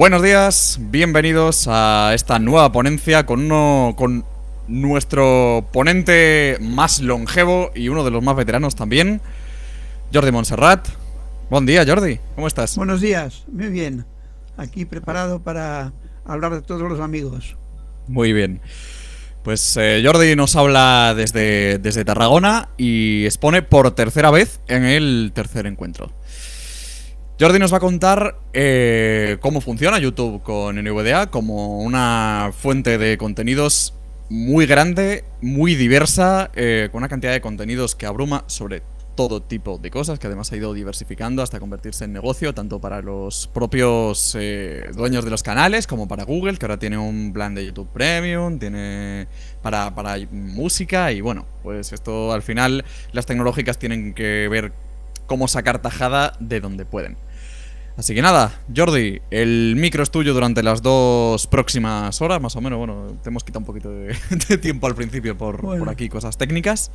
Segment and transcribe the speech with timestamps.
[0.00, 4.24] Buenos días, bienvenidos a esta nueva ponencia con uno con
[4.66, 9.20] nuestro ponente más longevo y uno de los más veteranos también,
[10.10, 10.88] Jordi Montserrat.
[11.50, 12.18] Buen día, Jordi.
[12.34, 12.76] ¿Cómo estás?
[12.76, 14.06] Buenos días, muy bien.
[14.56, 15.92] Aquí preparado para
[16.24, 17.58] hablar de todos los amigos.
[18.08, 18.62] Muy bien.
[19.44, 25.32] Pues eh, Jordi nos habla desde, desde Tarragona y expone por tercera vez en el
[25.34, 26.10] tercer encuentro.
[27.40, 33.16] Jordi nos va a contar eh, cómo funciona YouTube con NVDA como una fuente de
[33.16, 33.94] contenidos
[34.28, 38.82] muy grande, muy diversa, eh, con una cantidad de contenidos que abruma sobre
[39.14, 43.00] todo tipo de cosas, que además ha ido diversificando hasta convertirse en negocio, tanto para
[43.00, 47.54] los propios eh, dueños de los canales como para Google, que ahora tiene un plan
[47.54, 49.28] de YouTube Premium, tiene
[49.62, 54.74] para, para música y bueno, pues esto al final las tecnológicas tienen que ver
[55.24, 57.16] cómo sacar tajada de donde pueden.
[57.96, 62.60] Así que nada, Jordi, el micro es tuyo durante las dos próximas horas, más o
[62.60, 62.78] menos.
[62.78, 64.14] Bueno, te hemos quitado un poquito de,
[64.60, 66.90] tiempo al principio por, por, aquí, cosas técnicas.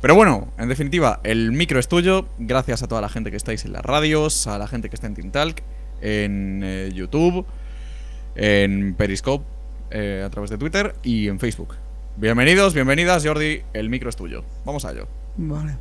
[0.00, 2.26] Pero bueno, en definitiva, el micro es tuyo.
[2.38, 5.06] Gracias a toda la gente que estáis en las radios, a la gente que está
[5.06, 5.62] en Tintalk,
[6.00, 7.46] en eh, YouTube,
[8.34, 9.44] en Periscope,
[9.90, 11.74] eh, a través de Twitter y en Facebook.
[12.16, 14.42] Bienvenidos, bienvenidas, Jordi, el micro es tuyo.
[14.64, 15.06] Vamos a ello.
[15.36, 15.76] Vale.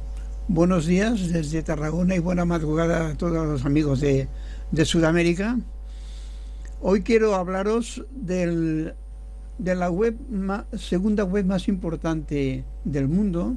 [0.47, 4.27] Buenos días desde Tarragona y buena madrugada a todos los amigos de
[4.71, 5.57] de Sudamérica.
[6.81, 8.93] Hoy quiero hablaros del,
[9.57, 10.17] de la web
[10.77, 13.55] segunda web más importante del mundo,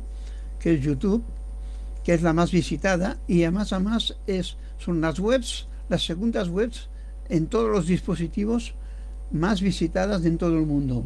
[0.58, 1.22] que es YouTube,
[2.04, 6.88] que es la más visitada y además además es, son las webs, las segundas webs
[7.28, 8.74] en todos los dispositivos
[9.30, 11.04] más visitadas en todo el mundo.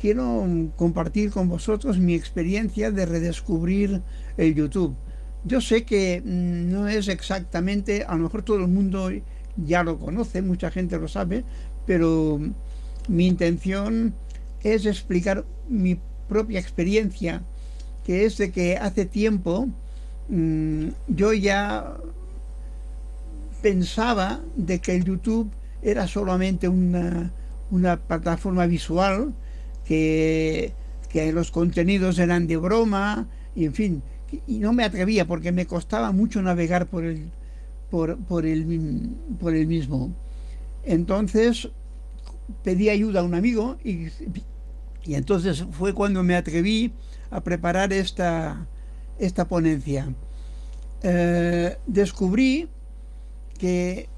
[0.00, 0.46] Quiero
[0.76, 4.02] compartir con vosotros mi experiencia de redescubrir
[4.36, 4.96] el YouTube
[5.44, 9.10] yo sé que mm, no es exactamente, a lo mejor todo el mundo
[9.56, 11.44] ya lo conoce, mucha gente lo sabe,
[11.86, 12.40] pero
[13.08, 14.14] mi intención
[14.62, 17.42] es explicar mi propia experiencia,
[18.04, 19.68] que es de que hace tiempo
[20.28, 21.96] mm, yo ya
[23.62, 25.50] pensaba de que el YouTube
[25.82, 27.32] era solamente una,
[27.70, 29.34] una plataforma visual,
[29.84, 30.72] que,
[31.08, 34.02] que los contenidos eran de broma, y en fin,
[34.46, 37.30] y no me atrevía porque me costaba mucho navegar por el,
[37.90, 40.10] por, por el, por el mismo.
[40.84, 41.68] Entonces
[42.62, 44.06] pedí ayuda a un amigo y,
[45.04, 46.92] y entonces fue cuando me atreví
[47.30, 48.66] a preparar esta,
[49.18, 50.14] esta ponencia.
[51.02, 52.68] Eh, descubrí
[53.58, 54.08] que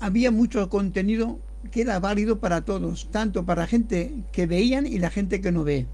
[0.00, 1.38] había mucho contenido
[1.70, 5.64] que era válido para todos, tanto para gente que veían y la gente que no
[5.64, 5.86] ve.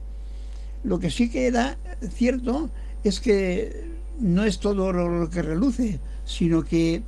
[0.85, 1.79] Lo que sí que era
[2.11, 2.71] cierto
[3.05, 3.91] es que
[4.21, 7.03] no es todo lo que reluce, sino que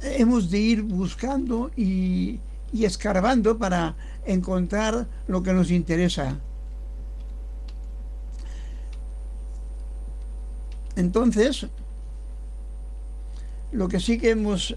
[0.00, 2.40] hemos de ir buscando y,
[2.72, 3.96] escarbando para
[4.26, 6.38] encontrar lo que nos interesa.
[10.96, 11.66] Entonces,
[13.72, 14.76] lo que sí que hemos,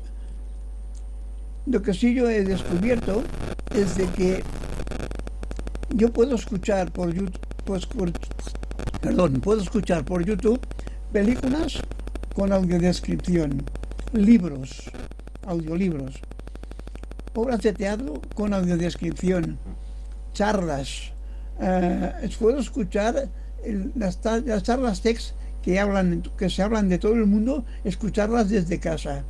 [1.66, 3.24] lo que sí yo he descubierto
[3.76, 4.44] es de que
[5.90, 7.86] yo puedo escuchar por YouTube, pues
[9.02, 10.60] perdón, puedo escuchar por YouTube
[11.12, 11.82] películas
[12.36, 13.64] con audiodescripción,
[14.14, 14.90] libros,
[15.46, 16.22] audiolibros,
[17.34, 19.58] obras de teatro con audiodescripción,
[20.34, 21.12] charlas.
[21.60, 23.28] Eh, puedo escuchar
[23.96, 28.80] las, las, charlas text que, hablan, que se hablan de todo el mundo, escucharlas desde
[28.80, 29.24] casa.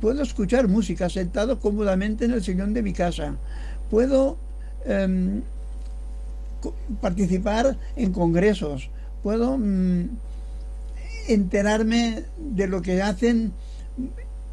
[0.00, 3.36] Puedo escuchar música sentado cómodamente en el sillón de mi casa.
[3.90, 4.36] Puedo
[4.84, 5.42] em,
[7.00, 8.90] participar en congresos
[9.24, 10.10] puedo mm,
[11.28, 13.54] enterarme de lo que hacen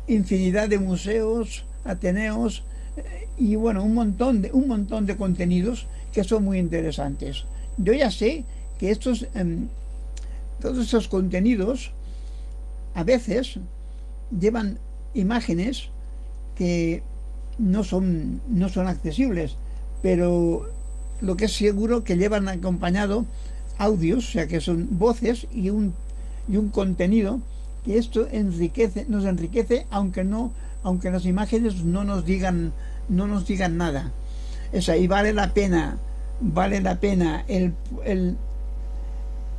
[0.08, 2.64] infinidad de museos, ateneos
[2.96, 7.44] eh, y bueno, un montón de un montón de contenidos que son muy interesantes.
[7.78, 8.46] Yo ya sé
[8.80, 9.68] que estos em,
[10.62, 11.92] todos estos contenidos
[12.94, 13.60] a veces
[14.40, 14.80] llevan
[15.14, 15.90] imágenes
[16.56, 17.04] que
[17.58, 19.58] no son no son accesibles,
[20.02, 20.70] pero
[21.20, 23.26] lo que es seguro que llevan acompañado
[23.82, 25.94] audios, o sea que son voces y un,
[26.48, 27.40] y un contenido
[27.84, 30.52] que esto enriquece, nos enriquece aunque no,
[30.84, 32.74] aunque las imágenes no nos digan,
[33.10, 34.12] no nos digan nada.
[34.74, 35.98] O y vale la pena,
[36.40, 37.74] vale la pena el,
[38.06, 38.38] el,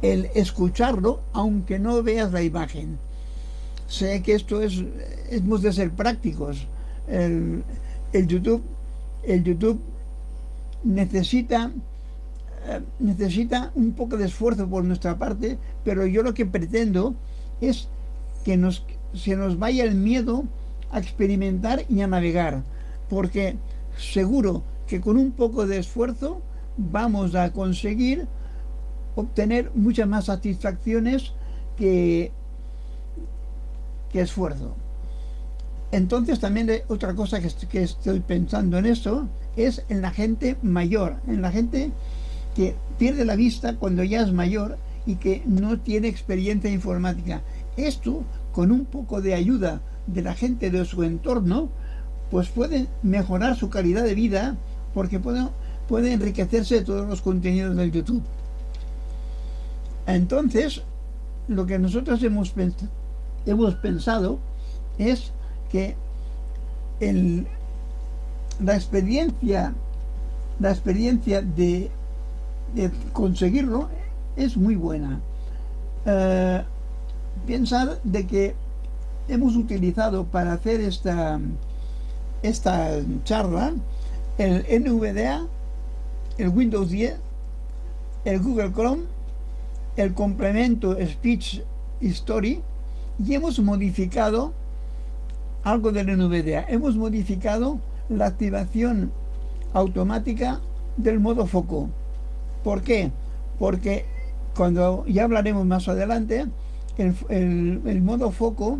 [0.00, 2.98] el escucharlo aunque no veas la imagen.
[3.88, 4.82] Sé que esto es,
[5.30, 6.66] hemos de ser prácticos.
[7.08, 7.64] El,
[8.12, 8.62] el YouTube,
[9.24, 9.80] el YouTube
[10.84, 11.72] necesita
[12.98, 17.14] necesita un poco de esfuerzo por nuestra parte, pero yo lo que pretendo
[17.60, 17.88] es
[18.44, 20.44] que nos, se nos vaya el miedo
[20.90, 22.62] a experimentar y a navegar,
[23.08, 23.56] porque
[23.96, 26.40] seguro que con un poco de esfuerzo
[26.76, 28.26] vamos a conseguir
[29.14, 31.32] obtener muchas más satisfacciones
[31.76, 32.32] que,
[34.10, 34.74] que esfuerzo.
[35.90, 41.16] Entonces también otra cosa que, que, estoy pensando en eso es en la gente mayor,
[41.26, 41.92] en la gente
[42.54, 47.42] que pierde la vista cuando ya es mayor y que no tiene experiencia informática.
[47.76, 51.68] Esto, con un poco de ayuda de la gente de su entorno,
[52.30, 54.56] pues puede mejorar su calidad de vida
[54.94, 55.46] porque puede,
[55.88, 58.22] puede enriquecerse de todos los contenidos del YouTube.
[60.06, 60.82] Entonces,
[61.48, 62.52] lo que nosotros hemos,
[63.46, 64.38] hemos pensado
[64.98, 65.32] es
[65.70, 65.96] que
[67.00, 67.46] el,
[68.60, 69.74] la experiencia
[70.62, 71.90] la experiencia de,
[73.12, 73.88] conseguirlo
[74.36, 75.20] es muy buena.
[76.04, 76.62] Eh,
[77.46, 78.54] pensar de que
[79.28, 81.40] hemos utilizado para hacer esta,
[82.42, 83.72] esta charla
[84.38, 85.46] el NVDA,
[86.38, 87.16] el Windows 10,
[88.24, 89.02] el Google Chrome,
[89.96, 91.62] el complemento Speech
[92.00, 92.60] History
[93.24, 94.52] y hemos modificado
[95.64, 96.64] algo del NVDA.
[96.68, 97.78] Hemos modificado
[98.08, 99.12] la activación
[99.74, 100.60] automática
[100.96, 101.88] del modo foco.
[102.62, 103.10] ¿Por qué?
[103.58, 104.04] Porque
[104.54, 106.46] cuando ya hablaremos más adelante,
[106.98, 108.78] el, modo foco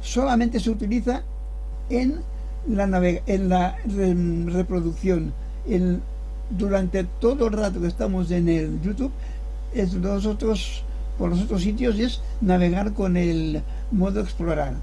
[0.00, 1.22] solamente se utiliza
[1.88, 2.20] en
[2.68, 2.84] la,
[3.26, 5.32] en la reproducción.
[6.50, 9.12] durante todo el rato que estamos en el YouTube,
[9.74, 10.82] es nosotros,
[11.18, 13.62] por los otros sitios es navegar con el
[13.92, 14.74] modo explorar.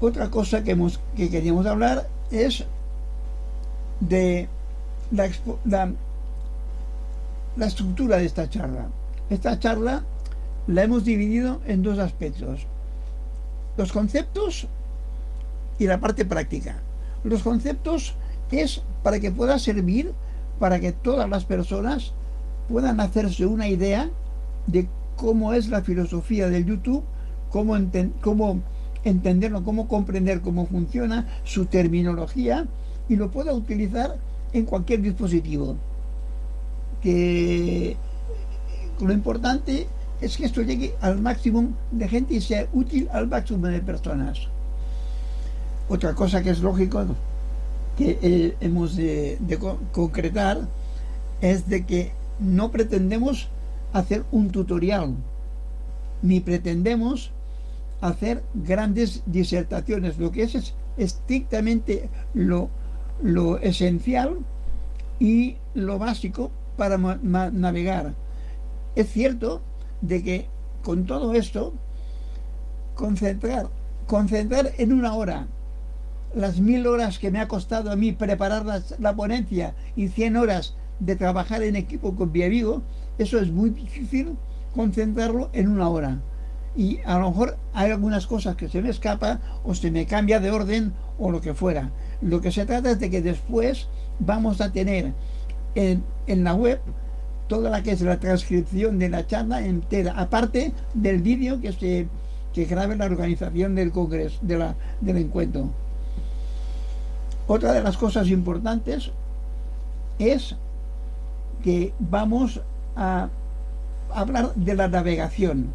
[0.00, 2.64] Otra cosa que, hemos, que queríamos hablar es
[4.00, 4.48] de
[5.12, 5.28] la,
[5.64, 5.92] la,
[7.56, 8.88] la estructura de esta charla.
[9.30, 10.02] Esta charla
[10.66, 12.66] la hemos dividido en dos aspectos.
[13.76, 14.66] Los conceptos
[15.78, 16.76] y la parte práctica.
[17.24, 18.14] Los conceptos
[18.50, 20.12] es para que pueda servir
[20.58, 22.12] para que todas las personas
[22.68, 24.10] puedan hacerse una idea
[24.66, 24.86] de
[25.16, 27.02] cómo es la filosofía del YouTube,
[27.50, 27.76] cómo,
[28.20, 28.60] cómo
[29.04, 32.66] entenderlo, cómo comprender cómo funciona, su terminología
[33.08, 34.16] y lo pueda utilizar
[34.52, 35.76] en cualquier dispositivo.
[37.02, 37.96] Que
[39.00, 39.86] lo importante
[40.20, 44.48] es que esto llegue al máximo de gente y sea útil al máximo de personas.
[45.88, 47.04] Otra cosa que es lógico
[47.96, 49.38] que eh, hemos de,
[49.92, 50.60] concretar
[51.40, 53.48] es de que no pretendemos
[53.92, 55.14] hacer un tutorial,
[56.22, 57.32] ni pretendemos
[58.00, 60.18] hacer grandes disertaciones.
[60.18, 62.70] Lo que es es estrictamente lo,
[63.22, 64.38] lo esencial
[65.18, 68.14] y lo básico para navegar.
[68.94, 69.62] Es cierto
[70.00, 70.46] de que
[70.82, 71.72] con todo esto,
[72.94, 73.68] concentrar,
[74.06, 75.46] concentrar en una hora
[76.34, 78.64] las mil horas que me ha costado a mí preparar
[78.98, 82.82] la, ponencia y cien horas de trabajar en equipo con mi amigo,
[83.18, 84.36] eso es muy difícil
[84.74, 86.20] concentrarlo en una hora.
[86.74, 90.40] Y a lo mejor hay algunas cosas que se me escapa o se me cambia
[90.40, 91.90] de orden o lo que fuera.
[92.22, 93.88] Lo que se trata es de que después
[94.18, 95.12] vamos a tener
[95.74, 96.80] en, la web
[97.48, 102.08] toda la que es la transcripción de la charla entera, aparte del vídeo que se
[102.52, 105.70] que grabe la organización del congreso, del encuentro.
[107.46, 109.10] Otra de las cosas importantes
[110.18, 110.54] es
[111.64, 112.60] que vamos
[112.94, 113.30] a
[114.12, 115.68] hablar de la navegación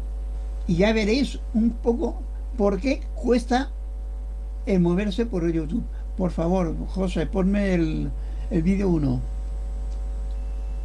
[0.68, 2.20] y ya veréis un poco
[2.56, 3.70] por qué cuesta
[4.66, 5.84] el moverse por YouTube.
[6.18, 8.10] Por favor, José, ponme el,
[8.50, 9.22] el vídeo 1.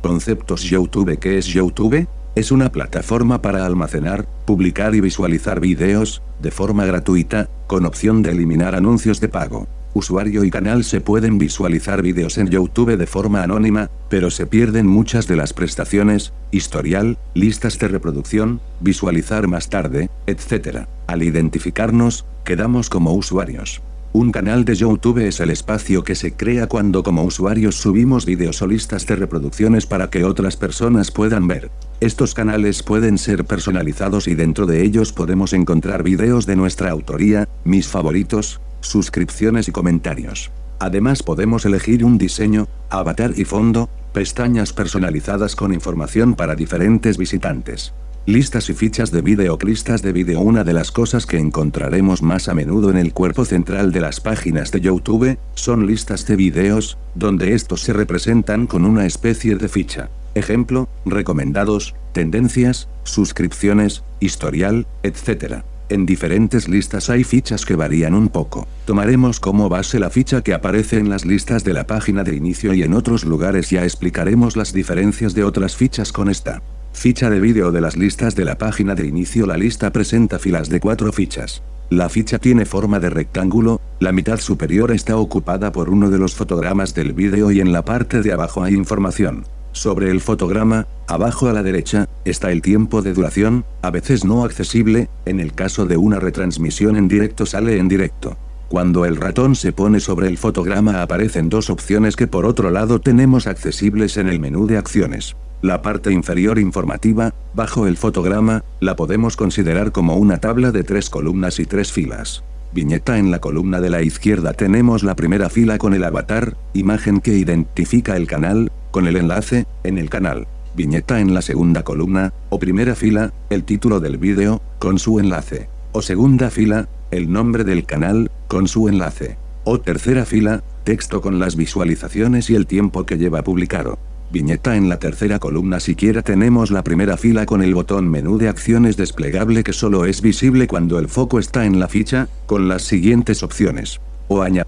[0.04, 2.08] Conceptos YouTube ¿Qué es YouTube?
[2.36, 8.30] Es una plataforma para almacenar, publicar y visualizar videos, de forma gratuita, con opción de
[8.30, 9.68] eliminar anuncios de pago.
[9.96, 14.86] Usuario y canal se pueden visualizar vídeos en YouTube de forma anónima, pero se pierden
[14.86, 20.86] muchas de las prestaciones, historial, listas de reproducción, visualizar más tarde, etc.
[21.08, 23.82] Al identificarnos, quedamos como usuarios.
[24.16, 28.62] Un canal de YouTube es el espacio que se crea cuando como usuarios subimos vídeos
[28.62, 31.72] o listas de reproducciones para que otras personas puedan ver.
[32.00, 37.50] Estos canales pueden ser personalizados y dentro de ellos podemos encontrar vídeos de nuestra autoría,
[37.64, 40.52] mis favoritos, suscripciones y comentarios.
[40.78, 47.96] Además podemos elegir un diseño, avatar y fondo, pestañas personalizadas con información para diferentes visitantes.
[48.26, 52.48] Listas y fichas de vídeo Listas de vídeo Una de las cosas que encontraremos más
[52.48, 56.98] a menudo en el cuerpo central de las páginas de YouTube, son listas de vídeos,
[57.16, 60.10] donde estos se representan con una especie de ficha.
[60.36, 65.64] Ejemplo, recomendados, tendencias, suscripciones, historial, etc.
[65.90, 68.68] En diferentes listas hay fichas que varían un poco.
[68.86, 72.74] Tomaremos como base la ficha que aparece en las listas de la página de inicio
[72.74, 76.62] y en otros lugares ya explicaremos las diferencias de otras fichas con esta.
[76.94, 80.70] Ficha de vídeo de las listas de la página de inicio La lista presenta filas
[80.70, 81.62] de cuatro fichas.
[81.90, 86.34] La ficha tiene forma de rectángulo, la mitad superior está ocupada por uno de los
[86.34, 89.46] fotogramas del vídeo y en la parte de abajo hay información.
[89.74, 94.46] Sobre el fotograma, abajo a la derecha, está el tiempo de duración, a veces no
[94.46, 98.38] accesible, en el caso de una retransmisión en directo sale en directo.
[98.70, 103.02] Cuando el ratón se pone sobre el fotograma aparecen dos opciones que por otro lado
[103.02, 105.36] tenemos accesibles en el menú de acciones.
[105.64, 111.10] La parte inferior informativa, bajo el fotograma, la podemos considerar como una tabla de tres
[111.10, 112.44] columnas y tres filas.
[112.74, 117.22] Viñeta en la columna de la izquierda tenemos la primera fila con el avatar, imagen
[117.22, 120.48] que identifica el canal, con el enlace, en el canal.
[120.76, 125.70] Viñeta en la segunda columna, o primera fila, el título del vídeo, con su enlace.
[125.94, 129.38] O segunda fila, el nombre del canal, con su enlace.
[129.64, 133.98] O tercera fila, texto con las visualizaciones y el tiempo que lleva publicado.
[134.34, 138.50] Viñeta en la tercera columna siquiera tenemos la primera fila con el botón menú de
[138.50, 142.82] acciones desplegable que solo es visible cuando el foco está en la ficha, con las
[142.82, 144.02] siguientes opciones.
[144.28, 144.66] O añadir.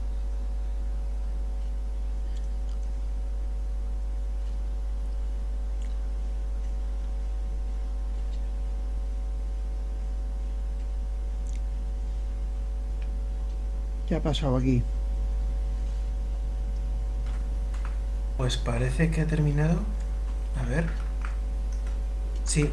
[14.07, 14.83] ¿Qué ha pasado aquí?
[18.37, 19.79] Pues parece que ha terminado.
[20.61, 20.85] A ver.
[22.43, 22.69] Sí.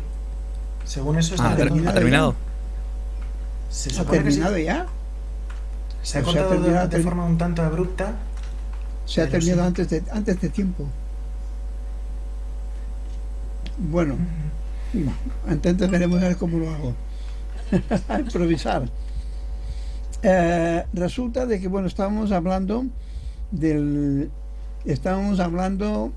[0.85, 1.91] Según eso está Ah, ter- terminado.
[1.91, 2.35] ¿Ha terminado?
[3.71, 4.05] Se ¿Ha sí.
[4.11, 4.87] terminado ya?
[6.03, 8.15] Se ha de, terminado, de forma un tanto abrupta.
[9.07, 9.67] Se ha terminado sí.
[9.69, 10.87] antes, de, antes de tiempo.
[13.79, 14.17] Bueno,
[15.49, 16.95] entonces veremos a ver cómo lo hago.
[18.09, 18.85] a improvisar.
[20.23, 22.85] Eh, resulta de que, bueno, estábamos hablando
[23.51, 24.31] del.
[24.85, 26.13] Estábamos hablando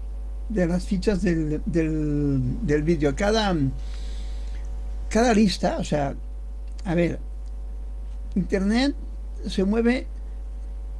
[0.49, 3.15] de las fichas del, del, del vídeo.
[3.15, 3.55] Cada,
[5.09, 6.15] cada lista, o sea,
[6.83, 7.19] a ver,
[8.35, 8.95] Internet
[9.47, 10.07] se mueve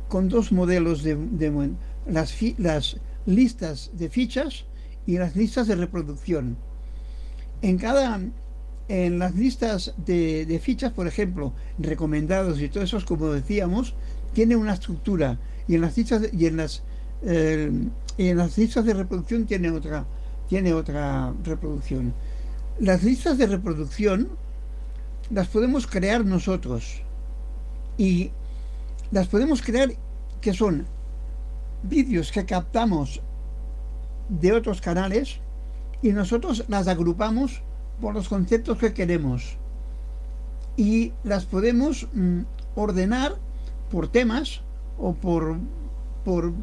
[0.07, 1.71] con dos modelos de, de
[2.07, 4.65] las, fi- las listas de fichas
[5.07, 6.57] y las listas de reproducción.
[7.61, 8.19] En cada
[8.87, 13.95] en las listas de, de fichas, por ejemplo, recomendados y todo eso, como decíamos,
[14.33, 16.83] tiene una estructura y en las de- y en las
[17.23, 17.71] eh,
[18.17, 20.05] y en las listas de reproducción tiene otra
[20.47, 22.13] tiene otra reproducción.
[22.79, 24.29] Las listas de reproducción
[25.29, 27.01] las podemos crear nosotros
[27.97, 28.31] y
[29.11, 29.89] las podemos crear
[30.41, 30.85] que son
[31.83, 33.21] vídeos que captamos
[34.29, 35.39] de otros canales
[36.01, 37.61] y nosotros las agrupamos
[38.01, 39.57] por los conceptos que queremos
[40.77, 42.41] y las podemos mm,
[42.75, 43.35] ordenar
[43.89, 44.61] por temas
[44.97, 45.57] o por
[46.23, 46.53] por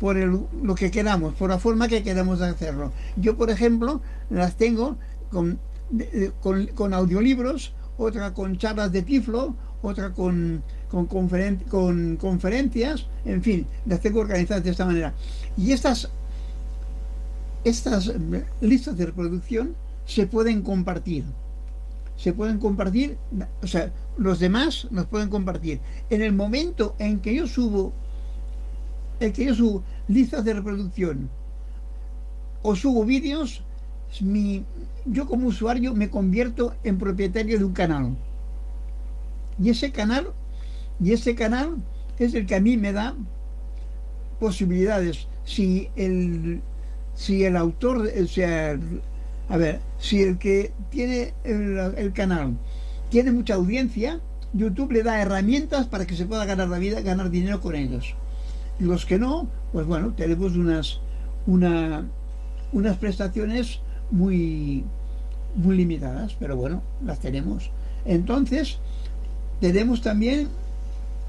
[0.00, 2.92] por el- lo que queramos, por la forma que queramos hacerlo.
[3.16, 4.96] Yo, por ejemplo, las tengo
[5.30, 5.58] con,
[6.74, 13.66] con, audiolibros, otra con charlas de tiflo, otra con, con, conferen- con conferencias, en fin,
[13.86, 15.14] las tengo organizadas de esta manera.
[15.56, 16.10] Y estas,
[17.64, 18.12] estas
[18.60, 19.74] listas de reproducción
[20.06, 21.24] se pueden compartir.
[22.16, 23.16] Se pueden compartir,
[23.62, 25.80] o sea, los demás nos pueden compartir.
[26.10, 27.92] En el momento en que yo subo,
[29.20, 31.30] en que yo subo listas de reproducción
[32.62, 33.62] o subo vídeos,
[35.04, 38.16] yo como usuario me convierto en propietario de un canal.
[39.62, 40.32] Y ese canal,
[40.98, 41.76] y ese canal
[42.18, 43.14] es el que a mí me da
[44.40, 45.26] posibilidades.
[45.44, 46.62] Si el,
[47.14, 48.78] si el autor, o sea,
[49.48, 52.56] a ver, si el que tiene el, el canal
[53.10, 54.20] tiene mucha audiencia,
[54.54, 58.14] YouTube le da herramientas para que se pueda ganar la vida, ganar dinero con ellos.
[58.78, 61.00] Los que no, pues bueno, tenemos unas,
[61.46, 62.06] una,
[62.72, 64.84] unas prestaciones muy,
[65.56, 67.70] muy limitadas, pero bueno, las tenemos.
[68.04, 68.78] Entonces,
[69.60, 70.48] tenemos también,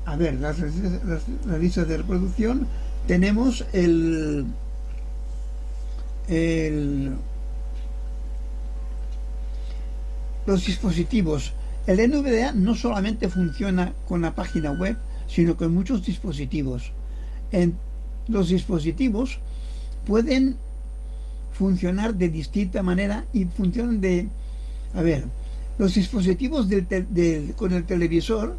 [0.05, 2.67] a ver, las, las, las listas de reproducción,
[3.07, 4.45] tenemos el,
[6.27, 7.13] el
[10.45, 11.53] los dispositivos.
[11.87, 14.97] El NVDA no solamente funciona con la página web,
[15.27, 16.91] sino con muchos dispositivos.
[18.27, 19.39] Los dispositivos
[20.05, 20.57] pueden
[21.53, 24.27] funcionar de distinta manera y funcionan de...
[24.93, 25.25] A ver,
[25.77, 28.55] los dispositivos del del- con el televisor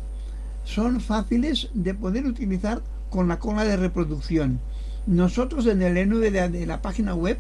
[0.65, 4.61] son fáciles de poder utilizar con la cola de reproducción.
[5.07, 7.39] Nosotros en el NVDA de la página web,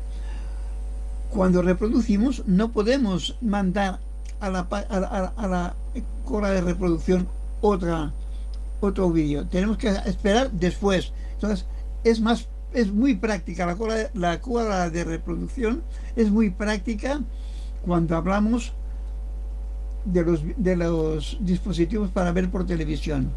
[1.30, 3.98] cuando reproducimos, no podemos mandar
[4.40, 5.74] a la, a la, la- a la
[6.24, 7.28] cola de reproducción
[7.60, 8.12] otra
[8.80, 9.46] otro vídeo.
[9.46, 11.12] Tenemos que esperar después.
[11.36, 11.66] Entonces,
[12.04, 15.82] es más es muy práctica la de- la de reproducción
[16.14, 17.20] es muy práctica
[17.84, 18.72] cuando hablamos
[20.04, 23.30] de los de los dispositivos para ver por televisión.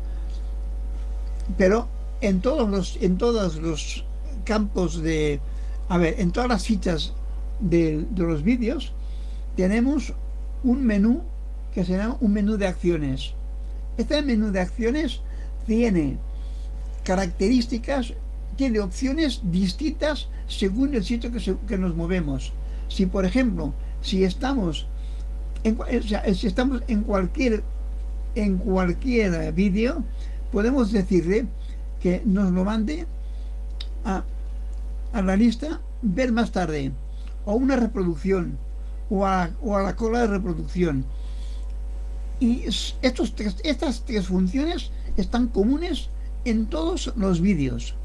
[1.58, 1.88] Pero
[2.22, 4.04] en todos los en todos los
[4.46, 5.40] campos de
[5.88, 7.14] a ver, en todas las fichas
[7.60, 8.94] de, de los vídeos
[9.56, 10.14] tenemos
[10.64, 11.22] un menú
[11.74, 13.34] que se llama un menú de acciones.
[13.98, 15.22] Este menú de acciones
[15.66, 16.18] tiene
[17.10, 18.14] características,
[18.56, 22.54] tiene opciones distintas según el sitio que, se- que nos movemos.
[22.88, 24.86] Si, por ejemplo, si estamos
[25.64, 27.64] en, o sea, si estamos en cualquier
[28.36, 30.04] en cualquier vídeo,
[30.52, 31.48] podemos decirle
[32.00, 33.08] que nos lo mande
[34.06, 34.24] a,
[35.12, 36.92] a la lista ver más tarde,
[37.46, 38.56] o una reproducción,
[39.10, 41.06] o a, o a la cola de reproducción.
[42.40, 46.10] Y es- estos tres- estas tres funciones están comunes
[46.46, 47.96] en todos los vídeos.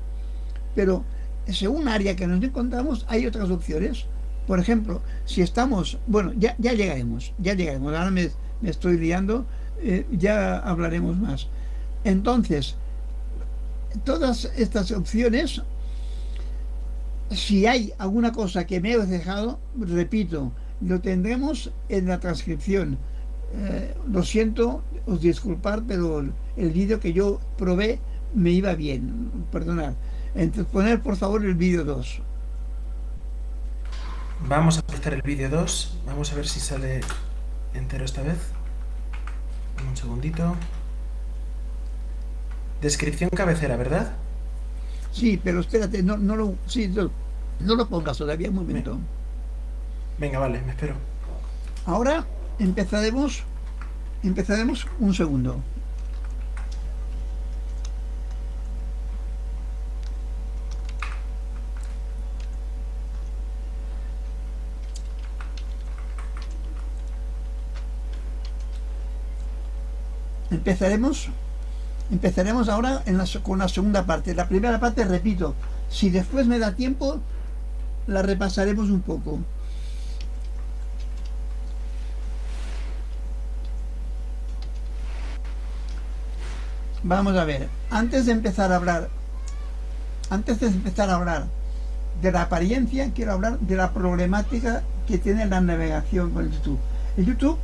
[0.74, 1.04] Pero
[1.46, 4.06] según área que nos encontramos, hay otras opciones.
[4.46, 8.30] Por ejemplo, si estamos, bueno, ya, llegaremos, ya llegaremos, ahora me,
[8.62, 9.46] estoy liando,
[9.80, 11.48] eh, ya hablaremos más.
[12.04, 12.76] Entonces,
[14.04, 15.62] todas estas opciones,
[17.30, 22.98] si hay alguna cosa que me he dejado, repito, lo tendremos en la transcripción.
[23.56, 26.20] Eh, lo siento, os disculpar, pero
[26.56, 28.00] el vídeo que yo probé
[28.34, 29.94] me iba bien, perdonad.
[30.34, 32.20] Entonces, poner por favor el vídeo 2.
[34.48, 35.98] Vamos a empezar el vídeo 2.
[36.06, 37.00] Vamos a ver si sale
[37.72, 38.38] entero esta vez.
[39.88, 40.56] Un segundito.
[42.80, 44.12] Descripción cabecera, ¿verdad?
[45.12, 47.10] Sí, pero espérate, no, no lo, sí, no,
[47.60, 48.98] no lo pongas todavía un momento.
[50.18, 50.94] Venga, vale, me espero.
[51.86, 52.26] Ahora
[52.58, 53.44] empezaremos,
[54.22, 55.62] empezaremos un segundo.
[70.64, 71.28] Empezaremos,
[72.10, 74.34] empezaremos ahora en la con la segunda parte.
[74.34, 75.54] La primera parte, repito,
[75.90, 77.20] si después me da tiempo,
[78.06, 79.40] la repasaremos un poco.
[87.02, 89.10] Vamos a ver, antes de empezar a hablar,
[90.30, 91.44] antes de empezar a hablar
[92.22, 96.78] de la apariencia, quiero hablar de la problemática que tiene la navegación con YouTube.
[97.18, 97.58] El YouTube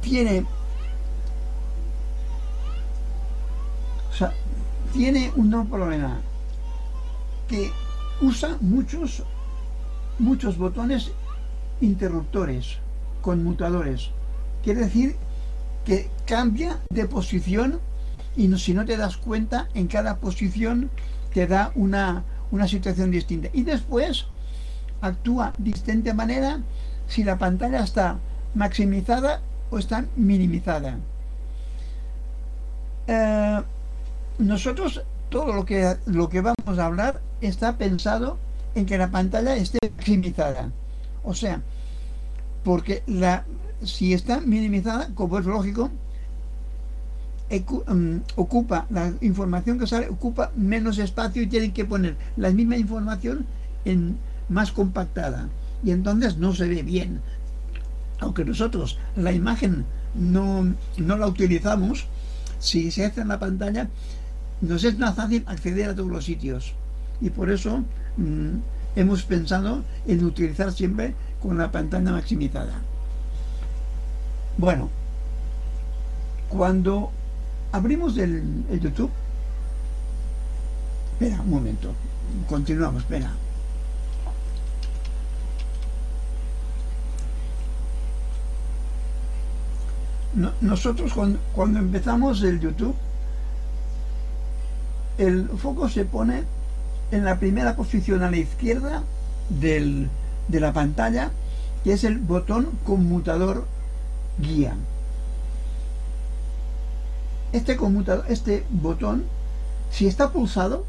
[0.00, 0.44] tiene,
[4.10, 4.32] o sea,
[4.94, 6.20] tiene un nuevo problema
[7.48, 7.70] que
[8.22, 9.24] usa muchos,
[10.20, 11.10] muchos botones
[11.80, 12.78] interruptores,
[13.20, 14.10] conmutadores.
[14.62, 15.16] Quiere decir
[15.84, 17.80] que cambia de posición
[18.36, 20.90] y no- si no te das cuenta, en cada posición
[21.32, 23.48] te da una, una situación distinta.
[23.52, 24.26] Y después
[25.00, 26.60] actúa de distinta manera
[27.08, 28.18] si la pantalla está
[28.54, 30.98] maximizada o está minimizada.
[33.08, 33.60] Eh,
[34.38, 38.38] nosotros todo lo que, lo que vamos a hablar está pensado
[38.74, 40.70] en que la pantalla esté maximizada.
[41.22, 41.62] O sea,
[42.62, 43.44] porque la,
[43.82, 45.90] si está minimizada, como es lógico,
[47.50, 52.76] mm, ocupa la información que sale, ocupa menos espacio y tienen que poner la misma
[52.76, 53.46] información
[53.84, 54.18] en
[54.48, 55.48] más compactada.
[55.82, 57.20] Y entonces no se ve bien.
[58.20, 62.06] Aunque nosotros la imagen no, no la utilizamos,
[62.58, 63.88] si se hace en la pantalla,
[64.60, 66.74] nos es más fácil acceder a todos los sitios.
[67.20, 67.82] Y por eso
[68.16, 68.56] mm,
[68.96, 72.74] hemos pensado en utilizar siempre con la pantalla maximizada.
[74.56, 74.88] Bueno,
[76.48, 77.10] cuando
[77.72, 78.42] abrimos el,
[78.80, 79.10] YouTube,
[81.12, 81.92] espera un momento,
[82.48, 83.32] continuamos, espera.
[90.34, 92.94] No- nosotros cuando, cuando empezamos el YouTube,
[95.18, 96.42] el foco se pone
[97.10, 99.02] en la primera posición a la izquierda
[99.48, 100.08] del-
[100.48, 101.30] de la pantalla,
[101.84, 103.66] que es el botón conmutador
[104.38, 104.74] guía.
[107.52, 109.24] Este conmutador, este botón,
[109.90, 110.84] si está pulsado,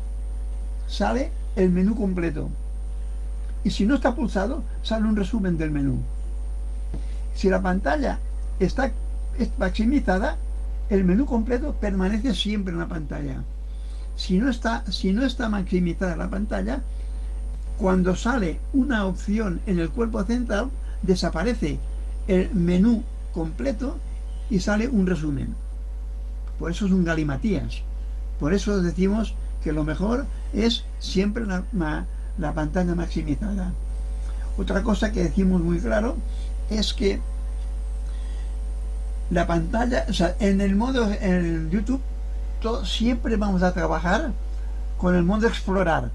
[0.88, 2.50] sale el menú completo.
[3.64, 6.00] Y si no está pulsado, sale un resumen del menú.
[7.36, 8.20] Si la pantalla
[8.60, 8.92] está
[9.38, 10.38] es maximizada,
[10.90, 13.44] el menú completo permanece siempre en la pantalla.
[14.16, 16.82] Si no está, si no está maximizada la pantalla,
[17.78, 20.70] cuando sale una opción en el cuerpo central,
[21.02, 21.80] desaparece
[22.28, 23.98] el menú completo
[24.50, 25.56] y sale un resumen.
[26.58, 27.82] Por eso es un galimatías.
[28.40, 31.64] Por eso decimos que lo mejor es siempre la,
[32.38, 33.74] la pantalla maximizada.
[34.58, 36.16] Otra cosa que decimos muy claro
[36.70, 37.20] es que
[39.30, 42.02] la pantalla, o sea, en el modo, en YouTube,
[42.84, 44.32] siempre vamos a trabajar
[44.98, 46.12] con el modo explorar.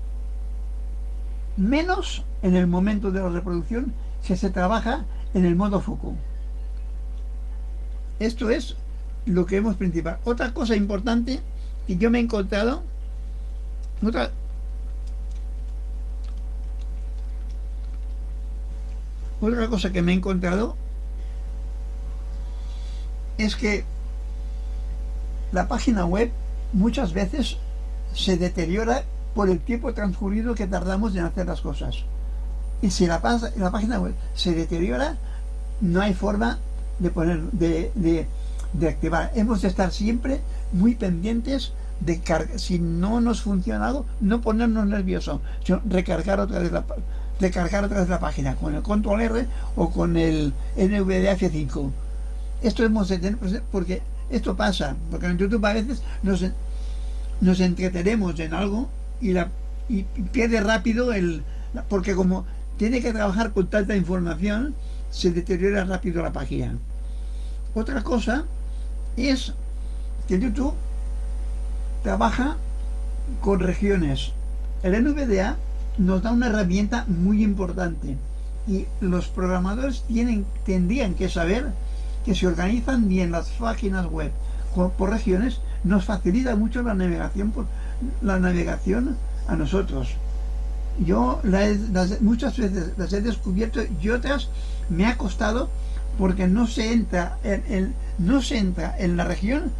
[1.56, 3.92] Menos en el momento de la reproducción
[4.26, 6.14] que se trabaja en el modo foco.
[8.18, 8.76] Esto es
[9.26, 10.18] lo que hemos principal.
[10.24, 11.40] Otra cosa importante
[11.86, 12.82] que yo me he encontrado,
[14.04, 14.30] otra,
[19.40, 20.76] otra cosa que me he encontrado
[23.38, 23.84] es que
[25.52, 26.30] la página web
[26.72, 27.56] muchas veces
[28.14, 32.04] se deteriora por el tiempo transcurrido que tardamos en hacer las cosas.
[32.82, 33.20] Y si la,
[33.56, 35.16] la página web se deteriora,
[35.80, 36.58] no hay forma
[36.98, 38.26] de poner de,
[38.88, 39.32] activar.
[39.34, 40.40] Hemos de estar siempre
[40.72, 42.58] muy pendientes de cargar.
[42.58, 46.84] Si no nos funciona algo, no ponernos nerviosos, sino recargar otra vez la
[47.38, 51.90] recargar otra vez la página con el control R o con el NVDA F5
[52.62, 56.44] esto hemos de tener porque esto pasa, porque en YouTube a veces nos,
[57.40, 58.88] nos entretenemos en algo
[59.20, 59.34] y,
[60.32, 61.42] pierde rápido el...
[61.88, 64.74] porque como tiene que trabajar con tanta información,
[65.10, 66.78] se deteriora rápido la página.
[67.74, 68.44] Otra cosa
[69.16, 69.52] es
[70.28, 70.74] que YouTube
[72.02, 72.56] trabaja
[73.40, 74.32] con regiones.
[74.82, 75.56] El NVDA
[75.98, 78.16] nos da una herramienta muy importante
[78.66, 81.72] y los programadores tienen, tendrían que saber
[82.24, 84.30] que se organizan bien las páginas web
[84.74, 87.66] por, regiones, nos facilita mucho la navegación por
[88.22, 89.16] la navegación
[89.48, 90.10] a nosotros.
[91.04, 91.40] Yo
[92.20, 94.48] muchas veces las he descubierto y otras
[94.88, 95.70] me ha costado
[96.18, 99.72] porque no se entra en, no se entra en la región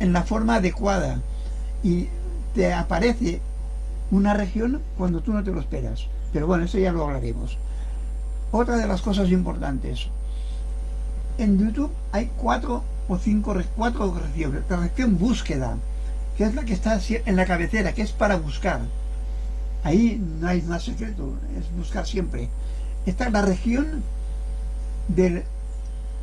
[0.00, 1.20] en la forma adecuada
[1.82, 2.08] y
[2.54, 3.40] te aparece
[4.10, 6.06] una región cuando tú no te lo esperas.
[6.32, 7.56] Pero bueno, eso ya lo hablaremos.
[8.50, 10.08] Otra de las cosas importantes,
[11.38, 14.62] en YouTube hay cuatro o cinco cuatro regiones.
[14.68, 15.78] La región búsqueda,
[16.36, 18.80] que es la que está en la cabecera, que es para buscar.
[19.84, 22.48] Ahí no hay más secreto, es buscar siempre.
[23.06, 24.02] Está la región
[25.06, 25.44] de,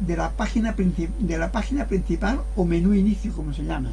[0.06, 0.76] la página
[1.20, 3.92] de la página principal o menú inicio, como se llama.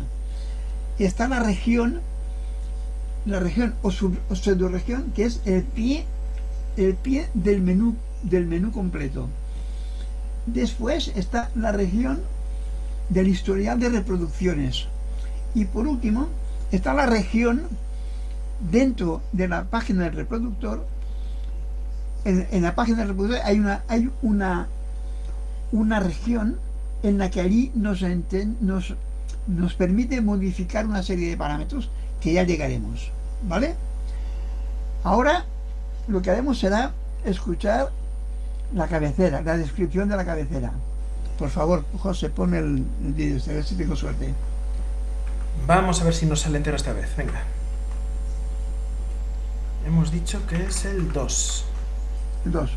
[0.98, 2.00] Está la región,
[3.24, 4.18] la región o, sub,
[4.70, 6.04] región que es el pie,
[6.76, 9.28] el pie del menú, del menú completo
[10.46, 12.20] Después está la región
[13.08, 14.86] del historial de reproducciones.
[15.54, 16.28] Y por último
[16.70, 17.62] está la región
[18.70, 20.86] dentro de la página del reproductor.
[22.24, 24.68] En, la página del reproductor hay una, hay una,
[25.72, 26.58] una región
[27.02, 28.02] en la que allí nos,
[28.60, 28.94] nos,
[29.46, 33.10] nos permite modificar una serie de parámetros que ya llegaremos.
[33.46, 33.74] ¿Vale?
[35.04, 35.44] Ahora
[36.08, 36.92] lo que haremos será
[37.24, 37.90] escuchar
[38.74, 40.72] la cabecera, la descripción de la cabecera.
[41.38, 44.32] Por favor, José, ponme el, vídeo, a ver si tengo suerte.
[45.66, 47.42] Vamos a ver si nos sale entero esta vez, venga.
[49.86, 51.64] Hemos dicho que es el 2.
[52.46, 52.70] El 2.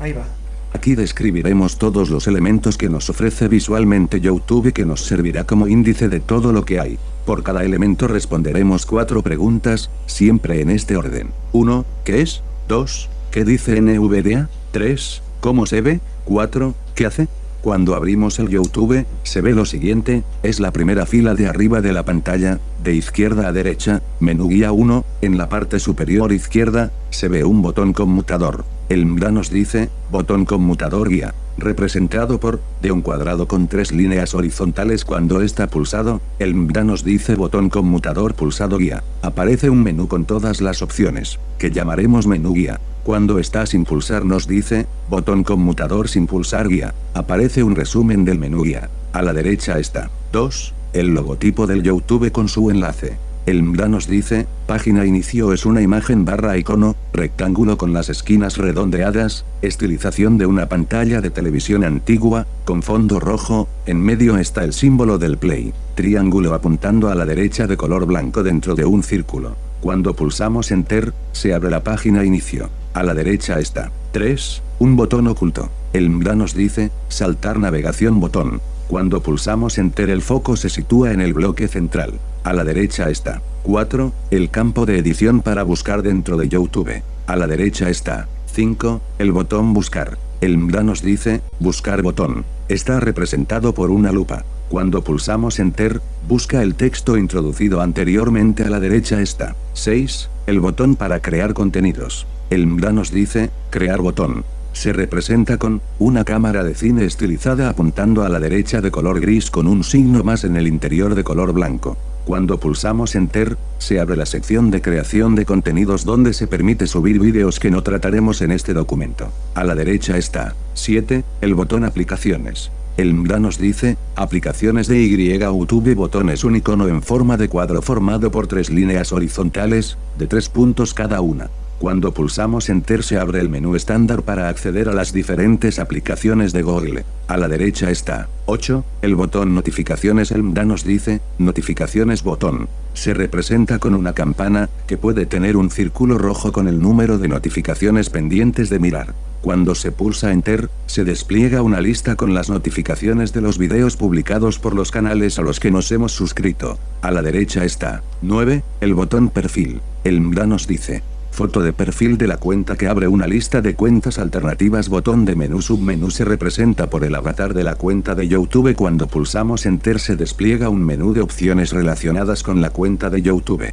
[0.00, 0.24] Ahí va.
[0.72, 6.08] Aquí describiremos todos los elementos que nos ofrece visualmente YouTube que nos servirá como índice
[6.08, 6.98] de todo lo que hay.
[7.26, 11.30] Por cada elemento responderemos cuatro preguntas, siempre en este orden.
[11.52, 11.84] 1.
[12.04, 12.42] ¿Qué es?
[12.68, 13.08] 2.
[13.30, 14.48] ¿Qué dice NVDA?
[14.72, 15.22] 3.
[15.38, 16.00] ¿Cómo se ve?
[16.24, 16.74] 4.
[16.96, 17.28] ¿Qué hace?
[17.60, 21.92] Cuando abrimos el YouTube, se ve lo siguiente, es la primera fila de arriba de
[21.92, 27.28] la pantalla, de izquierda a derecha, menú guía 1, en la parte superior izquierda, se
[27.28, 28.64] ve un botón conmutador.
[28.88, 34.34] El MDA nos dice, botón conmutador guía, representado por, de un cuadrado con tres líneas
[34.34, 39.02] horizontales cuando está pulsado, el MDA nos dice botón conmutador pulsado guía.
[39.22, 42.80] Aparece un menú con todas las opciones, que llamaremos menú guía.
[43.04, 46.94] Cuando está sin pulsar nos dice, botón conmutador sin pulsar guía.
[47.14, 48.90] Aparece un resumen del menú guía.
[49.12, 50.10] A la derecha está.
[50.32, 50.74] 2.
[50.92, 53.16] El logotipo del YouTube con su enlace.
[53.46, 58.58] El MDA nos dice, página inicio es una imagen barra icono, rectángulo con las esquinas
[58.58, 64.72] redondeadas, estilización de una pantalla de televisión antigua, con fondo rojo, en medio está el
[64.72, 69.56] símbolo del play, triángulo apuntando a la derecha de color blanco dentro de un círculo.
[69.80, 72.68] Cuando pulsamos Enter, se abre la página inicio.
[72.92, 73.90] A la derecha está.
[74.12, 74.62] 3.
[74.78, 75.70] Un botón oculto.
[75.94, 78.60] El MDA nos dice, saltar navegación botón.
[78.88, 82.20] Cuando pulsamos Enter el foco se sitúa en el bloque central.
[82.42, 83.42] A la derecha está.
[83.64, 84.12] 4.
[84.30, 87.02] El campo de edición para buscar dentro de YouTube.
[87.26, 88.28] A la derecha está.
[88.46, 89.00] 5.
[89.18, 90.16] El botón buscar.
[90.40, 92.46] El MDA nos dice, buscar botón.
[92.68, 94.44] Está representado por una lupa.
[94.70, 99.54] Cuando pulsamos Enter, busca el texto introducido anteriormente a la derecha está.
[99.74, 100.30] 6.
[100.46, 102.26] El botón para crear contenidos.
[102.48, 104.44] El MDA nos dice, crear botón.
[104.72, 109.50] Se representa con, una cámara de cine estilizada apuntando a la derecha de color gris
[109.50, 111.96] con un signo más en el interior de color blanco.
[112.24, 117.18] Cuando pulsamos Enter, se abre la sección de creación de contenidos donde se permite subir
[117.18, 119.32] vídeos que no trataremos en este documento.
[119.54, 122.70] A la derecha está, 7, el botón aplicaciones.
[122.96, 127.48] El MDA nos dice, aplicaciones de Y YouTube botón es un icono en forma de
[127.48, 131.48] cuadro formado por tres líneas horizontales, de tres puntos cada una.
[131.80, 136.60] Cuando pulsamos Enter se abre el menú estándar para acceder a las diferentes aplicaciones de
[136.60, 137.06] Google.
[137.26, 142.68] A la derecha está 8, el botón notificaciones el MDA nos dice, notificaciones botón.
[142.92, 147.28] Se representa con una campana, que puede tener un círculo rojo con el número de
[147.28, 149.14] notificaciones pendientes de mirar.
[149.40, 154.58] Cuando se pulsa Enter, se despliega una lista con las notificaciones de los videos publicados
[154.58, 156.78] por los canales a los que nos hemos suscrito.
[157.00, 159.80] A la derecha está 9, el botón perfil.
[160.04, 163.74] El MDA nos dice, Foto de perfil de la cuenta que abre una lista de
[163.74, 164.88] cuentas alternativas.
[164.88, 168.74] Botón de menú submenú se representa por el avatar de la cuenta de YouTube.
[168.74, 173.72] Cuando pulsamos Enter se despliega un menú de opciones relacionadas con la cuenta de YouTube.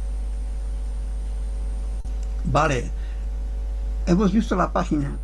[2.44, 2.90] Vale.
[4.06, 5.18] Hemos visto la página.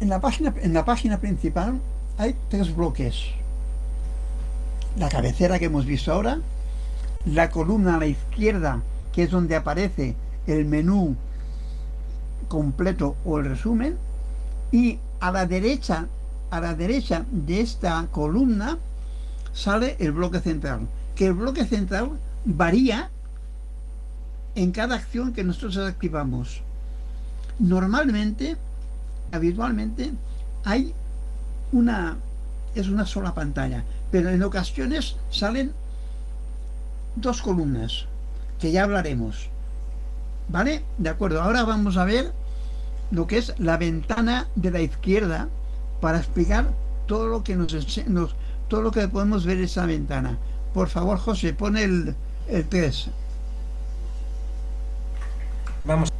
[0.00, 1.80] En la página, en la página principal
[2.16, 3.26] hay tres bloques.
[4.96, 6.38] La cabecera que hemos visto ahora,
[7.26, 8.80] la columna a la izquierda
[9.14, 11.16] que es donde aparece el menú
[12.48, 13.96] completo o el resumen
[14.72, 16.08] y a la derecha
[16.50, 18.78] a la derecha de esta columna
[19.52, 23.10] sale el bloque central que el bloque central varía
[24.54, 26.62] en cada acción que nosotros activamos.
[27.58, 28.56] Normalmente
[29.32, 30.12] habitualmente
[30.64, 30.92] hay
[31.72, 32.16] una
[32.74, 35.72] es una sola pantalla pero en ocasiones salen
[37.16, 38.06] dos columnas
[38.64, 39.50] que ya hablaremos.
[40.48, 40.82] ¿Vale?
[40.96, 42.32] De acuerdo, ahora vamos a ver
[43.10, 45.48] lo que es la ventana de la izquierda
[46.00, 46.70] para explicar
[47.04, 47.74] todo lo que nos,
[48.08, 48.34] nos
[48.68, 50.38] todo lo que podemos ver en esa ventana.
[50.72, 52.14] Por favor, José, pone el,
[52.48, 53.10] el 3.
[55.84, 56.10] Vamos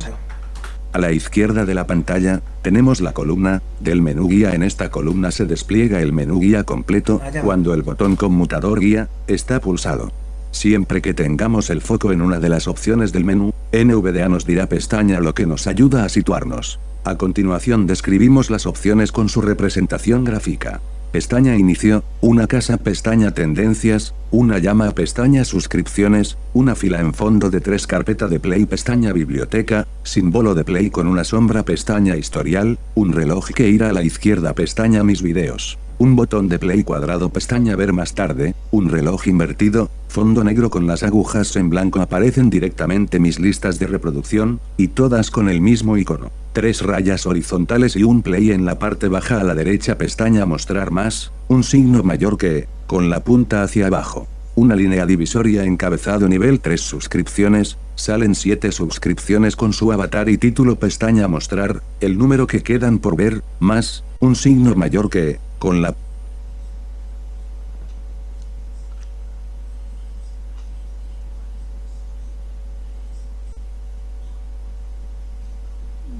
[0.92, 5.30] a la izquierda de la pantalla, tenemos la columna, del menú guía en esta columna
[5.30, 10.12] se despliega el menú guía completo, cuando el botón conmutador guía, está pulsado.
[10.54, 14.68] Siempre que tengamos el foco en una de las opciones del menú, NVDA nos dirá
[14.68, 16.78] pestaña lo que nos ayuda a situarnos.
[17.02, 20.80] A continuación describimos las opciones con su representación gráfica.
[21.10, 27.60] Pestaña Inicio, una casa pestaña Tendencias, una llama pestaña Suscripciones, una fila en fondo de
[27.60, 33.12] tres carpeta de Play pestaña Biblioteca, símbolo de Play con una sombra pestaña Historial, un
[33.12, 37.76] reloj que irá a la izquierda pestaña Mis videos un botón de play cuadrado pestaña
[37.76, 43.18] ver más tarde, un reloj invertido, fondo negro con las agujas en blanco aparecen directamente
[43.20, 46.30] mis listas de reproducción, y todas con el mismo icono.
[46.52, 50.90] Tres rayas horizontales y un play en la parte baja a la derecha pestaña mostrar
[50.90, 54.26] más, un signo mayor que, con la punta hacia abajo.
[54.56, 60.76] Una línea divisoria encabezado nivel 3 suscripciones, salen 7 suscripciones con su avatar y título
[60.76, 65.94] pestaña mostrar, el número que quedan por ver, más, un signo mayor que, con la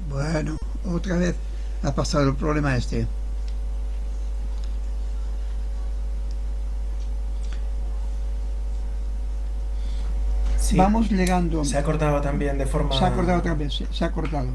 [0.09, 0.57] Bueno,
[0.91, 1.35] otra vez
[1.83, 3.05] ha pasado el problema este.
[10.75, 11.63] Vamos llegando.
[11.63, 12.97] Se ha cortado también de forma.
[12.97, 14.47] Se ha cortado otra vez, se ha cortado.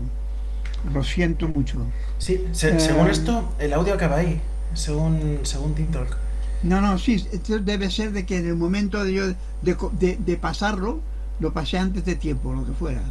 [0.93, 1.79] Lo siento mucho.
[2.19, 4.43] Sí, según eh, esto, el audio acaba ahí
[4.75, 6.17] según, según TikTok.
[6.63, 9.25] No, no, sí, esto debe ser de que en el momento de, yo,
[9.63, 11.01] de, pasarlo,
[11.39, 13.03] lo pasé antes de tiempo, lo que fuera.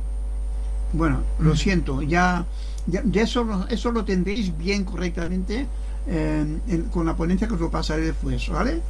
[0.94, 2.46] Bueno, lo siento, ya,
[2.88, 5.68] ya, eso, eso lo tendréis bien correctamente
[6.08, 8.82] eh, con la ponencia que os lo pasaré después, ¿vale?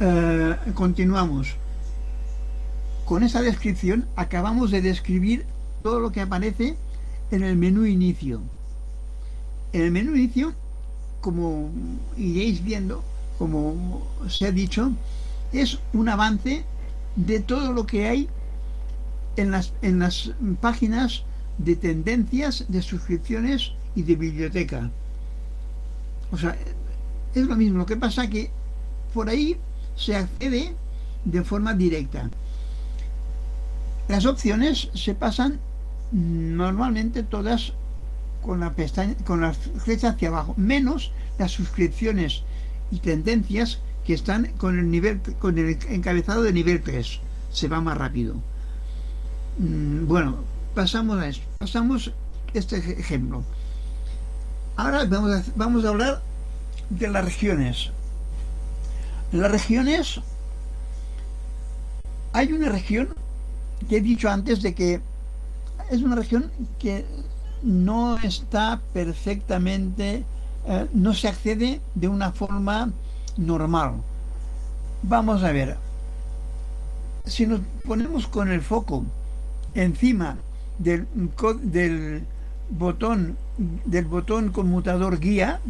[0.00, 1.56] Eh, continuamos.
[3.04, 5.46] Con esa descripción acabamos de describir
[5.82, 6.76] todo lo que aparece
[7.30, 8.42] en el menú inicio.
[9.72, 10.54] En el menú inicio
[11.26, 11.72] como
[12.16, 13.02] iréis viendo,
[13.36, 14.92] como se ha dicho,
[15.52, 16.64] es un avance
[17.16, 18.28] de todo lo que hay
[19.36, 21.24] en las, en las páginas
[21.58, 24.88] de tendencias, de suscripciones y de biblioteca.
[26.30, 26.56] O sea,
[27.34, 27.78] es lo mismo.
[27.78, 28.52] Lo que pasa que
[29.12, 29.56] por ahí
[29.96, 30.76] se accede
[31.24, 32.30] de forma directa.
[34.06, 35.58] Las opciones se pasan
[36.12, 37.72] normalmente todas
[38.46, 42.42] con la pestaña, con la flecha hacia abajo, menos las suscripciones
[42.90, 47.20] y tendencias que están con el nivel, con el encabezado de nivel 3.
[47.52, 48.36] Se va más rápido.
[49.58, 50.36] Mm, bueno,
[50.74, 51.44] pasamos a esto.
[51.58, 52.12] Pasamos
[52.54, 53.42] este ejemplo.
[54.76, 56.22] Ahora vamos a, vamos a hablar
[56.90, 57.90] de las regiones.
[59.32, 60.20] Las regiones,
[62.32, 63.08] hay una región
[63.88, 65.00] que he dicho antes de que
[65.90, 67.04] es una región que
[67.62, 70.24] no está perfectamente,
[70.66, 72.90] eh, no se accede de una forma
[73.36, 73.94] normal.
[75.02, 75.76] Vamos a ver,
[77.24, 79.04] si nos ponemos con el foco
[79.74, 80.36] encima
[80.78, 81.06] del,
[81.62, 82.24] del
[82.70, 85.60] botón del botón conmutador guía,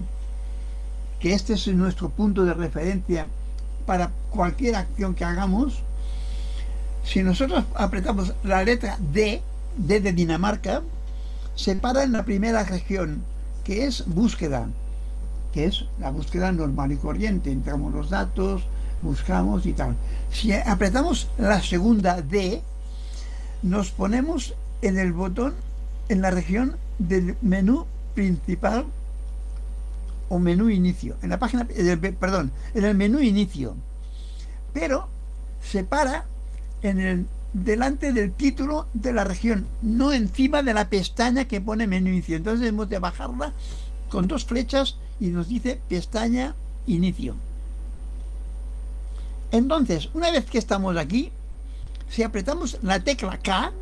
[1.20, 3.26] que este es nuestro punto de referencia
[3.86, 5.82] para cualquier acción que hagamos,
[7.04, 9.40] si nosotros apretamos la letra D,
[9.76, 10.82] D de Dinamarca,
[11.56, 13.24] se para en la primera región,
[13.64, 14.68] que es búsqueda,
[15.52, 17.50] que es la búsqueda normal y corriente.
[17.50, 18.62] Entramos los datos,
[19.02, 19.96] buscamos y tal.
[20.30, 22.62] Si apretamos la segunda D,
[23.62, 25.54] nos ponemos en el botón,
[26.08, 28.86] en la región del menú principal
[30.28, 31.66] o menú inicio, en la página,
[32.20, 33.74] perdón, en el menú inicio,
[34.72, 35.08] pero
[35.62, 36.26] se para
[36.82, 37.26] en el
[37.64, 42.36] delante del título de la región, no encima de la pestaña que pone menú inicio.
[42.36, 43.52] Entonces hemos de bajarla
[44.10, 46.54] con dos flechas y nos dice pestaña
[46.86, 47.34] inicio.
[49.52, 51.32] Entonces, una vez que estamos aquí,
[52.10, 53.72] si apretamos la tecla K,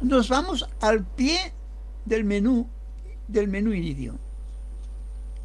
[0.00, 1.52] nos vamos al pie
[2.06, 2.66] del menú
[3.28, 4.14] del menú inicio.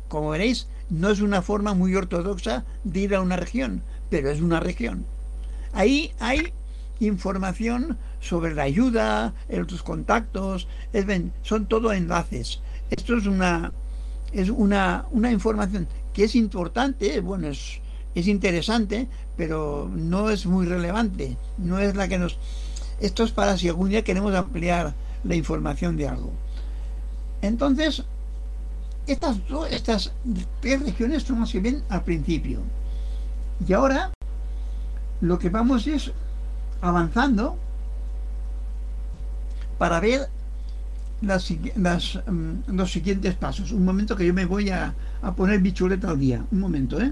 [0.07, 4.41] Como veréis, no es una forma muy ortodoxa de ir a una región, pero es
[4.41, 5.05] una región.
[5.73, 6.53] Ahí hay
[6.99, 9.33] información sobre la ayuda,
[9.67, 10.67] tus contactos,
[11.43, 12.61] son todo enlaces.
[12.89, 13.71] Esto es una
[14.35, 17.79] es una, una información que es importante, bueno, es,
[18.15, 22.37] es interesante, pero no es muy relevante, no es la que nos...
[22.99, 26.31] Esto es para si algún día queremos ampliar la información de algo.
[27.41, 28.03] Entonces,
[29.07, 29.37] estas,
[29.69, 30.13] estas
[30.61, 32.59] tres regiones son las que ven al principio.
[33.65, 34.11] Y ahora
[35.21, 36.11] lo que vamos es
[36.85, 37.57] avanzando
[39.77, 40.29] para ver
[41.21, 43.71] las, mm, los siguientes pasos.
[43.71, 46.45] Un momento que yo me voy a, a poner mi chuleta al día.
[46.51, 47.11] Un momento, ¿eh?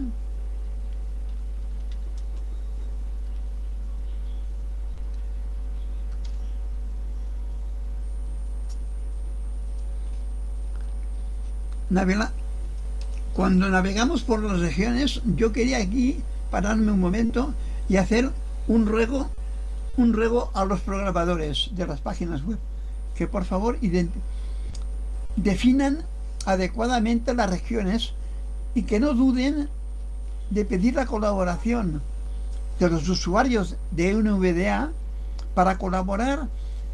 [13.34, 16.18] cuando navegamos por las regiones, yo quería aquí
[16.50, 17.54] pararme un momento
[17.88, 18.32] y hacer
[18.68, 19.30] un ruego,
[19.98, 22.58] un ruego a los programadores de las páginas web,
[23.16, 23.78] que por favor
[25.36, 26.04] definan
[26.46, 28.14] adecuadamente las regiones
[28.74, 29.70] y que no duden
[30.50, 32.02] de pedir la colaboración
[32.80, 34.92] de los usuarios de NVDA
[35.54, 36.48] para colaborar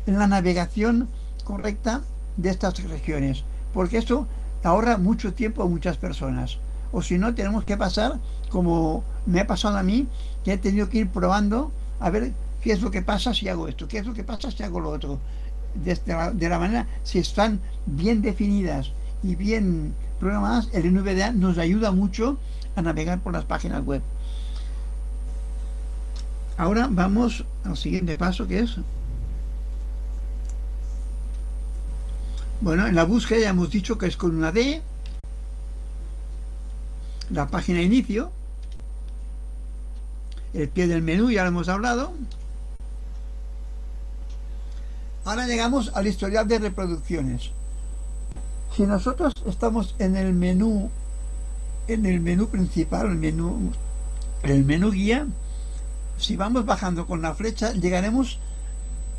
[0.05, 1.07] en la navegación
[1.45, 2.01] correcta
[2.35, 4.27] de estas regiones, porque esto
[4.63, 6.57] ahorra mucho tiempo a muchas personas.
[6.91, 10.07] O si no, tenemos que pasar, como me ha pasado a mí,
[10.43, 13.67] que he tenido que ir probando a ver qué es lo que pasa si hago
[13.67, 15.19] esto, qué es lo que pasa si hago lo otro.
[15.75, 18.91] De, la, de la manera, si están bien definidas
[19.21, 22.39] y bien programadas, el NVDA nos ayuda mucho
[22.75, 24.01] a navegar por las páginas web.
[26.57, 28.79] Ahora vamos al siguiente paso que es
[32.61, 34.81] Bueno, en la búsqueda ya hemos dicho que es con una D,
[37.29, 38.31] la página de inicio,
[40.53, 42.11] el pie del menú, ya lo hemos hablado.
[45.29, 47.51] Ahora llegamos al historial de reproducciones.
[48.75, 50.89] Si nosotros estamos en el menú,
[51.87, 53.71] en el menú principal, el menú,
[54.41, 55.27] el menú guía,
[56.17, 58.39] si vamos bajando con la flecha, llegaremos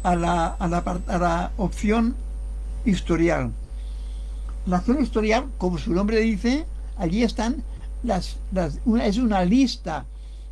[0.03, 2.16] a la, a la, a la opción
[2.85, 3.53] historial.
[4.66, 7.63] La acción historial, como su nombre dice, allí están
[8.02, 8.37] las,
[8.85, 10.06] una, es una lista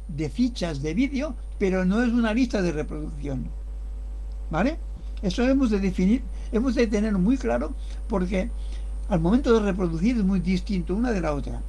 [0.06, 3.48] de fichas de vídeo, pero no es una lista de reproducción.
[4.52, 4.78] ¿Vale?
[5.22, 7.74] Eso hemos de definir, hemos de tener muy claro
[8.08, 8.50] porque
[9.08, 11.60] al momento de reproducir es muy distinto una de la otra.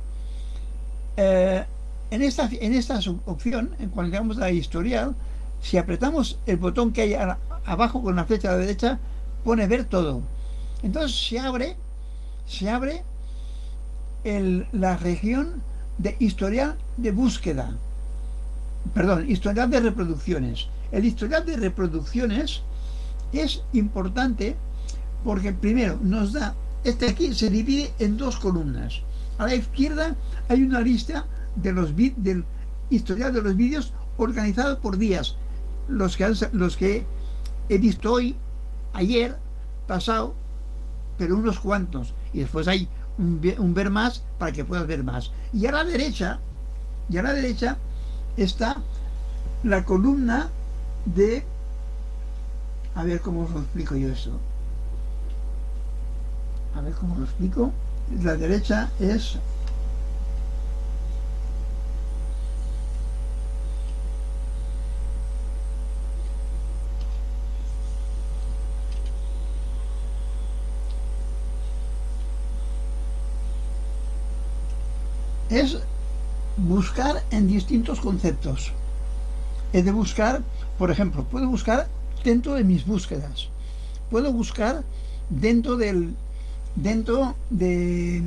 [1.18, 1.66] Eh,
[2.12, 5.16] en, esta, en esta opción, en cuanto llegamos a historial,
[5.62, 7.16] si apretamos el botón que hay
[7.66, 9.00] abajo con la flecha a la derecha,
[9.44, 10.22] pone ver todo.
[10.84, 11.76] Entonces se abre,
[12.46, 13.04] se abre
[14.24, 15.62] la región
[15.98, 17.78] de historial de búsqueda.
[18.94, 20.68] Perdón, historial de reproducciones.
[20.92, 22.64] El historial de reproducciones
[23.34, 24.56] es importante
[25.24, 29.02] porque primero nos da este aquí se divide en dos columnas.
[29.38, 30.16] A la izquierda
[30.48, 31.26] hay una lista
[31.56, 32.46] de los del
[32.90, 35.36] historial de los vídeos organizado por días.
[35.88, 37.06] Los que, los que
[37.68, 38.36] he visto hoy,
[38.94, 39.38] ayer,
[39.88, 40.36] pasado,
[41.18, 42.14] pero unos cuantos.
[42.32, 45.32] Y después hay un, un ver más para que puedas ver más.
[45.52, 46.40] Y a la derecha,
[47.10, 47.78] y a la derecha
[48.38, 48.78] está
[49.64, 50.50] la columna
[51.06, 51.44] de
[52.96, 54.32] a ver cómo os lo explico yo esto.
[56.76, 57.72] A ver cómo lo explico.
[58.24, 59.38] La derecha es
[75.50, 75.78] es
[76.58, 78.72] buscar en distintos conceptos.
[79.74, 80.42] Es de buscar,
[80.78, 81.88] por ejemplo, puedo buscar
[82.24, 83.50] dentro de mis búsquedas.
[84.10, 84.84] Puedo buscar
[85.30, 86.16] dentro del
[86.76, 88.24] dentro de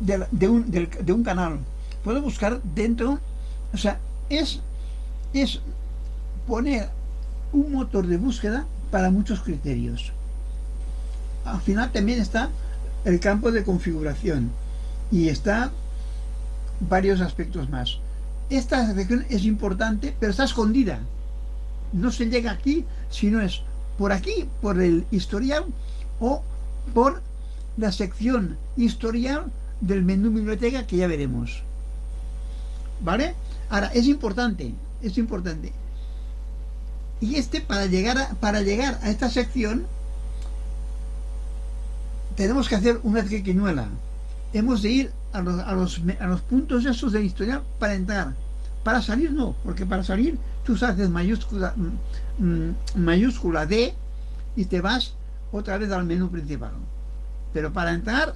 [0.00, 1.60] de, un, de un canal.
[2.02, 3.18] Puedo buscar dentro,
[3.72, 3.98] o sea,
[4.28, 4.60] es
[5.32, 5.60] es
[6.46, 6.88] poner
[7.52, 10.12] un motor de búsqueda para muchos criterios.
[11.44, 12.50] Al final también está
[13.04, 14.50] el campo de configuración
[15.10, 15.70] y está
[16.80, 17.98] varios aspectos más.
[18.50, 21.00] Esta sección es importante, pero está escondida.
[21.94, 23.62] No se llega aquí si no es
[23.96, 25.64] por aquí, por el historial
[26.20, 26.42] o
[26.92, 27.22] por
[27.76, 31.62] la sección historial del menú biblioteca que ya veremos.
[33.00, 33.34] ¿Vale?
[33.70, 35.72] Ahora, es importante, es importante.
[37.20, 39.86] Y este, para llegar a, para llegar a esta sección,
[42.36, 43.88] tenemos que hacer una triquiñuela.
[44.52, 48.34] Hemos de ir a los, a los, a los puntos esos del historial para entrar.
[48.84, 53.94] Para salir no, porque para salir tú haces mayúscula, mm, mm, mayúscula D
[54.56, 55.14] y te vas
[55.50, 56.72] otra vez al menú principal.
[57.52, 58.34] Pero para entrar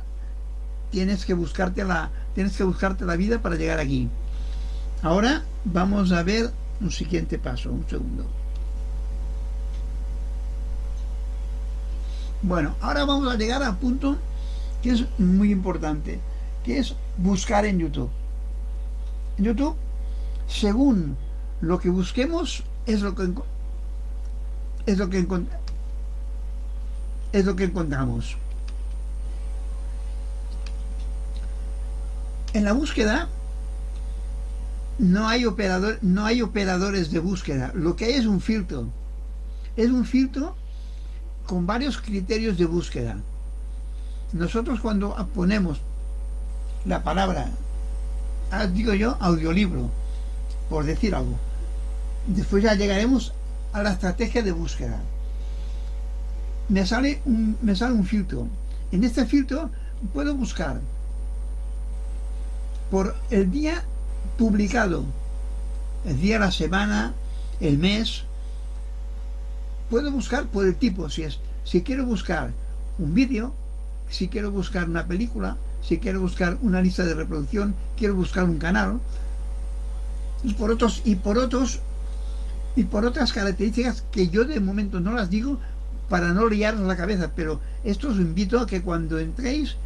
[0.91, 4.09] tienes que buscarte la, tienes que buscarte la vida para llegar aquí.
[5.03, 8.25] Ahora vamos a ver un siguiente paso, un segundo.
[12.41, 14.17] Bueno, ahora vamos a llegar al punto
[14.83, 16.21] que es muy importante,
[16.65, 18.11] que es buscar en YouTube.
[19.37, 19.77] En YouTube,
[20.49, 21.17] según
[21.61, 23.31] lo que busquemos, es lo que
[24.87, 25.27] es lo que
[27.33, 28.37] es lo que encontramos.
[32.55, 33.29] En la búsqueda
[34.99, 37.71] no hay operador, no hay operadores de búsqueda.
[37.75, 38.89] Lo que hay es un filtro.
[39.77, 40.57] Es un filtro
[41.47, 43.19] con varios criterios de búsqueda.
[44.33, 45.81] Nosotros cuando ponemos
[46.85, 47.51] la palabra,
[48.51, 49.91] ah, digo yo, audiolibro,
[50.69, 51.37] por decir algo,
[52.27, 53.33] después ya llegaremos
[53.73, 55.01] a la estrategia de búsqueda.
[56.69, 58.47] Me sale un, me sale un filtro.
[58.93, 59.71] En este filtro
[60.13, 60.81] puedo buscar
[62.91, 63.85] por el día
[64.37, 65.05] publicado,
[66.05, 67.13] el día, la semana,
[67.61, 68.25] el mes,
[69.91, 72.53] puedo buscar por el tipo, si es, si quiero buscar
[72.99, 73.53] un vídeo,
[74.09, 78.59] si quiero buscar una película, si quiero buscar una lista de reproducción, quiero buscar un
[78.59, 79.01] canal,
[80.45, 81.81] y por otros, y por otros,
[82.77, 85.59] y por otras características que yo de momento no las digo
[86.09, 89.77] para no liaros la cabeza, pero esto os invito a que cuando entréis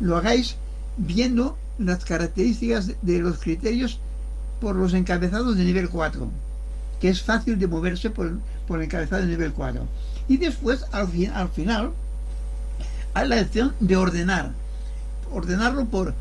[0.00, 0.56] lo hagáis
[0.96, 3.98] viendo las características de- los criterios
[4.60, 6.30] por los encabezados de nivel 4
[7.00, 8.38] que es fácil de moverse por,
[8.68, 9.84] por el encabezado de nivel 4.
[10.28, 11.90] Y después, al, fin, al final,
[13.12, 14.52] hay la opción de ordenar.
[15.32, 16.14] Ordenarlo por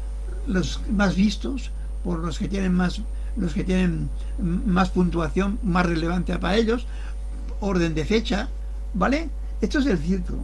[0.47, 1.69] los más vistos,
[2.03, 2.99] por los que tienen más
[3.37, 4.09] los que tienen
[4.39, 6.85] más puntuación, más relevante para ellos,
[7.59, 8.49] orden de fecha,
[8.93, 9.29] ¿vale?
[9.61, 10.37] Esto es el filtro.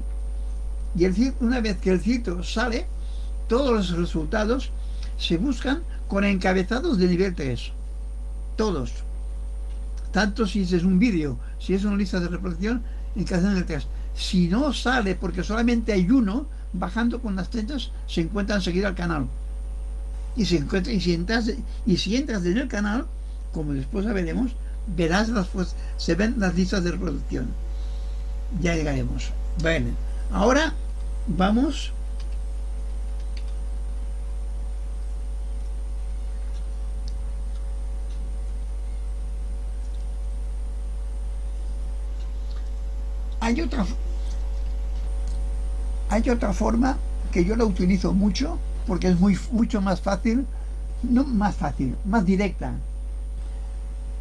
[0.96, 2.88] Y el una vez que el filtro sale,
[3.48, 4.72] todos los resultados
[5.18, 7.72] se buscan con encabezados de nivel 3.
[8.56, 9.08] Todos
[10.12, 12.82] tanto si es un vídeo, si es una lista de reproducción,
[13.16, 13.86] en cada del 3.
[14.16, 18.96] Si no sale porque solamente hay uno, bajando con las flechas se encuentra enseguida al
[18.96, 19.28] canal.
[20.38, 21.52] Y, se encuentra, y, si entras,
[21.86, 23.08] y si entras en el canal,
[23.52, 24.52] como después veremos,
[24.96, 27.48] verás las pues, se ven las listas de reproducción.
[28.62, 29.32] Ya llegaremos.
[29.62, 29.90] Bueno,
[30.32, 30.74] ahora
[31.28, 31.92] vamos
[43.48, 43.86] hay otra
[46.10, 46.98] hay otra forma
[47.32, 48.58] que yo la utilizo mucho
[48.88, 50.46] porque es muy mucho más fácil
[51.04, 52.74] no más fácil más directa.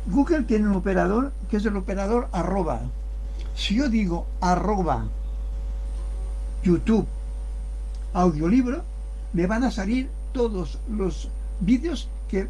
[0.07, 2.81] Google tiene un operador que es el operador arroba.
[3.55, 5.05] Si yo digo arroba
[6.63, 7.07] youtube
[8.13, 8.83] audiolibro,
[9.33, 11.29] me van a salir todos los
[11.61, 12.49] vídeos que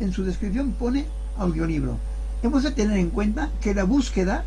[0.00, 1.06] en su descripción pone
[1.38, 1.96] audiolibro.
[2.42, 4.44] Hemos de tener en cuenta que la búsqueda,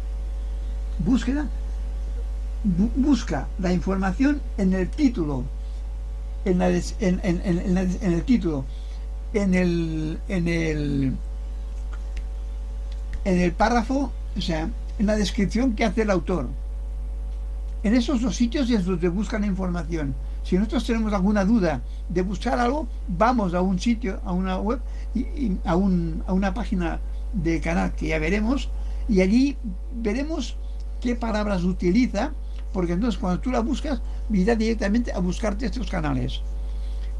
[0.99, 1.45] búsqueda,
[2.66, 5.43] bu- busca la información en el título,
[6.45, 8.65] en, la des- en- en- en- el título,
[9.33, 11.13] en el, en el,
[13.25, 14.69] en el párrafo, o sea,
[14.99, 16.47] en la descripción que hace el autor.
[17.83, 20.15] En esos dos sitios es donde buscan la información.
[20.43, 24.79] Si nosotros tenemos alguna duda de buscar algo, vamos a un sitio, a una web,
[25.13, 26.99] y, y a, un- a una página
[27.33, 28.69] de canal que ya veremos,
[29.09, 29.57] y allí
[29.95, 30.55] veremos
[31.01, 32.31] qué palabras utiliza,
[32.76, 36.41] porque entonces cuando tú la buscas, irá directamente a buscarte estos canales.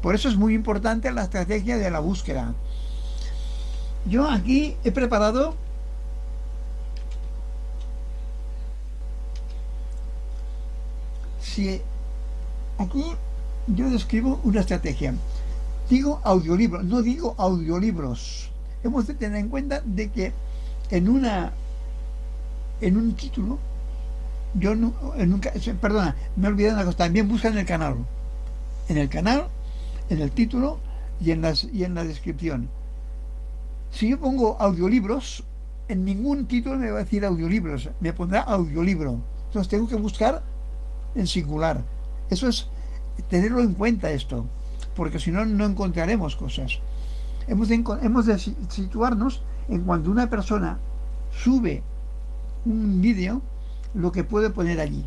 [0.02, 2.52] Por eso es muy importante la estrategia de la búsqueda.
[4.04, 5.54] Yo aquí he preparado
[11.40, 11.80] si
[12.76, 13.04] aquí
[13.66, 15.14] yo describo una estrategia.
[15.88, 18.50] Digo audiolibro, no digo audiolibros.
[18.84, 20.34] Hemos de tener en cuenta de que
[20.90, 21.54] en una
[22.82, 23.58] en un título
[24.54, 27.66] yo no, en un ca- perdona, me he olvidado una cosa, también busca en el
[27.66, 27.96] canal.
[28.88, 29.48] En el canal,
[30.08, 30.78] en el título
[31.20, 32.68] y en las y en la descripción.
[33.90, 35.44] Si yo pongo audiolibros,
[35.88, 39.18] en ningún título me va a decir audiolibros, me pondrá audiolibro.
[39.46, 40.42] Entonces tengo que buscar
[41.14, 41.82] en singular.
[42.30, 42.68] Eso es
[43.28, 44.46] tenerlo en cuenta esto,
[44.94, 46.78] porque si no, no encontraremos cosas.
[47.48, 50.78] Hemos de, hemos de si- situarnos en cuando una persona
[51.32, 51.82] sube
[52.64, 53.40] un vídeo,
[53.96, 55.04] lo que puede poner allí.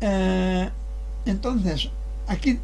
[0.00, 0.70] Eh,
[1.26, 1.90] entonces,
[2.26, 2.58] aquí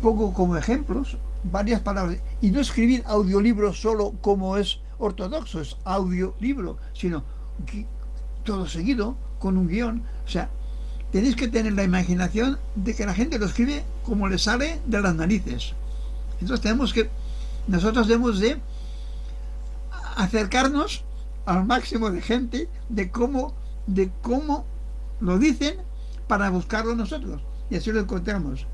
[0.00, 6.76] pongo como ejemplos varias palabras y no escribir audiolibro solo como es ortodoxo, es audiolibro,
[6.92, 7.24] sino
[8.44, 10.02] todo seguido con un guion.
[10.26, 10.50] O sea,
[11.10, 15.00] tenéis que tener la imaginación de que la gente lo escribe como le sale de
[15.00, 15.72] las narices.
[16.40, 17.08] Entonces tenemos que,
[17.68, 18.58] nosotros debemos de
[20.16, 21.04] acercarnos
[21.46, 23.54] al máximo de gente de cómo,
[23.86, 24.64] de cómo
[25.20, 25.76] lo dicen
[26.26, 27.42] para buscarlo nosotros.
[27.70, 28.66] Y así lo encontramos.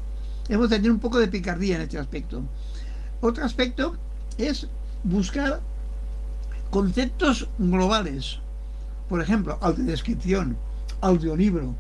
[0.49, 2.43] Hemos tener un poco de picardía en este aspecto.
[3.21, 3.97] Otro aspecto
[4.39, 4.67] es
[5.05, 5.61] buscar
[6.71, 8.39] conceptos globales.
[9.09, 10.57] Por ejemplo, audiodescripción,
[11.01, 11.75] audiolibro.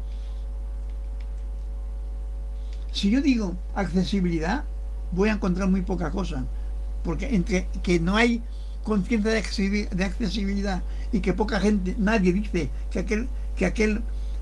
[2.93, 4.65] Si yo digo accesibilidad,
[5.13, 6.45] voy a encontrar muy poca cosa.
[7.05, 8.43] Porque entre que no hay
[8.89, 10.83] conciencia de accesibi- de accesibilidad
[11.13, 14.01] y que poca gente, nadie dice que aquel, que aquel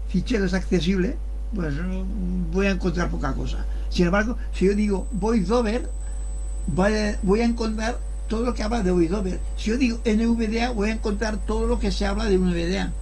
[0.09, 1.16] fichero es accesible,
[1.55, 3.64] pues mm, voy a encontrar poca cosa.
[3.90, 5.88] Sin embargo, si yo digo voiceover,
[7.22, 9.40] voy a encontrar todo lo que habla de voiceover.
[9.57, 12.92] Si yo digo NVDA, voy a encontrar todo lo que se habla de NVDA.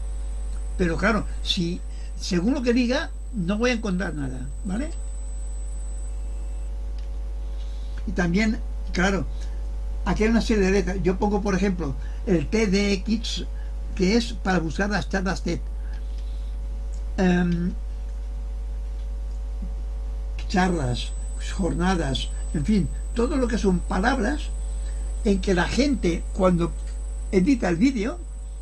[0.76, 1.80] Pero claro, si
[2.20, 4.90] según lo que diga, no voy a encontrar nada, ¿vale?
[8.07, 8.59] Y también,
[8.92, 9.26] claro,
[10.05, 10.99] aquí hay una serie de letras.
[11.03, 11.95] Yo pongo, por ejemplo,
[12.27, 13.45] el TDX,
[13.95, 15.61] que es para buscar las charlas TED.
[17.17, 17.73] Em,
[20.49, 21.13] charlas,
[21.57, 24.51] jornadas, en fin, todo lo que son palabras
[25.25, 26.73] en que la gente cuando
[27.33, 28.19] edita el vídeo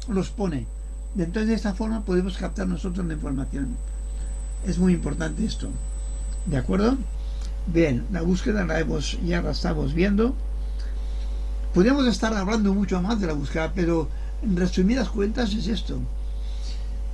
[0.08, 0.66] los pone.
[1.16, 3.76] Entonces de esta forma podemos captar nosotros la información.
[4.66, 5.68] Es muy importante esto.
[6.46, 6.96] ¿De acuerdo?
[7.66, 10.34] Bien, la búsqueda la hemos, ya la estamos viendo.
[11.74, 14.08] Podríamos estar hablando mucho más de la búsqueda, pero
[14.42, 15.98] en resumidas cuentas es esto.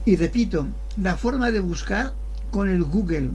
[0.04, 0.66] Y repito,
[1.00, 2.12] la forma de buscar
[2.50, 3.30] con el Google,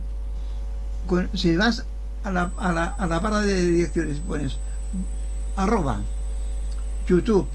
[1.34, 1.86] si vas
[2.24, 4.58] a la, a, la, a la barra de direcciones, pones
[5.56, 6.02] arroba
[7.08, 7.48] YouTube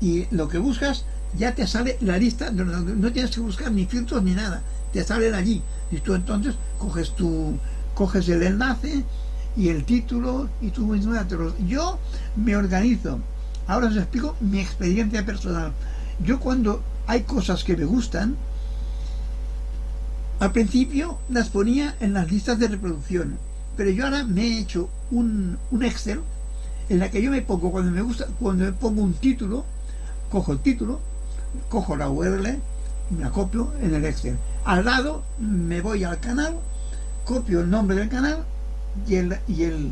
[0.00, 1.04] y lo que buscas
[1.36, 4.62] ya te sale la lista, no, no- no tienes que buscar ni filtros ni nada,
[4.92, 5.62] te salen allí.
[5.90, 7.58] Y tú entonces coges tu,
[7.94, 9.04] coges el enlace
[9.56, 10.70] y el título y
[11.26, 11.98] te lo- Yo
[12.36, 13.18] me organizo.
[13.66, 15.72] Ahora os explico mi experiencia personal.
[16.22, 18.36] Yo cuando hay cosas que me gustan,
[20.38, 23.38] al principio las ponía en las listas de reproducción,
[23.76, 26.20] pero yo ahora me he hecho un, un Excel
[26.88, 29.64] en la que yo me pongo cuando me gusta, cuando me pongo un título,
[30.30, 31.00] cojo el título,
[31.68, 32.58] cojo la URL
[33.10, 33.24] me
[33.80, 34.36] en el Excel.
[34.64, 36.56] Al lado me voy al canal,
[37.24, 38.44] copio el nombre del canal
[39.06, 39.90] y el y el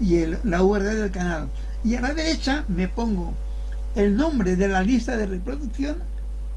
[0.00, 1.48] y el, la URL del canal.
[1.84, 3.34] Y a la derecha me pongo
[3.94, 5.96] el nombre de la lista de reproducción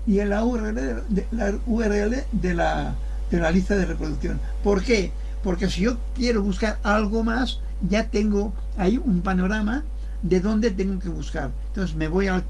[0.07, 0.75] y la URL
[1.09, 2.95] de, la URL de la
[3.31, 4.39] de la lista de reproducción.
[4.63, 5.11] ¿Por qué?
[5.43, 9.83] Porque si yo quiero buscar algo más, ya tengo ahí un panorama
[10.21, 11.51] de dónde tengo que buscar.
[11.67, 12.43] Entonces me voy al,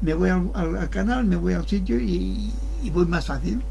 [0.00, 3.62] me voy al, al- al canal, me voy al sitio y, y voy más fácil.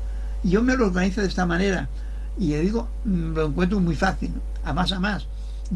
[0.43, 1.89] Yo me lo organizo de esta manera.
[2.38, 4.32] Y le digo, mm, lo encuentro muy fácil,
[4.64, 5.28] a más a más.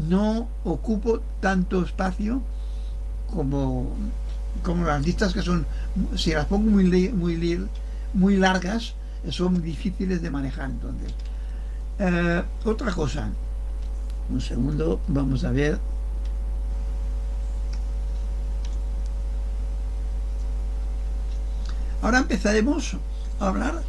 [0.08, 2.42] No ocupo tanto espacio
[3.32, 3.94] como,
[4.62, 5.66] como las listas que son,
[6.16, 7.68] si las pongo muy, muy,
[8.14, 8.94] muy largas,
[9.30, 11.12] son difíciles de manejar entonces.
[11.98, 13.30] Eh, otra cosa,
[14.30, 15.78] un segundo, vamos a ver.
[22.02, 22.96] Ahora empezaremos
[23.40, 23.82] a hablar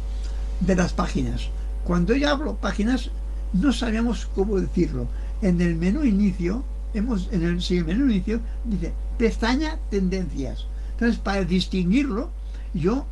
[0.60, 1.48] de las páginas.
[1.84, 3.10] Cuando yo hablo páginas,
[3.52, 5.06] no sabemos cómo decirlo.
[5.42, 10.66] En el menú inicio, hemos, en el, menú inicio, dice pestaña tendencias.
[10.92, 12.30] Entonces, para distinguirlo,
[12.74, 13.06] yo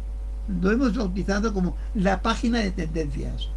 [0.61, 3.49] lo hemos bautizado como la página de tendencias.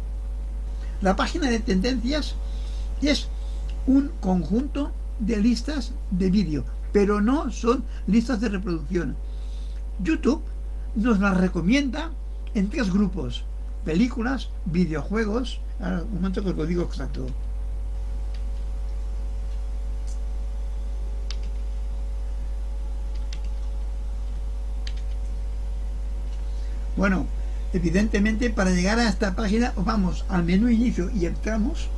[1.00, 2.34] La página de tendencias
[3.00, 3.28] es
[3.86, 9.16] un conjunto de listas de vídeo, pero no son listas de reproducción.
[10.02, 10.42] YouTube
[10.96, 12.10] nos las recomienda
[12.54, 13.44] en tres grupos:
[13.84, 15.60] películas, videojuegos.
[15.80, 17.26] Un momento que os lo digo exacto.
[26.96, 27.26] Bueno,
[27.72, 31.88] evidentemente para llegar a esta página vamos al menú inicio y entramos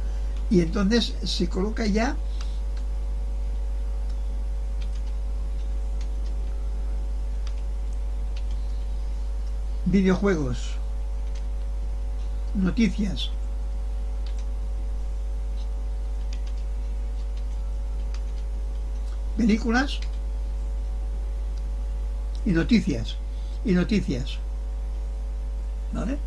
[0.48, 2.14] y entonces se coloca ya
[9.86, 10.76] videojuegos,
[12.54, 13.30] noticias,
[19.36, 20.00] películas
[22.44, 23.16] y noticias
[23.64, 24.38] y noticias.
[25.92, 26.18] ¿Vale?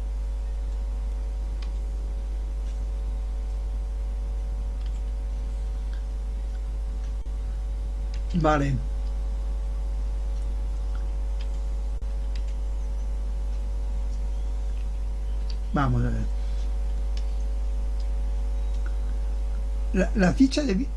[8.36, 8.76] Vale.
[15.76, 16.23] Vamos a ver.
[20.15, 20.88] La, ficha de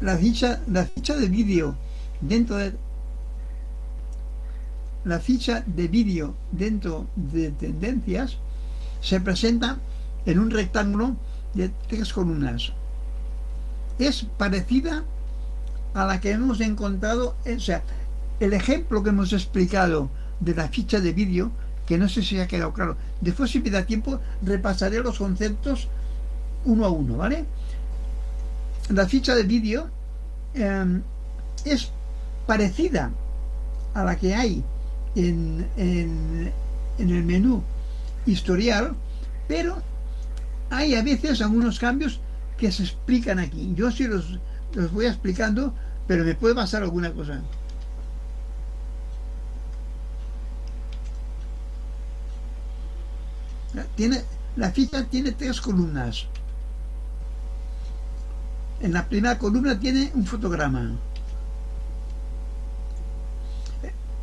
[0.00, 1.76] la ficha la ficha de vídeo
[2.20, 2.74] dentro de
[5.04, 8.38] la ficha de vídeo dentro de tendencias
[9.00, 9.78] se presenta
[10.26, 11.14] en un rectángulo
[11.54, 12.72] de tres columnas.
[14.00, 15.04] Es parecida
[15.94, 17.84] a la que hemos encontrado, o sea,
[18.40, 20.10] el ejemplo que hemos explicado
[20.40, 21.52] de la ficha de vídeo,
[21.88, 22.98] que no sé si ha quedado claro.
[23.22, 25.88] Después, si me da tiempo, repasaré los conceptos
[26.66, 27.46] uno a uno, ¿vale?
[28.90, 29.88] La ficha de vídeo
[30.52, 31.00] eh,
[31.64, 31.90] es
[32.46, 33.10] parecida
[33.94, 34.62] a la que hay
[35.16, 36.52] en, en,
[36.98, 37.62] en el menú
[38.26, 38.94] historial,
[39.48, 39.78] pero
[40.68, 42.20] hay a veces algunos cambios
[42.58, 43.72] que se explican aquí.
[43.74, 44.38] Yo sí los,
[44.74, 45.72] los voy explicando,
[46.06, 47.40] pero me puede pasar alguna cosa.
[53.98, 54.22] Tiene,
[54.54, 56.26] la ficha tiene tres columnas.
[58.80, 60.92] En la primera columna tiene un fotograma.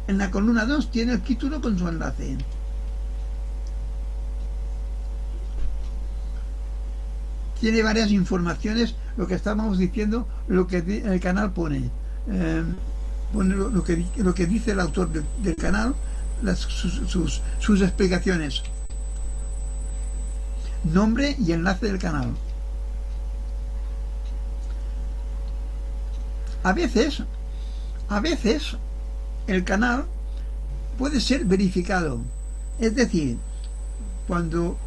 [0.08, 2.38] En la columna 2 tiene el título con su enlace.
[7.60, 11.90] Tiene varias informaciones, lo que estábamos diciendo, lo que el canal pone.
[12.30, 12.64] Eh,
[13.34, 15.96] pone lo, que, lo que dice el autor de- del canal,
[16.56, 18.64] sus, sus explicaciones.
[20.86, 22.36] Nombre y enlace del canal.
[26.64, 27.24] A veces,
[28.10, 28.78] a veces,
[29.48, 30.06] el canal
[30.98, 32.20] puede ser verificado.
[32.80, 33.38] Es decir,
[34.28, 34.78] cuando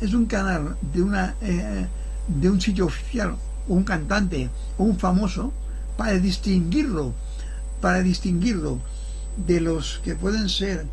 [0.00, 1.86] es un canal de una eh,
[2.28, 3.36] de un sitio oficial
[3.68, 5.52] o un cantante o un famoso,
[5.96, 7.12] para distinguirlo,
[7.80, 8.78] para distinguirlo
[9.36, 10.86] de los que pueden ser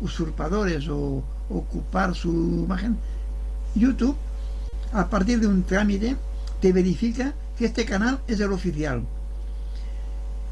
[0.00, 2.98] usurpadores o ocupar su imagen,
[3.76, 4.16] YouTube,
[4.92, 6.16] a partir de un trámite,
[6.60, 9.02] te verifica que este canal es el oficial.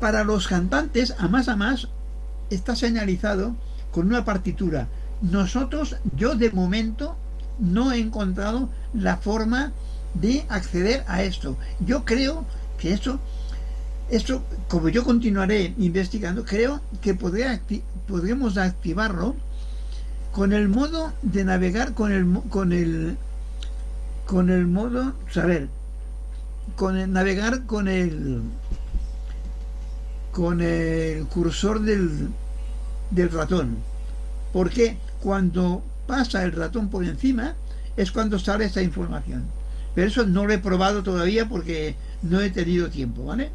[0.00, 1.88] Para los cantantes, a más a más,
[2.50, 3.54] está señalizado
[3.90, 4.88] con una partitura.
[5.22, 7.16] Nosotros, yo de momento,
[7.58, 9.72] no he encontrado la forma
[10.14, 11.56] de acceder a esto.
[11.80, 12.44] Yo creo
[12.78, 13.18] que esto,
[14.10, 17.60] esto como yo continuaré investigando, creo que podría
[18.06, 19.34] podremos activarlo
[20.34, 23.16] con el modo de navegar con el con el
[24.26, 25.68] con el modo saber
[26.74, 28.42] con el navegar con el
[30.32, 32.28] con el cursor del,
[33.12, 33.76] del ratón.
[34.52, 37.54] Porque cuando pasa el ratón por encima
[37.96, 39.44] es cuando sale esta información.
[39.94, 43.52] Pero eso no lo he probado todavía porque no he tenido tiempo vale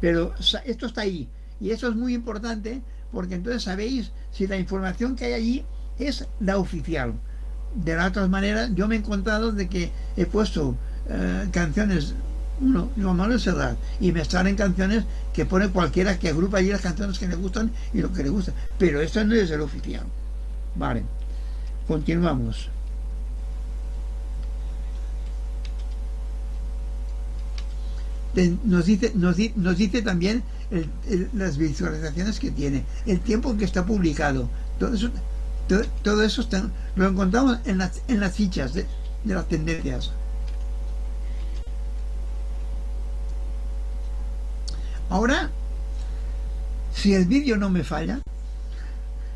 [0.00, 0.34] pero
[0.66, 1.28] esto está ahí.
[1.60, 5.64] Y eso es muy importante porque entonces sabéis si la información que hay allí
[5.98, 7.14] es la oficial
[7.74, 10.76] de las otras maneras, yo me he encontrado de que he puesto
[11.08, 12.14] eh, canciones,
[12.60, 17.18] uno, Manuel Serrat, y me salen canciones que pone cualquiera que agrupa allí las canciones
[17.18, 18.52] que le gustan y lo que le gusta.
[18.78, 20.04] Pero esto no es el oficial.
[20.76, 21.02] Vale,
[21.88, 22.68] continuamos.
[28.64, 33.58] Nos dice, nos, di- nos dice también el- las visualizaciones que tiene, el tiempo en
[33.58, 34.48] que está publicado.
[35.68, 38.86] Todo, todo eso está- lo encontramos en las, en las fichas de,
[39.24, 40.10] de las tendencias.
[45.10, 45.50] Ahora,
[46.94, 48.20] si el vídeo no me falla,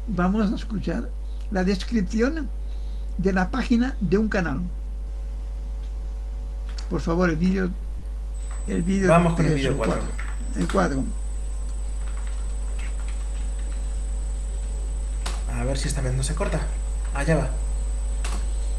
[0.07, 1.09] vamos a escuchar
[1.51, 2.49] la descripción
[3.18, 4.61] de la página de un canal.
[6.91, 7.70] Por favor, el vídeo.
[8.66, 9.95] El vídeo Vamos con el vídeo o cuatro.
[9.97, 10.61] cuatro.
[10.61, 11.05] El cuadro.
[15.59, 16.61] A ver si esta vez no se corta.
[17.15, 17.51] Allá va.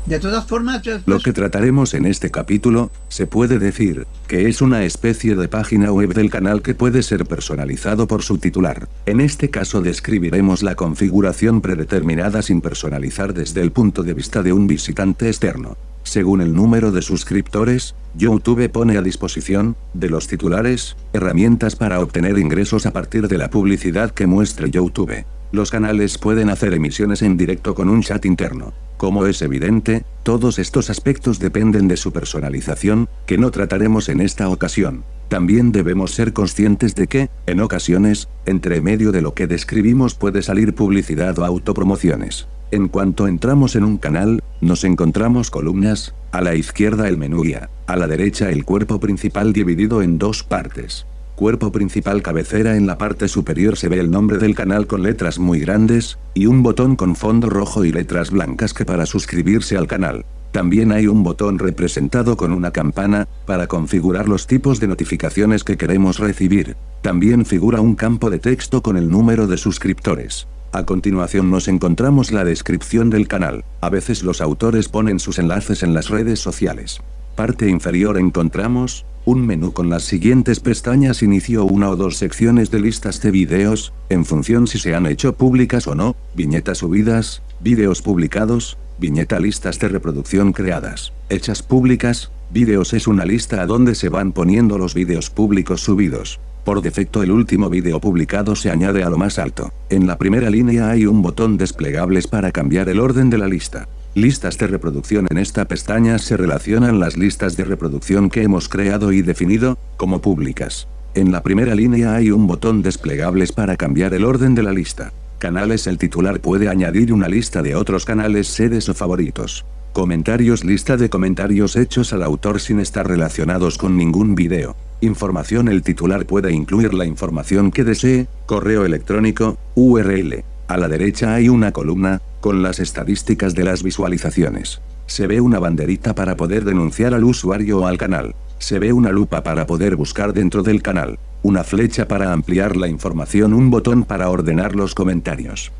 [0.06, 4.62] De todas formas, yo Lo que trataremos en este capítulo, se puede decir, que es
[4.62, 8.88] una especie de página web del canal que puede ser personalizado por su titular.
[9.06, 14.54] En este caso describiremos la configuración predeterminada sin personalizar desde el punto de vista de
[14.54, 15.78] un visitante externo.
[16.04, 22.40] Según el número de suscriptores, YouTube pone a disposición, de los titulares, herramientas para obtener
[22.40, 25.26] ingresos a partir de la publicidad que muestre YouTube.
[25.52, 28.72] Los canales pueden hacer emisiones en directo con un chat interno.
[28.98, 34.50] Como es evidente, todos estos aspectos dependen de su personalización, que no trataremos en esta
[34.50, 35.04] ocasión.
[35.28, 40.42] También debemos ser conscientes de que, en ocasiones, entre medio de lo que describimos puede
[40.42, 42.48] salir publicidad o autopromociones.
[42.72, 47.70] En cuanto entramos en un canal, nos encontramos columnas, a la izquierda el menú guía,
[47.88, 51.06] a la derecha el cuerpo principal dividido en dos partes.
[51.40, 55.40] Cuerpo principal cabecera en la parte superior se ve el nombre del canal con letras
[55.40, 59.88] muy grandes, y un botón con fondo rojo y letras blancas que para suscribirse al
[59.88, 60.26] canal.
[60.52, 65.78] También hay un botón representado con una campana, para configurar los tipos de notificaciones que
[65.78, 66.76] queremos recibir.
[67.02, 70.46] También figura un campo de texto con el número de suscriptores.
[70.74, 73.64] A continuación nos encontramos la descripción del canal.
[73.80, 77.00] A veces los autores ponen sus enlaces en las redes sociales.
[77.38, 82.80] Parte inferior encontramos, un menú con las siguientes pestañas inicio una o dos secciones de
[82.80, 88.02] listas de videos, en función si se han hecho públicas o no, viñetas subidas, vídeos
[88.02, 94.10] publicados, viñeta listas de reproducción creadas, hechas públicas, vídeos es una lista a donde se
[94.10, 96.40] van poniendo los vídeos públicos subidos.
[96.64, 99.72] Por defecto el último vídeo publicado se añade a lo más alto.
[99.90, 103.88] En la primera línea hay un botón desplegables para cambiar el orden de la lista.
[104.16, 109.12] Listas de reproducción en esta pestaña se relacionan las listas de reproducción que hemos creado
[109.12, 110.88] y definido, como públicas.
[111.14, 115.14] En la primera línea hay un botón desplegables para cambiar el orden de la lista.
[115.38, 119.64] Canales el titular puede añadir una lista de otros canales sedes o favoritos.
[119.94, 124.76] Comentarios lista de comentarios hechos al autor sin estar relacionados con ningún video.
[125.02, 130.44] Información el titular puede incluir la información que desee, correo electrónico, URL.
[130.70, 134.82] A la derecha hay una columna, con las estadísticas de las visualizaciones.
[135.08, 138.36] Se ve una banderita para poder denunciar al usuario o al canal.
[138.60, 141.18] Se ve una lupa para poder buscar dentro del canal.
[141.42, 145.72] Una flecha para ampliar la información, un botón para ordenar los comentarios.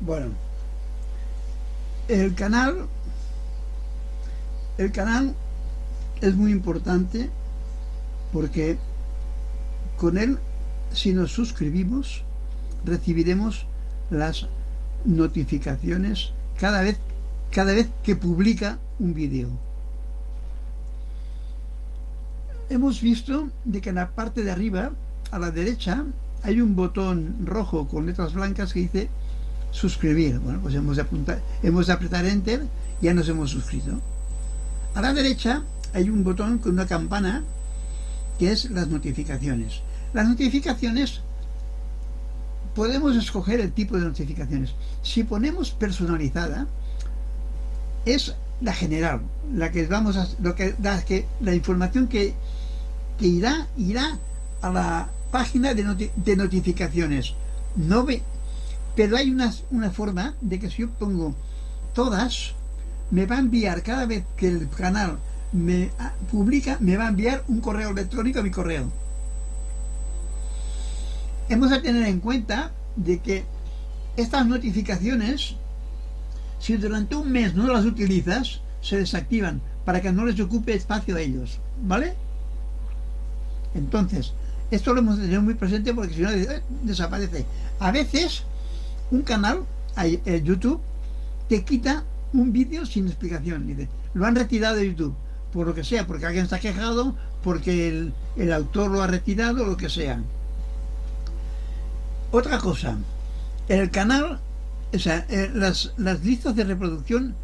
[0.00, 0.30] Bueno,
[2.08, 2.86] el canal,
[4.78, 5.34] el canal
[6.22, 7.28] es muy importante
[8.32, 8.78] porque
[9.98, 10.38] con él,
[10.94, 12.24] si nos suscribimos,
[12.84, 13.66] recibiremos
[14.10, 14.46] las
[15.04, 16.98] notificaciones cada vez,
[17.50, 19.48] cada vez que publica un vídeo.
[22.68, 24.92] Hemos visto de que en la parte de arriba,
[25.30, 26.04] a la derecha,
[26.42, 29.08] hay un botón rojo con letras blancas que dice
[29.72, 30.38] suscribir.
[30.38, 32.66] Bueno, pues hemos de, apuntar, hemos de apretar enter,
[33.00, 34.00] ya nos hemos suscrito.
[34.94, 35.62] A la derecha
[35.92, 37.42] hay un botón con una campana
[38.38, 39.80] que es las notificaciones.
[40.12, 41.20] Las notificaciones
[42.74, 44.74] podemos escoger el tipo de notificaciones.
[45.02, 46.66] Si ponemos personalizada,
[48.04, 49.20] es la general,
[49.54, 52.34] la que vamos a, lo que, la, que, la información que,
[53.18, 54.18] que irá, irá
[54.62, 57.34] a la página de, noti de notificaciones.
[57.76, 58.22] No ve,
[58.96, 61.34] pero hay una, una forma de que si yo pongo
[61.94, 62.54] todas,
[63.10, 65.18] me va a enviar cada vez que el canal
[65.52, 68.90] me ah, publica, me va a enviar un correo electrónico a mi correo.
[71.50, 73.44] Hemos de tener en cuenta de que
[74.16, 75.56] estas notificaciones,
[76.60, 81.16] si durante un mes no las utilizas, se desactivan para que no les ocupe espacio
[81.16, 82.14] a ellos, ¿vale?
[83.74, 84.32] Entonces,
[84.70, 87.44] esto lo hemos de tener muy presente porque si no eh, desaparece.
[87.80, 88.44] A veces
[89.10, 89.64] un canal,
[90.00, 90.80] eh, YouTube,
[91.48, 93.66] te quita un vídeo sin explicación.
[93.66, 95.16] Dice, lo han retirado de YouTube,
[95.52, 99.66] por lo que sea, porque alguien está quejado, porque el, el autor lo ha retirado,
[99.66, 100.22] lo que sea.
[102.32, 102.96] Otra cosa,
[103.68, 104.38] el canal,
[104.94, 107.34] o sea, eh, las, listas de reproducción,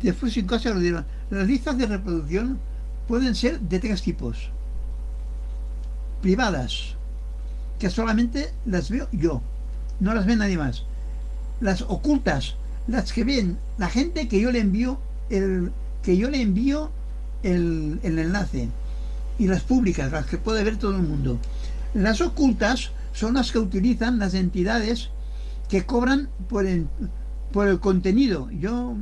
[0.00, 2.60] después en casa lo dirán, las listas de reproducción
[3.08, 4.50] pueden ser de tres tipos.
[6.22, 6.94] Privadas,
[7.80, 9.42] que solamente las veo yo,
[9.98, 10.84] no las ve nadie más.
[11.60, 12.54] Las ocultas,
[12.86, 15.72] las que ven la gente que yo le envío el
[16.02, 16.90] que yo le envío
[17.42, 18.68] el, el enlace
[19.36, 21.38] y las públicas, las que puede ver todo el mundo.
[21.92, 25.10] Las ocultas son las que utilizan las entidades
[25.68, 26.86] que cobran por el,
[27.80, 28.48] contenido.
[28.52, 28.94] Yo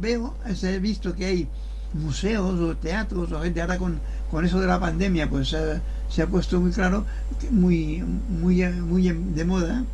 [0.00, 1.48] veo, he visto que hay
[1.92, 3.98] museos o teatros o gente ahora con,
[4.30, 7.06] con eso de la pandemia, pues eh, se ha puesto muy claro,
[7.50, 9.84] muy, muy, muy de moda,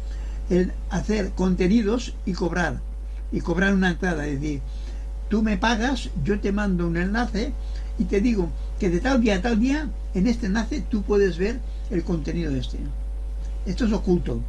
[0.51, 2.81] el hacer contenidos y cobrar.
[3.33, 4.61] Y cobrar una entrada, es decir,
[5.31, 7.55] tú me pagas, yo te mando un enlace
[7.99, 11.39] y te digo que de tal día a tal día, en este enlace tú puedes
[11.39, 11.59] ver
[11.91, 12.79] el contenido de este.
[13.67, 14.41] Esto es oculto.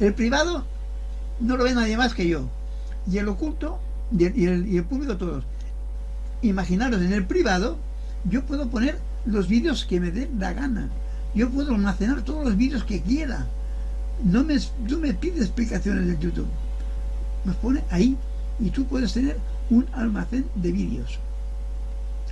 [0.00, 0.64] El privado
[1.40, 2.48] no lo ve nadie más que yo.
[3.10, 3.78] Y el oculto
[4.16, 5.44] y el, público todos.
[6.42, 7.76] Imaginaros, en el privado
[8.24, 10.88] yo puedo poner los vídeos que me dé la gana.
[11.34, 13.46] Yo puedo almacenar todos los vídeos que quiera.
[14.24, 16.48] No me, tú me pides explicaciones de YouTube.
[17.44, 18.16] Me pone ahí
[18.58, 19.36] y tú puedes tener
[19.70, 21.18] un almacén de vídeos.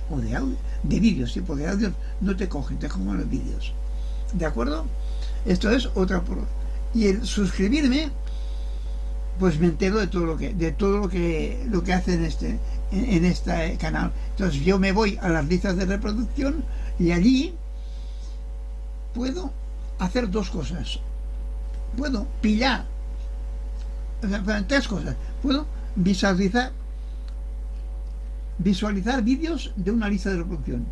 [0.09, 0.57] O de audio.
[0.83, 1.91] De vídeos, sí, porque audio
[2.21, 3.73] no te cogen, te cogen los vídeos.
[4.33, 4.85] ¿De acuerdo?
[5.47, 6.39] Esto es otra por
[6.93, 8.09] y el suscribirme
[9.39, 12.25] pues me entero de todo lo que de todo lo que lo que hace en
[12.25, 12.59] este
[12.91, 14.11] en, este canal.
[14.31, 16.63] Entonces yo me voy a las listas de reproducción
[16.99, 17.53] y allí
[19.13, 19.51] puedo
[19.99, 20.99] hacer dos cosas.
[21.95, 22.85] Puedo pillar
[24.67, 25.15] tres cosas.
[25.41, 26.71] Puedo visualizar
[28.57, 30.85] visualizar vídeos de una lista de reproducción.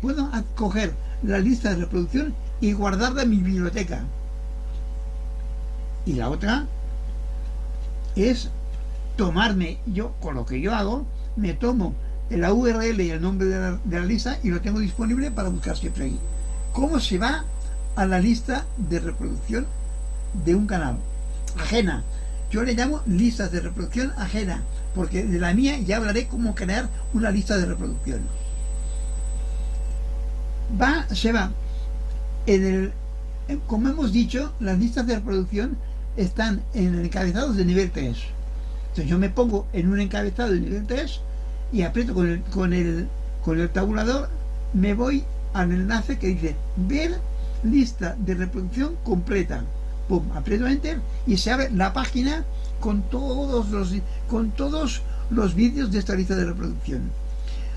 [0.00, 4.04] Puedo coger la lista de reproducción y guardarla en mi biblioteca.
[6.06, 6.66] Y la otra
[8.14, 8.50] es
[9.16, 11.04] tomarme, yo con lo que yo hago,
[11.36, 11.94] me tomo
[12.30, 16.04] la URL y el nombre de la, lista y lo tengo disponible para buscar siempre
[16.04, 16.18] ahí.
[16.72, 17.44] ¿Cómo se va
[17.96, 19.66] a la lista de reproducción
[20.44, 20.96] de un canal?
[21.58, 22.04] Ajena.
[22.52, 24.62] Yo le llamo listas de reproducción ajena,
[24.94, 28.20] porque de la mía ya hablaré cómo crear una lista de reproducción.
[30.80, 31.50] Va, se va
[32.46, 32.92] en el,
[33.66, 35.76] como hemos dicho, las listas de reproducción
[36.16, 38.16] están en encabezados de nivel 3.
[38.88, 41.20] Entonces yo me pongo en un encabezado de nivel 3
[41.72, 43.08] y aprieto con el, con el,
[43.44, 44.28] con el tabulador,
[44.74, 45.24] me voy
[45.54, 47.18] al enlace que dice ver
[47.62, 49.64] lista de reproducción completa.
[50.08, 52.44] Pum, aprieto enter y se abre la página
[52.80, 53.94] con todos los
[54.28, 57.02] con todos los vídeos de esta lista de reproducción.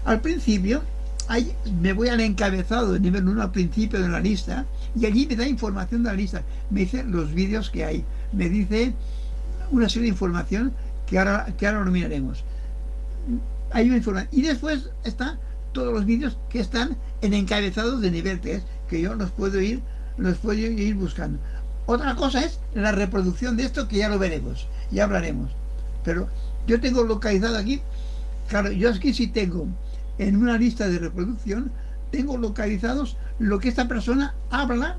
[0.03, 0.81] Al principio
[1.81, 4.65] me voy al encabezado de nivel 1 al principio de la lista
[4.95, 6.43] y allí me da información de la lista.
[6.69, 8.05] Me dice los vídeos que hay.
[8.31, 8.93] Me dice
[9.71, 10.73] una serie de información
[11.07, 12.43] que ahora, que ahora lo miraremos.
[13.71, 14.29] Hay una información.
[14.31, 15.39] Y después están
[15.73, 19.81] todos los vídeos que están en encabezados de nivel 3, que yo los puedo ir,
[20.17, 21.39] los puedo ir buscando.
[21.87, 25.51] Otra cosa es la reproducción de esto, que ya lo veremos, ya hablaremos.
[26.03, 26.29] Pero
[26.65, 27.81] yo tengo localizado aquí,
[28.47, 29.67] claro, yo aquí sí tengo
[30.17, 31.71] en una lista de reproducción
[32.11, 34.97] tengo localizados lo que esta persona habla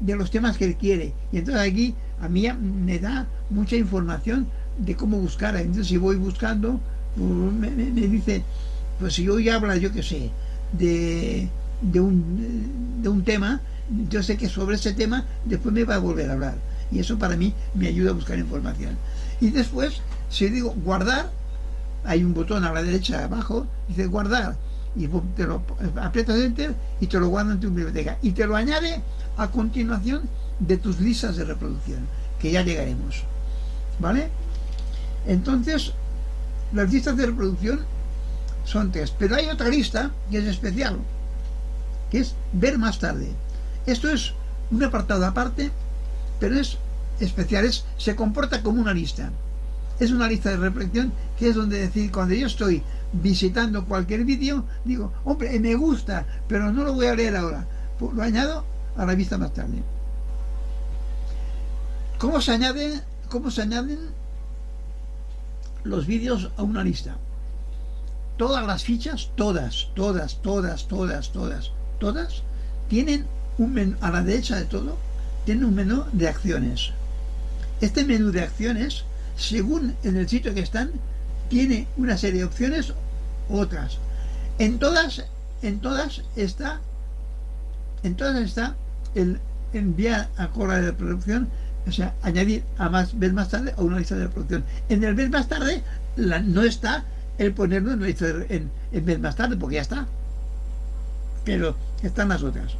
[0.00, 1.12] de los temas que él quiere.
[1.32, 4.46] Y entonces aquí a mí me da mucha información
[4.78, 5.56] de cómo buscar.
[5.56, 6.80] Entonces si voy buscando,
[7.16, 8.44] pues, me, dice,
[9.00, 10.30] pues si hoy habla, yo qué sé,
[10.72, 11.48] de,
[11.80, 13.60] de, un, de un tema,
[14.10, 16.54] yo sé que sobre ese tema después me va a volver a hablar.
[16.90, 18.96] Y eso para mí me ayuda a buscar información.
[19.40, 21.30] Y después, si digo guardar,
[22.08, 24.56] hay un botón a la derecha abajo, dice guardar,
[24.96, 25.06] y
[25.36, 25.62] te lo
[26.00, 28.16] aprietas enter y te lo guarda en tu biblioteca.
[28.22, 29.02] Y te lo añade
[29.36, 30.22] a continuación
[30.58, 32.08] de tus listas de reproducción,
[32.40, 33.24] que ya llegaremos.
[33.98, 34.30] ¿Vale?
[35.26, 35.92] Entonces,
[36.72, 37.80] las listas de reproducción
[38.64, 39.10] son tres.
[39.10, 40.96] Pero hay otra lista que es especial,
[42.10, 43.28] que es ver más tarde.
[43.84, 44.32] Esto es
[44.70, 45.70] un apartado aparte,
[46.40, 46.78] pero es
[47.20, 49.30] especial, es, se comporta como una lista
[50.00, 52.82] es una lista de reflexión que es donde decir, cuando yo estoy
[53.12, 57.66] visitando cualquier vídeo, digo, hombre, me gusta, pero no lo voy a leer ahora.
[57.98, 58.64] Pues lo añado
[58.96, 59.82] a la vista más tarde.
[62.18, 63.98] ¿Cómo se añaden, cómo se añaden
[65.84, 67.16] los vídeos a una lista?
[68.36, 72.42] Todas las fichas, todas, todas, todas, todas, todas, todas,
[72.88, 73.26] tienen
[73.58, 74.96] un menú, a la derecha de todo,
[75.44, 76.92] tienen un menú de acciones.
[77.80, 79.04] Este menú de acciones
[79.38, 80.90] según en el sitio que están,
[81.48, 82.92] tiene una serie de opciones,
[83.48, 83.98] otras.
[84.58, 85.24] En todas,
[85.62, 86.80] en todas está,
[88.02, 88.74] en todas está
[89.14, 89.38] el
[89.72, 91.48] enviar a correo de producción,
[91.86, 94.64] o sea, añadir a más ver más tarde a una lista de reproducción.
[94.88, 95.82] En el ver más tarde
[96.16, 97.04] no está
[97.38, 100.06] el ponerlo en la lista de, en, ver más tarde, porque ya está.
[101.44, 102.72] Pero están las otras.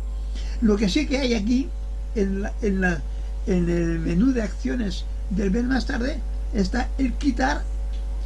[0.60, 1.68] Lo que sí que hay aquí,
[2.16, 3.00] en, en, la,
[3.46, 6.20] en el menú de acciones del ver más tarde,
[6.54, 7.62] está el quitar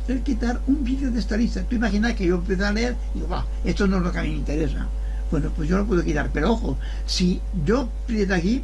[0.08, 1.62] el quitar un vídeo de esta lista.
[1.62, 4.22] Tú imaginas que yo empiezo a leer y digo, esto no es lo que a
[4.22, 4.88] mí me interesa.
[5.30, 6.30] Bueno, pues yo lo puedo quitar.
[6.32, 8.62] Pero ojo, si yo aprieto aquí,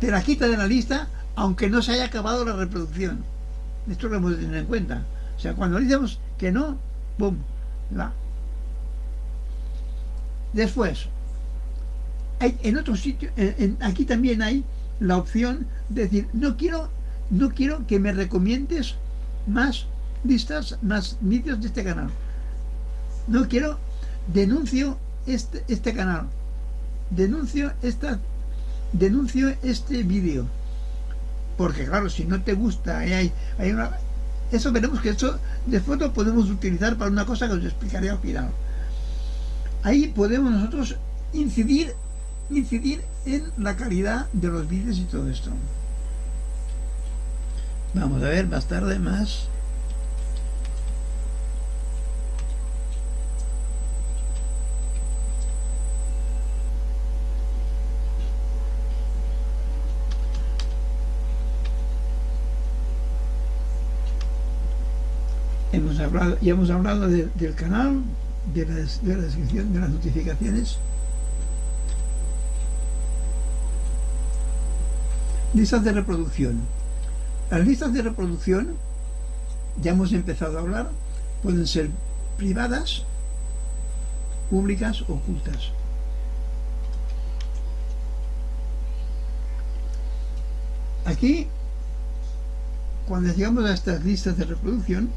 [0.00, 3.24] te la quita de la lista, aunque no se haya acabado la reproducción.
[3.90, 5.02] Esto lo hemos de tener en cuenta.
[5.36, 6.78] O sea, cuando decimos que no,
[7.18, 7.36] ¡pum!
[7.96, 8.12] Va.
[10.52, 11.06] Después,
[12.40, 14.64] hay, en otro sitio, en, aquí también hay
[15.00, 16.88] la opción de decir, no quiero,
[17.30, 18.94] no quiero que me recomiendes
[19.46, 19.86] más
[20.24, 22.10] listas, más vídeos de este canal.
[23.26, 23.78] No quiero,
[24.32, 26.26] denuncio este, este canal.
[27.10, 28.18] Denuncio esta,
[28.92, 30.46] denuncio este vídeo.
[31.56, 33.90] Porque claro, si no te gusta, hay, hay una,
[34.50, 38.18] eso veremos que eso después lo podemos utilizar para una cosa que os explicaré al
[38.18, 38.50] final.
[39.82, 40.96] Ahí podemos nosotros
[41.32, 41.94] incidir,
[42.50, 45.50] incidir en la calidad de los vídeos y todo esto.
[47.94, 49.48] Vamos a ver más tarde más.
[65.72, 68.02] hemos hablado, ya hemos hablado de, del canal,
[68.52, 70.78] de la descripción, de las notificaciones.
[75.54, 76.60] Listas de reproducción.
[77.50, 78.76] Las listas de reproducción,
[79.82, 80.90] ya hemos empezado a hablar,
[81.42, 81.90] pueden ser
[82.36, 83.04] privadas,
[84.50, 85.70] públicas, ocultas.
[91.04, 91.48] Aquí,
[93.06, 95.10] cuando llegamos a estas listas de reproducción,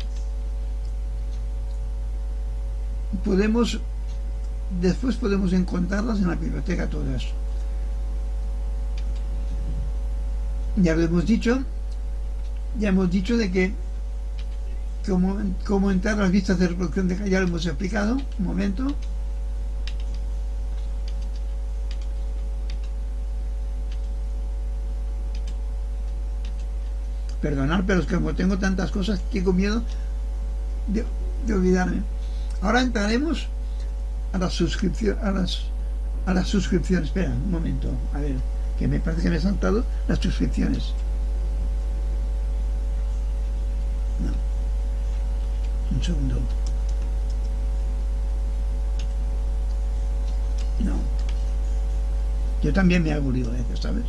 [3.23, 3.79] podemos
[4.81, 7.25] después podemos encontrarlas en la biblioteca todas
[10.75, 11.63] ya lo hemos dicho
[12.79, 13.73] ya hemos dicho de que
[15.05, 18.95] cómo, cómo entrar las vistas de reproducción de ya hemos explicado un momento
[27.41, 29.83] perdonar pero es que como tengo tantas cosas tengo miedo
[30.87, 31.05] de,
[31.53, 32.01] olvidarme
[32.61, 33.47] Ahora entraremos
[34.33, 35.65] a la suscripción, a las
[36.25, 37.09] a las suscripciones.
[37.09, 38.35] Espera, un momento, a ver,
[38.77, 40.93] que me parece que me he saltado las suscripciones.
[45.91, 46.35] Un segundo.
[50.79, 50.93] No.
[52.61, 54.03] Yo también me hago lío a veces, ¿sabes?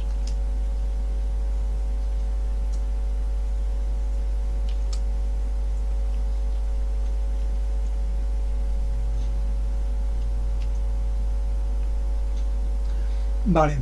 [13.50, 13.78] Vale,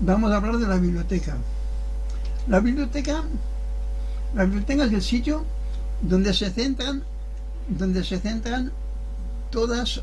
[0.00, 1.36] vamos a hablar de la biblioteca.
[2.48, 3.22] La biblioteca,
[4.34, 5.44] la biblioteca es el sitio
[6.02, 7.02] donde se centran,
[7.68, 8.72] donde se centran
[9.50, 10.02] todos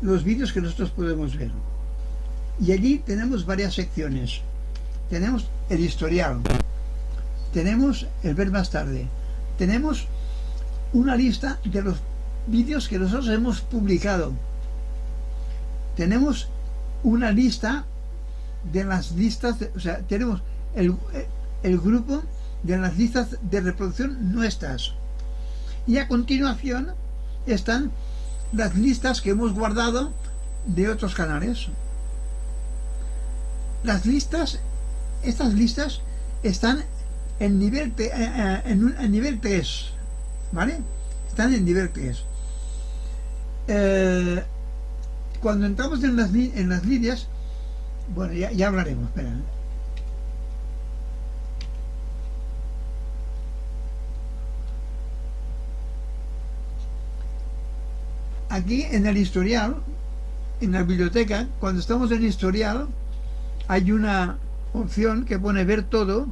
[0.00, 1.50] los vídeos que nosotros podemos ver.
[2.60, 4.40] Y allí tenemos varias secciones.
[5.08, 6.40] Tenemos el historial,
[7.52, 9.06] tenemos el ver más tarde,
[9.58, 10.06] tenemos
[10.94, 11.98] una lista de los
[12.46, 14.32] vídeos que nosotros hemos publicado.
[15.96, 16.48] Tenemos
[17.02, 17.84] una lista
[18.72, 20.42] de las listas, o sea, tenemos
[20.74, 20.96] el,
[21.62, 22.22] el grupo
[22.62, 24.94] de las listas de reproducción nuestras.
[25.86, 26.92] Y a continuación
[27.46, 27.90] están
[28.52, 30.12] las listas que hemos guardado
[30.66, 31.66] de otros canales.
[33.82, 34.60] Las listas,
[35.22, 36.00] estas listas
[36.42, 36.84] están
[37.40, 39.86] en nivel, te, en, un, en nivel 3,
[40.52, 40.78] ¿vale?
[41.28, 42.22] Están en nivel 3.
[43.68, 44.42] Eh,
[45.40, 47.26] cuando entramos en las, en las líneas,
[48.14, 49.32] bueno, ya, ya hablaremos, espera.
[58.52, 59.76] Aquí en el historial,
[60.60, 62.86] en la biblioteca, cuando estamos en el historial,
[63.66, 64.36] hay una
[64.74, 66.26] opción que pone ver todo,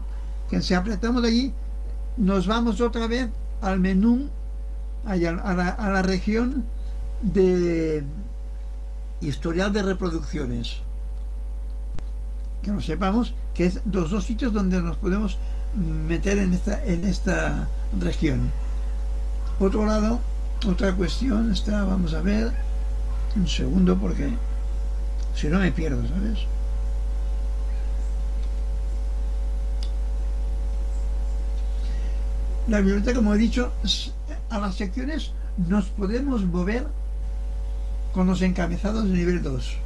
[0.50, 1.54] que si apretamos allí,
[2.18, 3.30] nos vamos otra vez
[3.62, 4.28] al menú,
[5.06, 6.66] a, la, región
[7.22, 8.04] de
[9.22, 10.76] historial de reproducciones
[12.62, 15.38] que lo sepamos, que es los dos sitios donde nos podemos
[16.06, 17.66] meter en esta
[17.98, 18.50] región.
[19.58, 20.20] otro lado,
[20.66, 22.52] otra cuestión está, vamos a ver,
[23.36, 24.30] un segundo porque
[25.34, 26.40] si no me pierdo, ¿sabes?
[32.68, 33.72] La biblioteca, como he dicho,
[34.50, 36.86] a las secciones nos podemos mover
[38.12, 39.76] con los encabezados de nivel 2.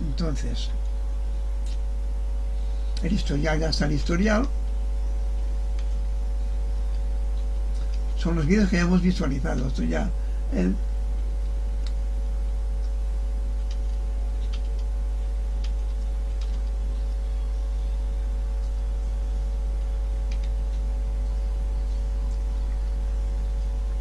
[0.00, 0.70] Entonces,
[3.02, 4.46] el historial ya está el historial.
[8.20, 9.66] Son los vídeos que ya hemos visualizado.
[9.66, 10.10] Esto ya.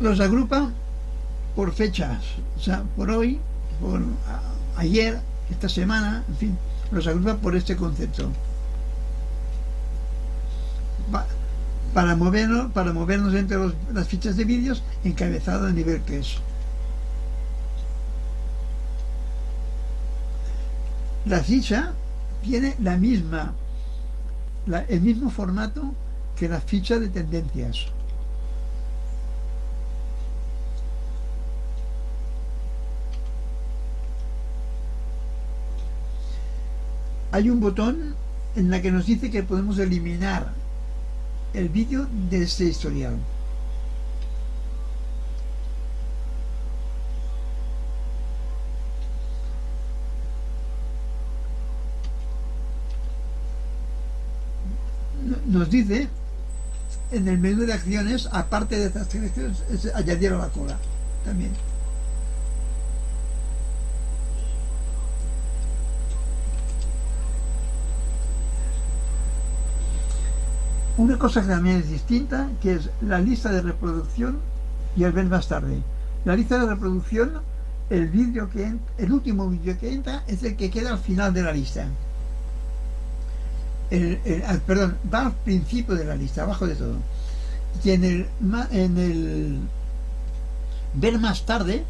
[0.02, 0.70] Los agrupa
[1.56, 2.24] por fechas,
[2.58, 3.40] o sea, por hoy,
[3.82, 4.02] por
[4.78, 6.58] ayer, esta semana, en fin,
[6.92, 8.30] los agrupa por este concepto.
[11.94, 13.58] Para movernos, para movernos entre
[13.94, 16.38] las fichas de vídeos, encabezado a nivel 3.
[21.26, 21.94] La ficha
[22.44, 23.54] tiene la misma,
[24.88, 25.94] el mismo formato
[26.36, 27.88] que la ficha de tendencias.
[37.32, 38.16] hay un botón
[38.56, 40.52] en la que nos dice que podemos eliminar
[41.54, 43.18] el vídeo de este historial.
[55.46, 56.08] Nos dice
[57.12, 59.32] en el menú de acciones, aparte de estas acciones,
[59.96, 60.78] añadir a la cola
[61.26, 61.52] también.
[71.00, 74.38] Una cosa que también es distinta, que es la lista de reproducción
[74.98, 75.82] y el ver más tarde.
[76.26, 77.40] La lista de reproducción,
[77.90, 78.12] el
[79.10, 81.88] último vídeo que entra es el que queda al final de la lista.
[83.90, 84.20] El,
[84.68, 86.98] perdón, va al principio de la lista, abajo de todo.
[87.82, 88.28] Y en el,
[88.72, 89.60] en el
[90.96, 91.86] ver más tarde,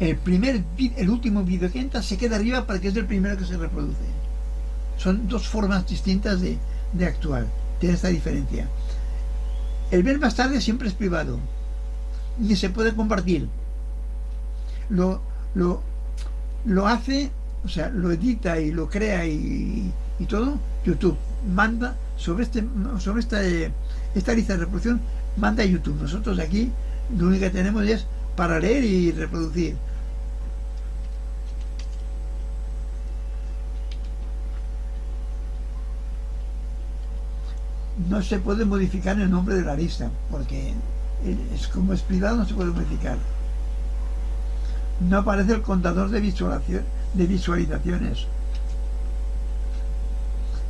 [0.00, 0.62] el primer
[0.98, 3.56] el último vídeo que entra se queda arriba para que es el primero que se
[3.56, 4.04] reproduce.
[4.98, 6.58] Son dos formas distintas de,
[6.92, 7.46] de actuar
[7.84, 8.66] tiene esta diferencia.
[9.90, 11.38] El ver más tarde siempre es privado,
[12.38, 13.46] ni se puede compartir.
[14.88, 15.20] Lo,
[15.54, 15.82] lo,
[16.64, 17.30] lo hace,
[17.62, 21.18] o sea, lo edita y lo crea y, y todo, YouTube
[21.54, 22.64] manda sobre este
[23.00, 23.42] sobre esta,
[24.14, 25.02] esta lista de reproducción,
[25.36, 26.00] manda a YouTube.
[26.00, 26.72] Nosotros aquí
[27.18, 29.76] lo único que tenemos es para leer y reproducir.
[38.08, 40.74] No se puede modificar el nombre de la lista, porque
[41.54, 43.16] es como es privado, no se puede modificar.
[45.00, 48.26] No aparece el contador de, visualizaciones.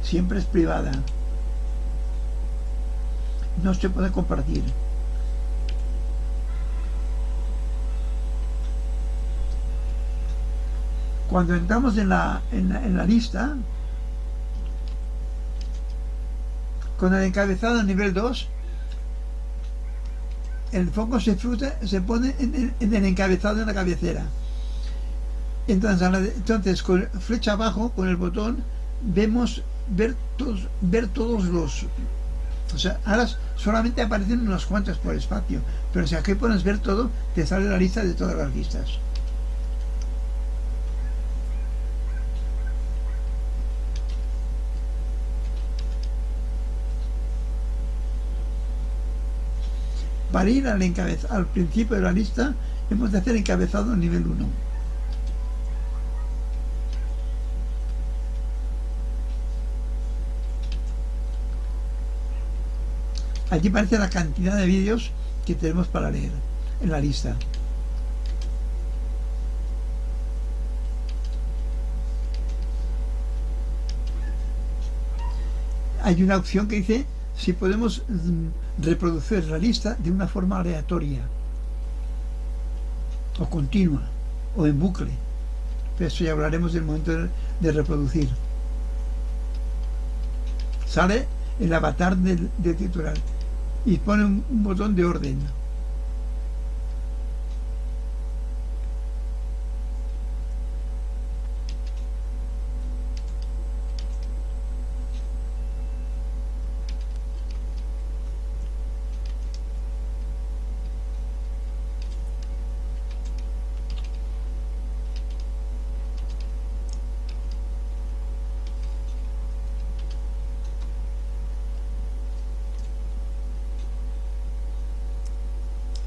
[0.03, 0.93] Siempre es privada.
[3.63, 4.63] No se puede compartir.
[11.29, 13.57] Cuando entramos en la, en la lista,
[17.05, 18.49] con el encabezado nivel 2,
[20.73, 21.37] el foco se,
[21.87, 24.25] se pone en, el encabezado de la cabecera.
[25.69, 28.65] Entonces, entonces, con flecha abajo, con el botón,
[29.03, 31.85] vemos ver todos, ver todos los.
[32.75, 35.61] O sea, ahora solamente aparecen unos cuantos por espacio,
[35.93, 38.99] pero si aquí pones ver todo, te sale la lista de todas las listas.
[50.35, 52.57] Para ir al, principio de la lista,
[52.91, 54.49] hemos de hacer encabezado nivel 1.
[63.51, 65.13] Allí aparece la cantidad de vídeos
[65.47, 66.33] que tenemos para leer
[66.83, 67.37] en la lista.
[76.03, 77.07] Hay una opción que dice
[77.37, 81.23] si podemos mm, reproducir la lista de una forma aleatoria
[83.39, 84.03] o continua
[84.57, 85.11] o en bucle.
[85.99, 87.13] Pero eso ya hablaremos del momento
[87.61, 88.29] de, reproducir.
[90.87, 91.27] Sale
[91.61, 93.15] el avatar del, titular
[93.85, 95.39] y pone un botón de orden.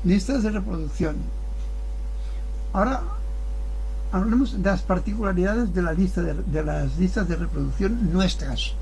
[0.07, 1.15] Listas de reproducción.
[2.73, 3.01] Ahora
[4.11, 8.73] hablemos de las particularidades de, la lista de, las listas de reproducción nuestras.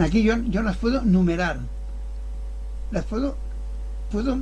[0.00, 1.58] Aquí yo, yo las puedo numerar,
[2.90, 3.36] las puedo,
[4.10, 4.38] puedo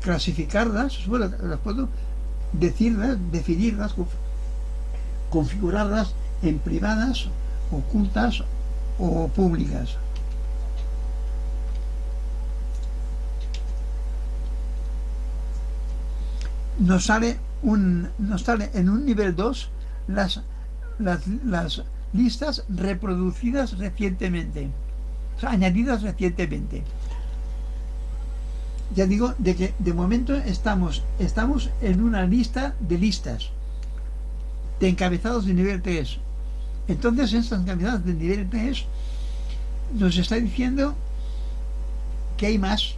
[0.00, 1.88] clasificarlas, las puedo
[2.52, 4.18] decirlas, definirlas, conf-
[5.30, 7.26] configurarlas en privadas,
[7.70, 8.42] ocultas
[8.98, 9.96] o públicas.
[16.84, 19.70] Nos sale un nos sale en un nivel 2
[20.08, 20.42] las,
[20.98, 21.82] las,
[22.12, 24.68] listas reproducidas recientemente,
[25.42, 26.84] añadidas recientemente.
[28.94, 33.50] Ya digo, de que de momento estamos, estamos en una lista de listas
[34.78, 36.18] de encabezados de nivel 3.
[36.86, 38.84] Entonces, estas encabezadas de nivel 3
[39.94, 40.94] nos está diciendo
[42.36, 42.96] que hay más.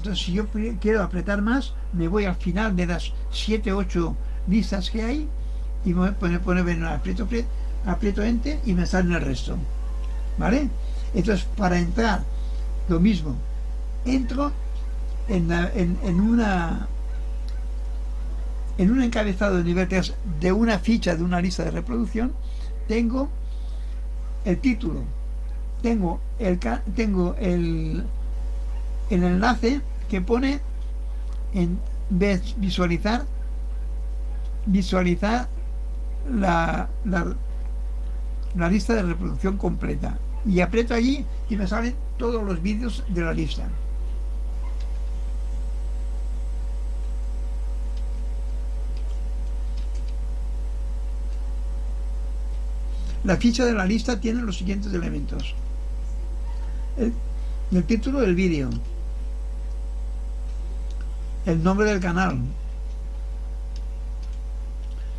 [0.00, 0.46] Entonces, si yo
[0.80, 4.16] quiero apretar más, me voy al final de las 7, 8
[4.48, 5.28] listas que hay
[5.84, 7.48] y me pone, pone bueno, aprieto, aprieto,
[7.84, 9.58] aprieto enter y me sale el resto.
[10.38, 10.70] ¿Vale?
[11.12, 12.22] Entonces, para entrar,
[12.88, 13.36] lo mismo.
[14.06, 14.52] Entro
[15.28, 15.50] en,
[16.18, 16.88] una
[18.78, 22.32] en un encabezado de nivel 3 de una ficha de una lista de reproducción,
[22.88, 23.28] tengo
[24.46, 25.02] el título,
[25.82, 26.58] tengo el
[26.96, 28.02] tengo el,
[29.10, 30.60] el enlace que pone
[31.54, 31.78] en
[32.10, 33.24] ves- visualizar
[34.66, 35.48] visualizar
[36.30, 43.04] la, la, lista de reproducción completa y aprieto allí y me salen todos los vídeos
[43.08, 43.68] de la lista.
[53.22, 55.54] La ficha de la lista tiene los siguientes elementos.
[56.96, 57.12] El,
[57.72, 58.70] el título del vídeo,
[61.46, 62.38] el nombre del canal,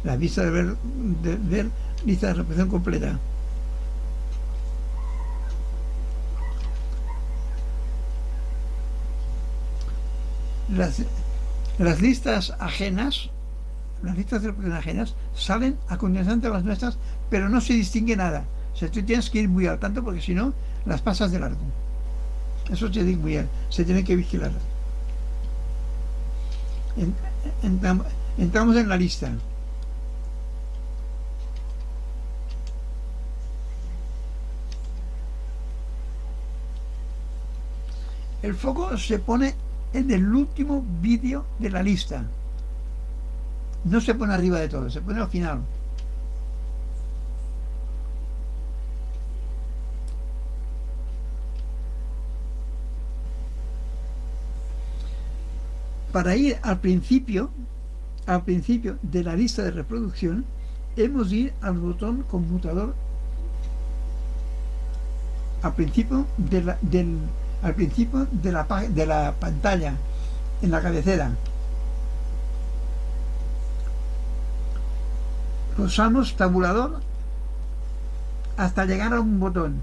[0.03, 0.76] la lista de ver,
[1.22, 1.69] de ver
[2.06, 3.19] lista de reproducción completa.
[10.69, 11.03] Las,
[11.77, 13.30] las listas ajenas,
[14.03, 16.98] las listas de reproducción ajenas, salen a continuación de las nuestras,
[17.30, 18.45] pero no se distingue nada.
[18.73, 20.53] O sea, tú tienes que ir muy al tanto porque si no,
[20.85, 21.60] las pasas de largo.
[22.72, 24.52] Eso se muy bien, se tiene que vigilar.
[26.97, 27.15] En-
[27.63, 28.03] entram-
[28.38, 29.31] entramos en la lista.
[38.41, 39.53] El foco se pone
[39.93, 42.23] en el último vídeo de la lista.
[43.84, 45.61] No se pone arriba de todo, se pone al final.
[56.11, 57.49] Para ir al principio,
[58.25, 60.45] al principio de la lista de reproducción,
[60.97, 62.93] hemos de ir al botón conmutador
[65.61, 67.05] al principio de la, de
[69.05, 69.95] la pantalla,
[70.61, 71.31] en la cabecera.
[75.77, 76.99] Usamos tabulador
[78.57, 79.79] hasta llegar a un botón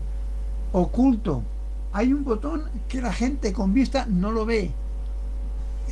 [0.73, 1.43] oculto.
[1.93, 4.73] Hay un botón que la gente con vista no lo ve.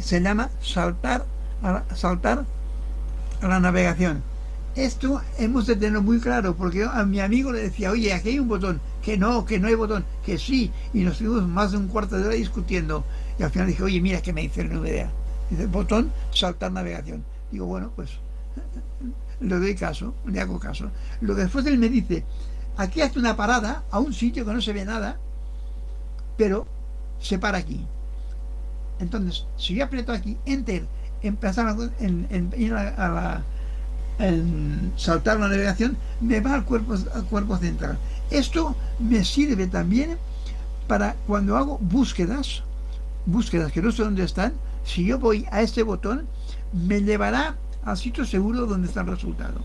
[0.01, 1.25] Se llama saltar
[1.63, 2.45] a la, saltar
[3.41, 4.23] a la navegación.
[4.75, 8.39] Esto hemos de tenerlo muy claro, porque a mi amigo le decía, oye, aquí hay
[8.39, 11.79] un botón, que no, que no hay botón, que sí, y nos estuvimos más de
[11.79, 13.03] un cuarto de hora discutiendo,
[13.39, 15.11] y al final dije, oye, mira que me dice el NVDA.
[15.49, 17.25] Dice, botón, saltar navegación.
[17.51, 18.11] Digo, bueno, pues
[19.41, 20.91] le doy caso, le hago caso.
[21.23, 22.25] Lo que después él me dice,
[22.77, 25.19] aquí hace una parada a un sitio que no se ve nada,
[26.37, 26.67] pero
[27.19, 27.87] se para aquí.
[28.99, 30.87] Entonces, si yo aprieto aquí, enter,
[31.23, 33.43] empezar a, en, en- a, a la
[34.19, 37.99] en saltar la navegación, me va al cuerpo, al cuerpo central.
[38.31, 40.17] Esto me sirve también
[40.89, 42.63] para cuando hago búsquedas,
[43.27, 44.55] búsquedas que no sé dónde están,
[44.85, 46.27] si yo voy a este botón,
[46.73, 49.61] me llevará al sitio seguro donde está el resultado.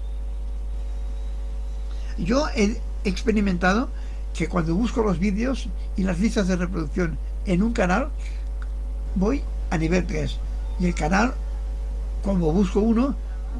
[2.18, 3.90] Yo he experimentado
[4.34, 8.10] que cuando busco los vídeos y las listas de reproducción en un canal,
[9.16, 10.38] voy a nivel 3.
[10.80, 11.34] Y el canal,
[12.24, 13.16] como busco uno,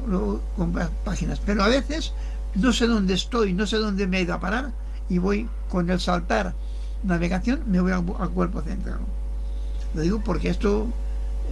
[0.08, 1.40] lo- con pá- páginas.
[1.44, 2.12] Pero a veces
[2.54, 4.70] no sé dónde estoy, no sé dónde me he ido a parar
[5.08, 6.54] y voy con el saltar
[7.02, 8.98] navegación, me voy al, cuerpo central.
[9.94, 10.86] Lo digo porque esto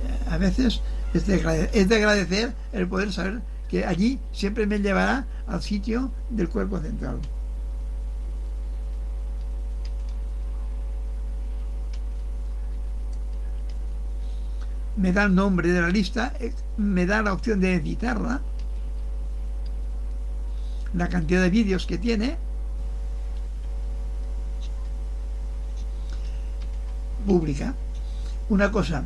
[0.07, 0.81] eh, a veces
[1.13, 6.79] es de agradecer el poder saber que allí siempre me llevará al sitio del cuerpo
[6.81, 7.19] central.
[15.01, 16.35] Me da el nombre de la lista,
[16.77, 18.43] me da la opción de editarla,
[20.93, 22.37] la cantidad de vídeos que tiene,
[27.27, 27.75] pública.
[28.51, 29.05] Una cosa,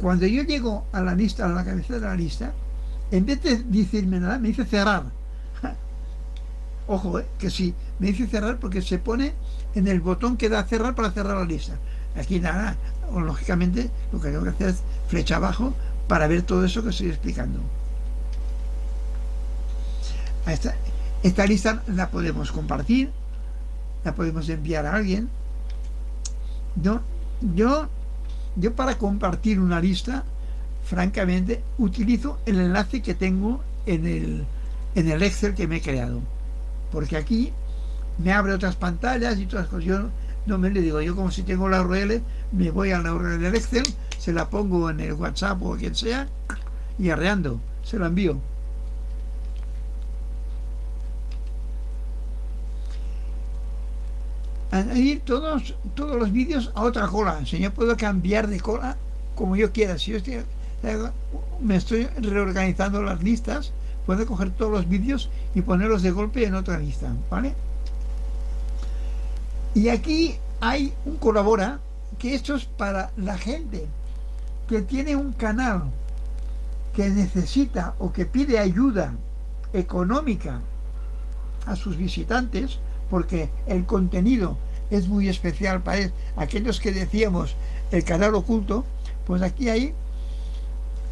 [0.00, 2.52] cuando yo llego a la lista, a la cabeza de la lista,
[3.12, 5.04] en vez de decirme nada, me dice cerrar.
[6.88, 9.34] Ojo, eh, que sí, me dice cerrar porque se pone
[9.74, 11.74] en el botón que da cerrar para cerrar la lista.
[12.16, 12.76] Aquí nada,
[13.12, 14.82] o, lógicamente lo que tengo que hacer es
[15.12, 15.74] flecha abajo
[16.08, 17.60] para ver todo eso que estoy explicando.
[20.46, 23.10] Esta, lista la podemos compartir,
[24.04, 25.28] la podemos enviar a alguien.
[26.82, 27.02] No,
[27.54, 27.88] yo,
[28.56, 30.24] yo para compartir una lista,
[30.82, 34.44] francamente, utilizo el enlace que tengo en el,
[34.94, 36.22] en el Excel que me he creado.
[36.90, 37.52] Porque aquí
[38.16, 39.84] me abre otras pantallas y otras cosas.
[39.84, 40.08] Yo
[40.46, 42.22] no me le digo, yo como si tengo la URL,
[42.52, 43.84] me voy a la URL del Excel,
[44.22, 46.28] se la pongo en el WhatsApp o quien sea,
[46.96, 48.38] y arreando, se la envío.
[54.70, 57.44] añadir todos, todos los vídeos a otra cola.
[57.44, 58.96] Si yo puedo cambiar de cola
[59.34, 59.98] como yo quiera.
[59.98, 60.44] Si yo estoy,
[61.60, 63.72] me estoy reorganizando las listas,
[64.06, 67.12] puedo coger todos los vídeos y ponerlos de golpe en otra lista.
[67.28, 67.54] ¿Vale?
[69.74, 71.80] Y aquí hay un colabora
[72.18, 73.88] que esto es para la gente
[74.72, 75.82] que tiene un canal
[76.94, 79.12] que necesita o que pide ayuda
[79.74, 80.62] económica
[81.66, 82.78] a sus visitantes
[83.10, 84.56] porque el contenido
[84.90, 87.54] es muy especial para aquellos que decíamos
[87.90, 88.86] el canal oculto,
[89.26, 89.92] pues aquí hay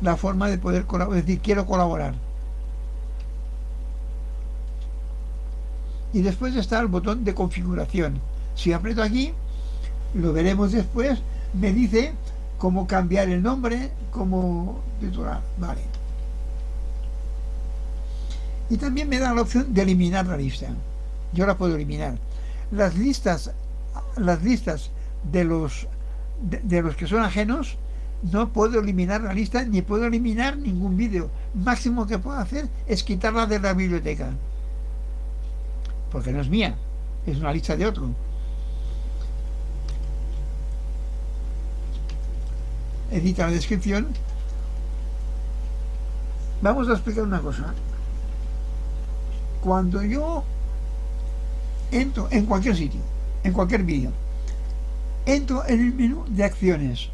[0.00, 2.14] la forma de poder colaborar, es decir, quiero colaborar.
[6.14, 8.22] Y después está el botón de configuración.
[8.54, 9.34] Si aprieto aquí,
[10.14, 11.18] lo veremos después,
[11.52, 12.14] me dice
[12.60, 15.40] cómo cambiar el nombre, cómo titular.
[15.58, 15.80] Vale.
[18.68, 20.68] Y también me da la opción de eliminar la lista
[21.32, 22.18] yo la puedo eliminar.
[22.70, 23.52] Las listas,
[24.16, 24.90] las listas
[25.30, 25.86] de los
[26.42, 27.76] de, los que son ajenos,
[28.22, 31.30] no puedo eliminar la lista ni puedo eliminar ningún vídeo.
[31.54, 34.30] Máximo que puedo hacer es quitarla de la biblioteca.
[36.10, 36.74] Porque no es mía,
[37.26, 38.08] es una lista de otro.
[43.10, 44.08] Edita la descripción.
[46.62, 47.74] Vamos a explicar una cosa.
[49.62, 50.44] Cuando yo
[51.90, 53.00] entro en cualquier sitio,
[53.42, 54.12] en cualquier vídeo,
[55.26, 57.10] entro en el menú de acciones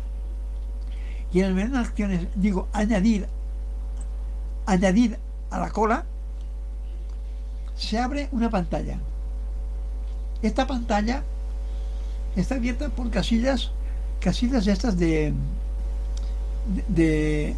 [1.32, 3.26] y en el menú de acciones digo añadir,
[4.66, 5.18] añadir
[5.50, 6.04] a la cola,
[7.76, 8.98] se abre una pantalla.
[10.42, 11.22] Esta pantalla
[12.36, 13.70] está abierta por casillas,
[14.20, 15.32] casillas estas de,
[16.88, 17.54] de,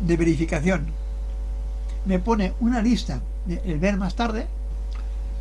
[0.00, 0.86] de verificación.
[2.06, 4.46] Me pone una lista, de, el ver más tarde,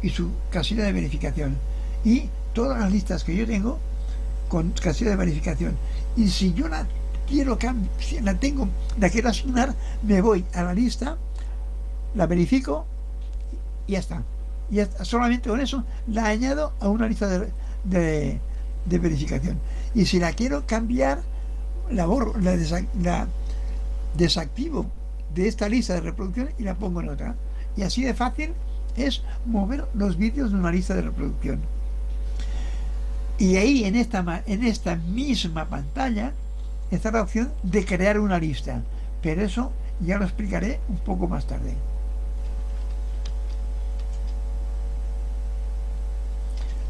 [0.02, 1.58] y su casilla de verificación.
[2.04, 3.80] Y todas las listas que yo tengo
[4.50, 5.78] con casilla de verificación.
[6.18, 6.86] Y si yo la
[7.28, 7.58] quiero
[8.00, 8.68] si la tengo,
[9.00, 9.74] la quiero asignar,
[10.04, 11.18] me voy a la lista,
[12.14, 12.86] la verifico
[13.88, 14.24] y ya está.
[14.70, 18.40] Y solamente con eso la añado a una lista de,
[18.86, 19.58] de, verificación.
[19.96, 21.22] Y si la quiero cambiar,
[21.92, 22.56] la borro, la,
[23.02, 23.28] la
[24.16, 24.86] desactivo
[25.34, 27.36] de esta lista de reproducción y la pongo en otra.
[27.76, 28.54] Y así de fácil
[28.96, 31.60] es mover los vídeos de una lista de reproducción.
[33.38, 36.34] Y ahí en esta, en esta misma pantalla
[36.92, 38.82] está la opción de crear una lista.
[39.22, 41.76] Pero eso ya lo explicaré un poco más tarde.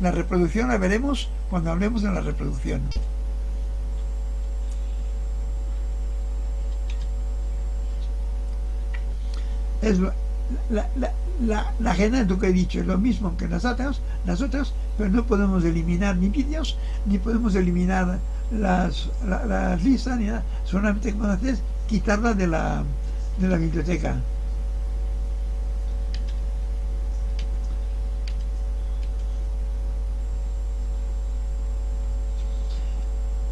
[0.01, 2.81] La reproducción la veremos cuando hablemos de la reproducción.
[9.81, 9.99] Es,
[10.69, 10.87] la,
[11.45, 15.09] la, la genérica que he dicho es lo mismo que las otras, las otras, pero
[15.09, 18.19] no podemos eliminar ni vídeos, ni podemos eliminar
[18.51, 20.43] las, las listas, ni nada.
[20.65, 22.83] Solamente podemos hacer quitarlas de la,
[23.39, 24.15] de la biblioteca.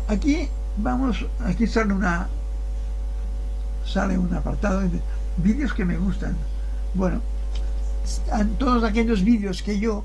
[0.07, 2.27] Aquí vamos, aquí sale una
[3.85, 4.81] sale un apartado
[5.41, 6.36] vídeos que me gustan.
[6.94, 7.22] Bueno,
[8.57, 10.03] todos aquellos vídeos que yo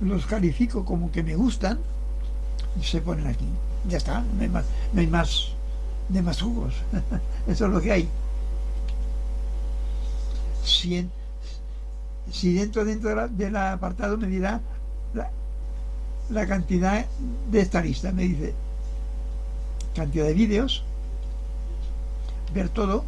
[0.00, 1.78] los califico como que me gustan,
[2.82, 3.46] se ponen aquí.
[3.88, 5.48] Ya está, no hay más, no hay más,
[6.08, 6.74] de más jugos.
[7.46, 8.08] Eso es lo que hay.
[10.64, 11.06] Si,
[12.32, 14.60] si dentro, dentro del apartado me dirá
[15.12, 15.30] la,
[16.30, 17.04] la cantidad
[17.50, 18.54] de esta lista, me dice
[19.94, 20.82] cantidad de vídeos,
[22.54, 23.04] ver todo.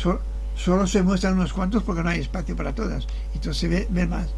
[0.00, 0.20] Sol-
[0.56, 3.06] solo se muestran unos cuantos porque no hay espacio para todas.
[3.34, 4.28] Entonces se ve, más.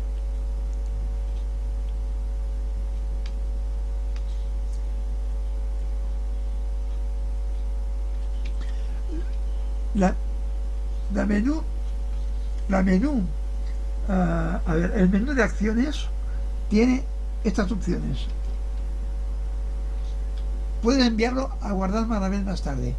[9.95, 10.15] La,
[11.27, 11.63] menú,
[12.69, 13.23] la menú,
[14.09, 16.07] ah, a ver, el menú de acciones
[16.71, 17.05] tiene
[17.45, 18.27] estas opciones.
[20.83, 22.07] Puedes enviarlo a guardar
[22.45, 22.95] más tarde.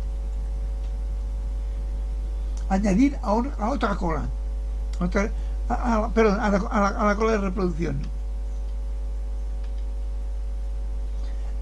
[2.73, 4.23] Añadir a, un- otra cola.
[6.15, 7.95] Perdón, a la cola de reproducción.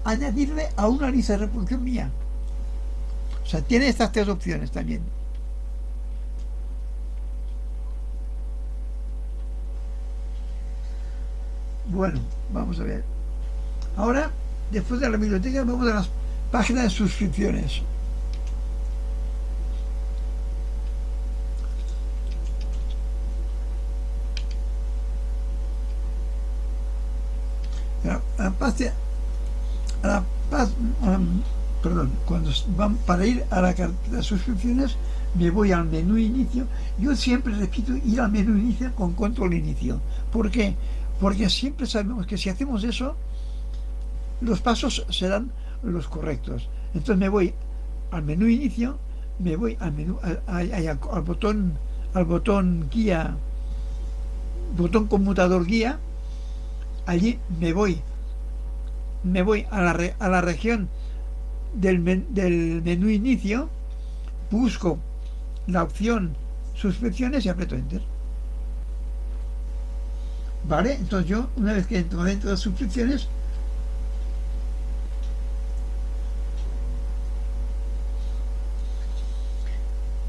[0.04, 2.10] Añadirle a una lista de reproducción mía.
[3.44, 5.02] O sea, tiene estas tres opciones también.
[11.86, 12.20] Bueno,
[12.52, 13.04] vamos a ver.
[13.96, 14.30] Ahora,
[14.70, 16.08] después de la biblioteca, vamos a las
[16.50, 17.82] páginas de suscripciones.
[28.04, 28.20] La,
[32.26, 34.96] cuando van para ir a la de suscripciones,
[35.34, 36.66] me voy al menú inicio.
[36.98, 40.00] Yo siempre repito ir al menú inicio con control inicio.
[40.30, 40.74] ¿Por qué?
[41.20, 43.16] Porque siempre sabemos que si hacemos eso,
[44.40, 45.50] los pasos serán
[45.82, 46.68] los correctos.
[46.94, 47.54] Entonces me voy
[48.10, 48.98] al menú inicio,
[49.38, 51.72] me voy al menú al- al botón
[52.14, 53.34] al botón guía,
[54.76, 55.98] botón conmutador guía,
[57.06, 58.02] allí me voy
[59.24, 60.88] me voy a la, re- a la región
[61.74, 63.68] del, men- del menú inicio,
[64.50, 64.98] busco
[65.66, 66.34] la opción
[66.74, 68.02] suscripciones y aprieto enter.
[70.68, 70.94] ¿Vale?
[70.94, 73.28] Entonces yo, una vez que entro dentro de suscripciones,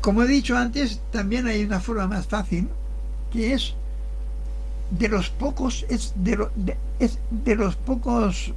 [0.02, 2.68] como he dicho antes, también hay una forma más fácil,
[3.32, 3.76] que es
[4.98, 8.54] de los pocos, es de, los pocos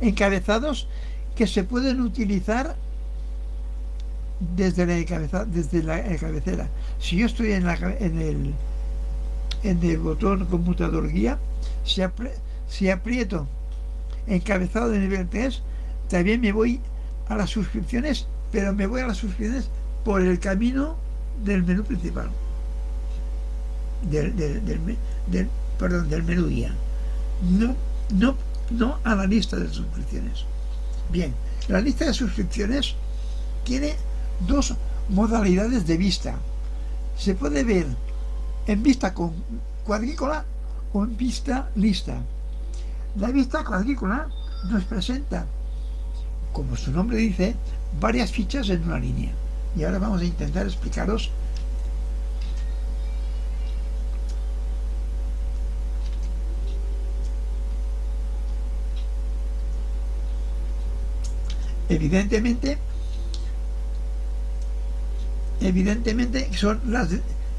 [0.00, 0.88] encabezados
[1.34, 2.76] que se pueden utilizar
[4.56, 6.68] desde la, desde la cabecera.
[7.00, 8.54] Si yo estoy en, la, en, el,
[9.64, 11.38] en el botón computador guía,
[11.84, 12.02] si,
[12.68, 13.46] si aprieto
[14.28, 15.62] encabezado de nivel 3,
[16.08, 16.80] también me voy
[17.28, 19.68] a las suscripciones, pero me voy a las suscripciones
[20.04, 20.96] por el camino
[21.44, 22.30] del menú principal.
[24.02, 24.64] Del, del,
[25.26, 25.48] del
[25.78, 26.72] perdón, del menú guía.
[27.50, 27.74] No,
[28.14, 28.36] no,
[28.70, 30.44] no a la lista de suscripciones.
[31.10, 31.34] Bien,
[31.68, 32.94] la lista de suscripciones
[33.64, 33.96] tiene
[34.46, 34.74] dos
[35.08, 36.36] modalidades de vista.
[37.16, 37.86] Se puede ver
[38.66, 39.32] en vista con
[39.84, 40.44] cuadrícula
[40.92, 42.20] o en vista lista.
[43.16, 44.28] La vista cuadrícula
[44.70, 45.46] nos presenta,
[46.52, 47.56] como su nombre dice,
[48.00, 49.32] varias fichas en una línea.
[49.76, 51.30] Y ahora vamos a intentar explicaros
[61.88, 62.78] evidentemente
[65.60, 67.08] evidentemente son las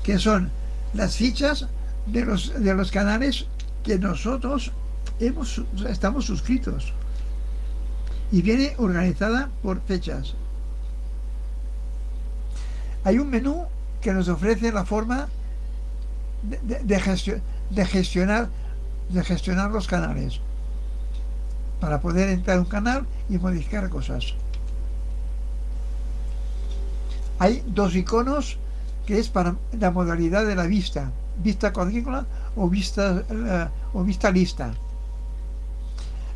[0.03, 0.51] que son
[0.93, 1.67] las fichas
[2.05, 3.45] de los de los canales
[3.83, 4.71] que nosotros
[5.19, 6.93] hemos estamos suscritos.
[8.31, 10.35] Y viene organizada por fechas.
[13.03, 13.65] Hay un menú
[14.01, 15.27] que nos ofrece la forma
[16.43, 16.99] de
[17.85, 18.49] gestionar
[19.09, 20.39] de gestionar los canales
[21.79, 24.33] para poder entrar a un canal y modificar cosas.
[27.39, 28.57] Hay dos iconos
[29.05, 31.11] que es para la modalidad de la vista,
[31.41, 32.25] vista cuadrícula
[32.55, 34.73] o vista eh, o vista lista.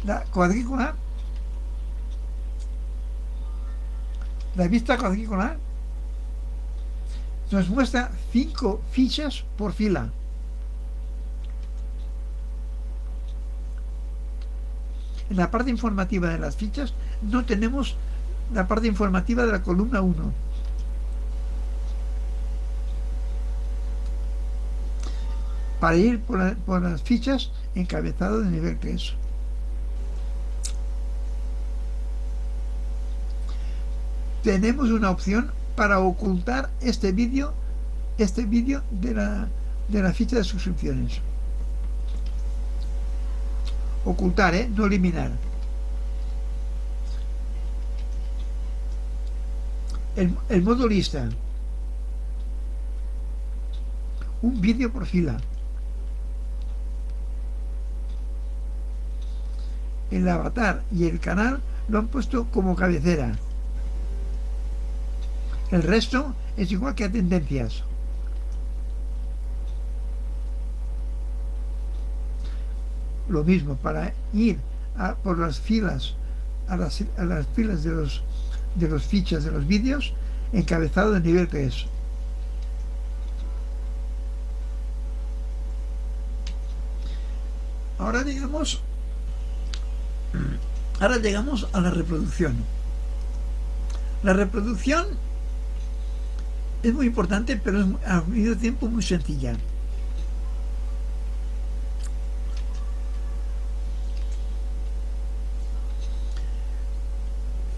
[0.05, 0.95] La cuadrícula,
[4.55, 5.57] la vista cuadrícula
[7.51, 10.09] nos muestra cinco fichas por fila.
[15.33, 16.93] En la parte informativa de las fichas
[17.23, 17.95] no tenemos
[18.53, 20.31] la parte informativa de la columna 1.
[25.79, 29.13] Para ir por, la- por las fichas, encabezado de nivel 3.
[34.43, 37.53] Tenemos una opción para ocultar este vídeo
[38.19, 39.47] este vídeo de la,
[39.87, 41.19] de la ficha de suscripciones
[44.05, 44.69] ocultar, ¿eh?
[44.73, 45.31] no eliminar.
[50.15, 51.29] El, el modo lista.
[54.41, 55.37] Un vídeo por fila.
[60.11, 63.33] El avatar y el canal lo han puesto como cabecera.
[65.71, 67.83] El resto es igual que a tendencias.
[73.29, 74.57] Lo mismo, para ir
[74.97, 76.15] a- por las filas,
[76.67, 78.21] a las, a las filas de los,
[78.75, 80.13] de los fichas de los vídeos,
[80.51, 81.85] encabezado de nivel 3.
[87.99, 88.81] Ahora llegamos
[90.99, 92.55] ahora llegamos a la reproducción.
[94.23, 95.05] La reproducción
[96.81, 99.55] es muy importante, pero es al tiempo muy sencilla.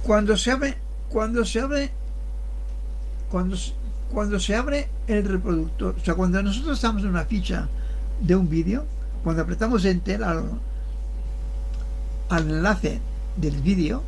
[0.06, 0.78] Cuando se abre,
[1.10, 1.90] cuando se abre,
[3.32, 3.58] cuando,
[4.12, 7.68] cuando se abre el reproductor, o sea, cuando nosotros estamos en una ficha
[8.22, 8.86] de un vídeo,
[9.24, 10.60] cuando apretamos enter al,
[12.30, 13.02] enlace
[13.36, 14.04] del vídeo,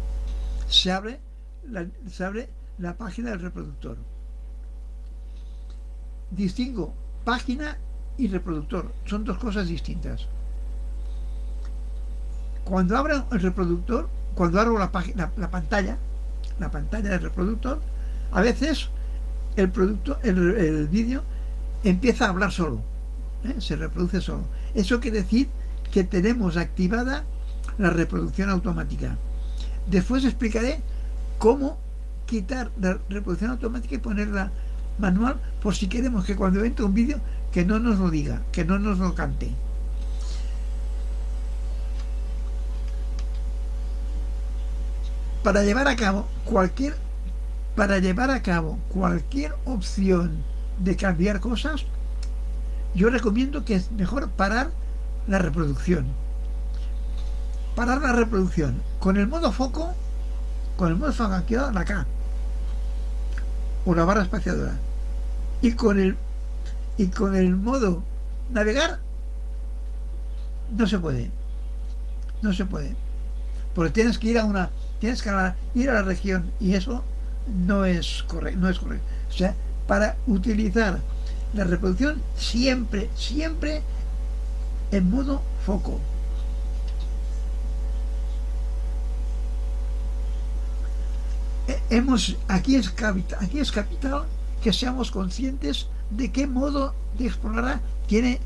[0.69, 1.19] se abre,
[1.67, 3.97] la, se abre la página del reproductor.
[6.29, 6.93] Distingo
[7.23, 7.75] página
[8.17, 10.27] y reproductor, son dos cosas distintas.
[12.63, 15.97] Cuando abro el reproductor, cuando abro la, página, la pantalla,
[16.59, 17.81] la pantalla del reproductor,
[18.31, 18.89] a veces
[19.55, 21.23] el producto, el, vídeo
[21.83, 22.83] empieza a hablar solo,
[23.43, 23.55] ¿eh?
[23.59, 24.43] se reproduce solo.
[24.75, 25.49] Eso quiere decir
[25.91, 27.23] que tenemos activada
[27.79, 29.17] la reproducción automática.
[29.89, 30.81] Después explicaré
[31.39, 31.79] cómo
[32.27, 34.51] quitar la reproducción automática y ponerla
[34.99, 37.19] manual por si queremos que cuando entre un vídeo
[37.51, 39.49] que no nos lo diga, que no nos lo cante.
[45.47, 46.97] Para llevar a cabo cualquier
[47.73, 50.43] para llevar a cabo cualquier opción
[50.77, 51.85] de cambiar cosas,
[52.93, 54.71] yo recomiendo que es mejor parar
[55.25, 56.05] la reproducción.
[57.77, 58.81] Parar la reproducción.
[58.99, 59.93] Con el modo foco,
[60.75, 61.41] con el modo foco
[61.71, 62.05] la K
[63.85, 64.73] o la barra espaciadora.
[65.61, 66.17] Y con el
[66.97, 68.03] y con el modo
[68.51, 68.99] navegar
[70.75, 71.31] no se puede.
[72.41, 72.97] No se puede.
[73.73, 75.29] Porque tienes que ir a una tienes que
[75.75, 77.03] ir a la región y eso
[77.65, 79.05] no es correcto no es correcto.
[79.29, 79.55] O sea
[79.87, 80.99] para utilizar
[81.53, 83.81] la reproducción siempre siempre
[84.91, 85.99] en modo foco.
[91.67, 94.23] Eh, hemos aquí es capital, aquí es capital
[94.63, 98.39] que seamos conscientes de qué modo de explorar tiene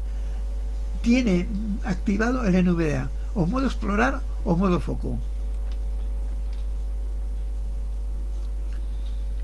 [1.02, 1.48] tiene
[1.84, 5.18] activado el NVDA o modo explorar o modo foco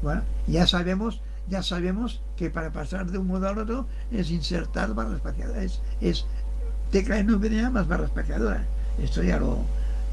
[0.01, 4.93] bueno ya sabemos ya sabemos que para pasar de un modo al otro es insertar
[4.93, 6.25] barra espaciadora es, es
[6.91, 8.63] tecla NVDA más barra espaciadora
[9.01, 9.59] esto ya lo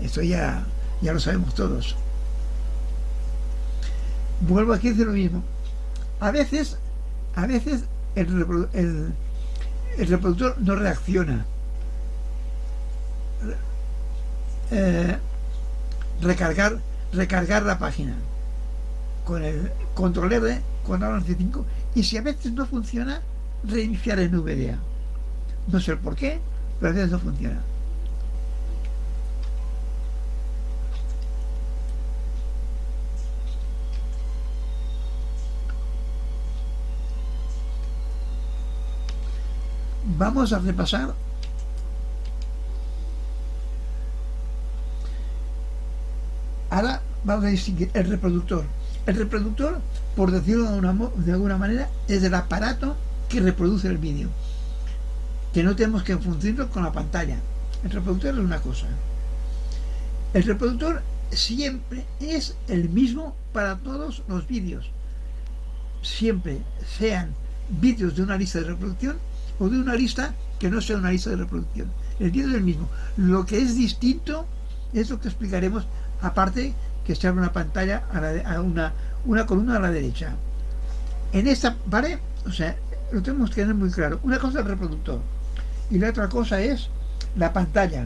[0.00, 0.64] esto ya
[1.00, 1.96] ya lo sabemos todos
[4.40, 5.42] vuelvo aquí a decir lo mismo.
[6.20, 6.76] A veces,
[7.34, 7.84] a veces
[8.14, 8.28] el,
[8.72, 9.12] el-
[9.96, 11.44] el reproductor no reacciona.
[14.70, 15.16] Eh,
[16.20, 16.78] recargar,
[17.12, 18.14] recargar la página
[19.24, 21.64] con el control R, con avance 5
[21.94, 23.22] y si a veces no funciona,
[23.64, 24.78] reiniciar en VDA.
[25.68, 26.40] No sé el por qué,
[26.78, 27.60] pero a veces no funciona.
[40.16, 41.14] Vamos a repasar
[46.74, 48.64] Ahora vamos a distinguir el reproductor.
[49.06, 49.80] El reproductor,
[50.16, 52.96] por decirlo de, alguna manera, es el aparato
[53.28, 54.28] que reproduce el vídeo.
[55.52, 57.36] Que no tenemos que confundirlo con la pantalla.
[57.84, 58.86] El reproductor es una cosa.
[60.32, 64.90] El reproductor siempre es el mismo para todos los vídeos.
[66.02, 66.58] Siempre
[66.98, 67.34] sean
[67.68, 69.18] vídeos de una lista de reproducción
[69.58, 71.90] o de una lista que no sea una lista de reproducción.
[72.18, 72.88] El vídeo es el mismo.
[73.16, 74.46] Lo que es distinto
[74.92, 75.86] es lo que explicaremos,
[76.22, 76.74] aparte
[77.04, 78.92] que se abre una pantalla a, la de- una,
[79.26, 80.34] una columna a la derecha.
[81.32, 82.18] En esta, ¿vale?
[82.46, 82.76] O sea,
[83.12, 84.20] lo tenemos que tener muy claro.
[84.22, 85.20] Una cosa es el reproductor
[85.90, 86.88] y la otra cosa es
[87.36, 88.04] la pantalla.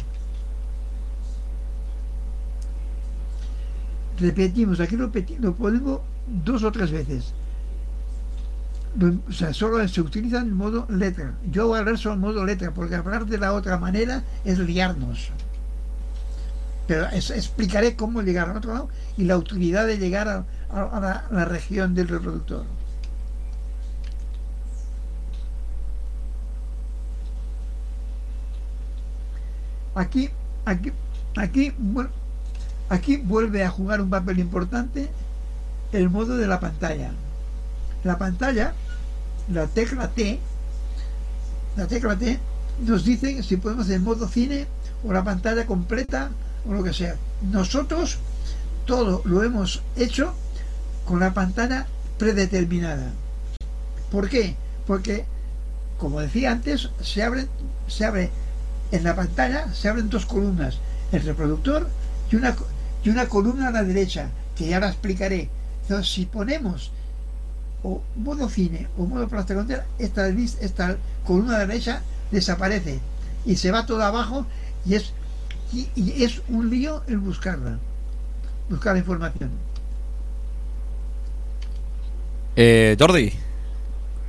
[4.19, 5.11] Repetimos, aquí lo,
[5.41, 6.01] lo ponemos
[6.45, 7.33] dos o tres veces.
[8.99, 11.35] Lo- o sea, solo se utiliza en modo letra.
[11.53, 14.59] Yo voy a hablar solo en modo letra, porque hablar de la otra manera es
[14.59, 15.31] liarnos.
[16.89, 18.89] Pero explicaré cómo llegar al otro lado
[19.19, 20.45] y la utilidad de llegar a,
[21.31, 22.65] la, región del reproductor.
[29.95, 30.31] Aquí,
[30.65, 30.93] aquí,
[31.37, 31.75] aquí,
[32.89, 35.11] aquí vuelve a jugar un papel importante
[35.93, 37.11] el modo de la pantalla.
[38.03, 38.73] La pantalla,
[39.53, 40.41] la tecla T,
[41.77, 42.39] la tecla T
[42.87, 44.67] nos dice si podemos hacer modo cine
[45.05, 46.31] o la pantalla completa
[46.69, 47.17] o lo que sea.
[47.51, 48.19] Nosotros
[48.87, 50.35] todo lo hemos hecho
[51.07, 51.87] con la pantalla
[52.19, 53.11] predeterminada.
[54.11, 54.55] ¿Por qué?
[54.87, 55.25] Porque,
[55.99, 57.47] como decía antes, se abre,
[57.87, 58.31] se abre
[58.93, 60.79] en la pantalla, se abren dos columnas,
[61.13, 61.89] el reproductor
[62.31, 62.57] y una,
[63.05, 65.49] y una columna a la derecha, que ya la explicaré.
[65.83, 66.91] Entonces, si ponemos
[67.83, 69.65] o modo cine o modo plástico
[69.99, 72.99] esta, esta columna derecha desaparece
[73.47, 74.47] y se va todo abajo
[74.85, 75.13] y es,
[75.73, 77.79] y, es un lío el buscarla,
[78.69, 79.51] buscar la información.
[82.57, 83.33] Eh, Jordi,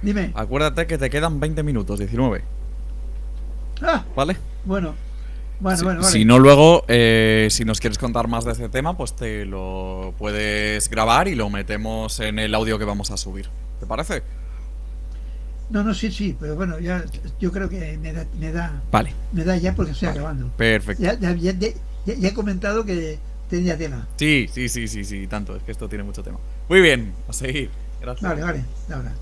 [0.02, 0.32] dime.
[0.36, 2.44] Acuérdate que te quedan 20 minutos, 19.
[3.82, 4.38] Ah, ¿Vale?
[4.66, 4.94] Bueno,
[5.60, 8.96] bueno, si, bueno, si no, luego, eh, si nos quieres contar más de este tema,
[8.96, 13.50] pues te lo puedes grabar y lo metemos en el audio que vamos a subir.
[13.80, 14.24] ¿Te parece?
[15.70, 17.04] No, no, sí, sí, pero bueno, ya
[17.40, 19.14] yo creo que me da, me da, vale.
[19.32, 20.48] me da ya porque estoy acabando.
[20.58, 21.04] Perfecto.
[21.04, 23.20] Ya, ya, ya, ya, he comentado que
[23.50, 24.08] tenía tema.
[24.16, 26.40] Sí, sí, sí, sí, sí, tanto, es que esto tiene mucho tema.
[26.68, 27.70] Muy bien, a seguir.
[28.02, 28.28] Gracias.
[28.28, 29.14] Vale, vale, ahora.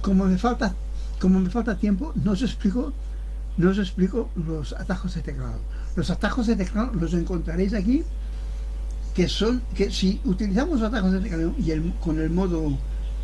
[0.00, 0.74] Como, me falta
[1.20, 2.92] como me falta tiempo, no os explico
[3.56, 5.60] no os explico los atajos de teclado.
[5.94, 8.02] Los atajos de teclado los encontraréis aquí,
[9.14, 12.78] que son que si utilizamos los atajos de teclado y el, con el modo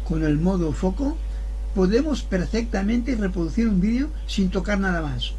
[0.06, 1.16] con el modo foco,
[1.74, 5.32] podemos perfectamente reproducir un vídeo sin tocar nada más.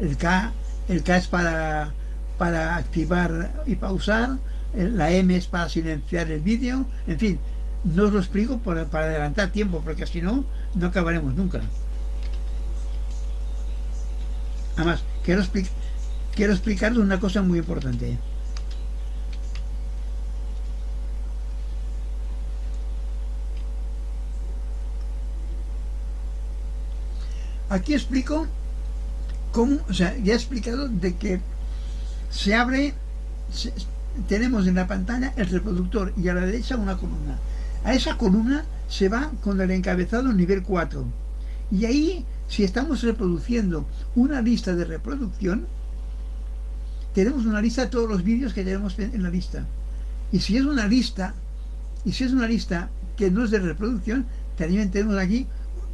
[0.00, 0.52] El K,
[0.88, 1.92] el K es para
[2.38, 4.38] para activar y pausar,
[4.74, 7.38] la M es para silenciar el vídeo, en fin,
[7.84, 10.44] no os lo explico para, adelantar tiempo, porque si no,
[10.74, 11.60] no acabaremos nunca.
[14.76, 15.70] Además, quiero, explicar
[16.34, 18.18] quiero explicarles una cosa muy importante.
[27.68, 28.46] Aquí explico
[29.52, 31.40] cómo, o sea, ya he explicado de que
[32.30, 32.94] se abre,
[34.28, 37.38] tenemos en la pantalla el reproductor y a la derecha una columna.
[37.84, 41.04] A esa columna se va con el encabezado nivel 4.
[41.70, 43.86] Y ahí, si estamos reproduciendo
[44.16, 45.66] una lista de reproducción,
[47.14, 49.66] tenemos una lista de todos los vídeos que tenemos en la lista.
[50.32, 51.34] Y si es una lista,
[52.04, 55.46] y si es una lista que no es de reproducción, también tenemos aquí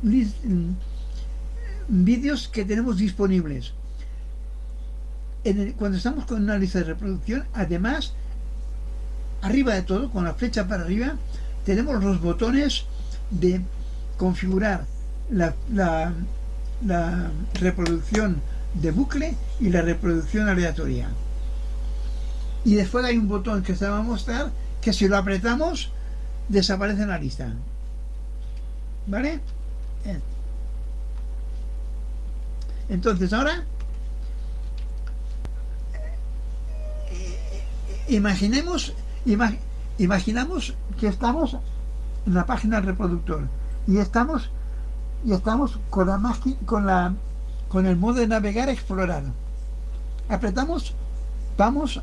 [0.03, 0.71] mm,
[1.89, 3.75] vídeos que tenemos disponibles.
[5.77, 8.15] cuando estamos con una lista de reproducción, además,
[9.43, 11.17] arriba de todo, con la flecha para arriba,
[11.65, 12.85] tenemos los botones
[13.31, 13.61] de
[14.17, 14.87] configurar
[15.31, 15.55] la,
[17.55, 18.41] reproducción
[18.75, 21.09] de bucle y la reproducción aleatoria.
[22.65, 24.51] Y después hay un botón que se va a mostrar
[24.81, 25.91] que si lo apretamos
[26.49, 27.53] desaparece en la lista.
[29.07, 29.41] ¿Vale?
[32.89, 33.65] Entonces ahora
[38.09, 38.93] imaginemos,
[40.01, 41.57] imaginamos que estamos
[42.27, 43.43] en la página del reproductor
[43.87, 44.51] y estamos
[45.25, 47.15] y estamos con la con la
[47.69, 49.23] con el modo de navegar explorar.
[50.29, 50.95] Apretamos
[51.57, 52.01] vamos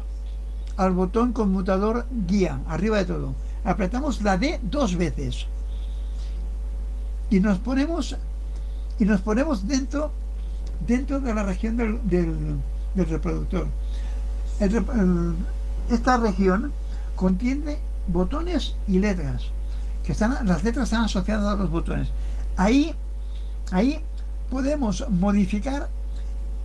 [0.77, 3.33] al botón conmutador guía arriba de todo.
[3.63, 5.47] Apretamos la D dos veces.
[7.31, 8.15] Y nos ponemos
[8.99, 10.11] y nos ponemos dentro
[10.85, 12.59] dentro de la región del, del,
[12.95, 13.67] reproductor.
[15.89, 16.71] Esta región
[17.15, 19.43] contiene botones y letras,
[20.03, 22.09] que están, las letras están asociadas a los botones.
[22.55, 22.93] Ahí,
[23.71, 23.99] ahí
[24.49, 25.89] podemos modificar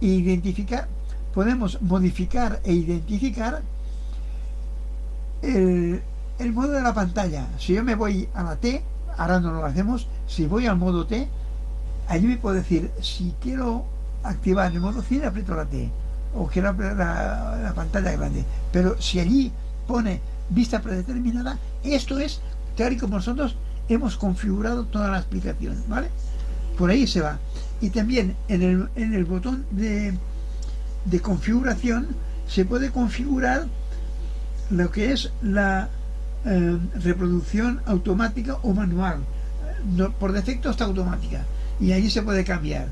[0.00, 0.88] e identificar,
[1.34, 3.62] podemos modificar e identificar
[5.42, 6.02] el,
[6.38, 7.48] el modo de la pantalla.
[7.58, 8.82] Si yo me voy a la T,
[9.16, 11.28] ahora no lo hacemos, si voy al modo T,
[12.08, 13.84] allí me puedo decir, si quiero
[14.22, 15.90] activar el modo cine, aprieto la T,
[16.34, 18.44] o quiero la, la pantalla grande.
[18.72, 19.52] Pero si allí
[19.86, 20.20] pone
[20.54, 22.40] vista predeterminada, esto es
[22.76, 23.56] tal y como nosotros
[23.88, 26.08] hemos configurado toda la explicación, ¿vale?
[26.78, 27.38] Por ahí se va.
[27.80, 30.14] Y también en el, en el botón de,
[31.04, 32.08] de configuración
[32.46, 33.66] se puede configurar
[34.70, 35.88] lo que es la
[36.44, 39.20] eh, reproducción automática o manual.
[40.18, 41.44] por defecto está automática
[41.80, 42.88] y ahí se puede cambiar.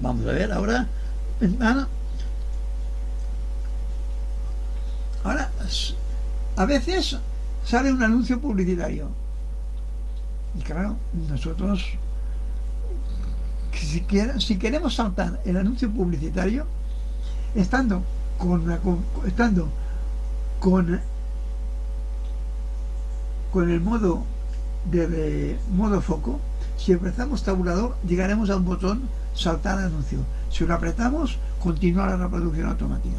[0.00, 0.86] Vamos a ver ahora.
[5.24, 5.50] Ahora,
[6.56, 7.18] a veces
[7.64, 9.08] sale un anuncio publicitario.
[10.58, 10.96] Y claro,
[11.28, 11.84] nosotros,
[13.72, 14.06] si,
[14.38, 16.66] si queremos saltar el anuncio publicitario,
[17.54, 18.02] estando
[18.38, 18.64] con,
[19.26, 19.68] estando
[20.60, 21.00] con
[23.52, 24.22] con el modo
[24.90, 26.40] de, modo foco,
[26.76, 29.00] si apretamos tabulador, llegaremos a un botón
[29.36, 30.18] saltar anuncio.
[30.50, 33.18] Si lo apretamos, continúa la reproducción automática.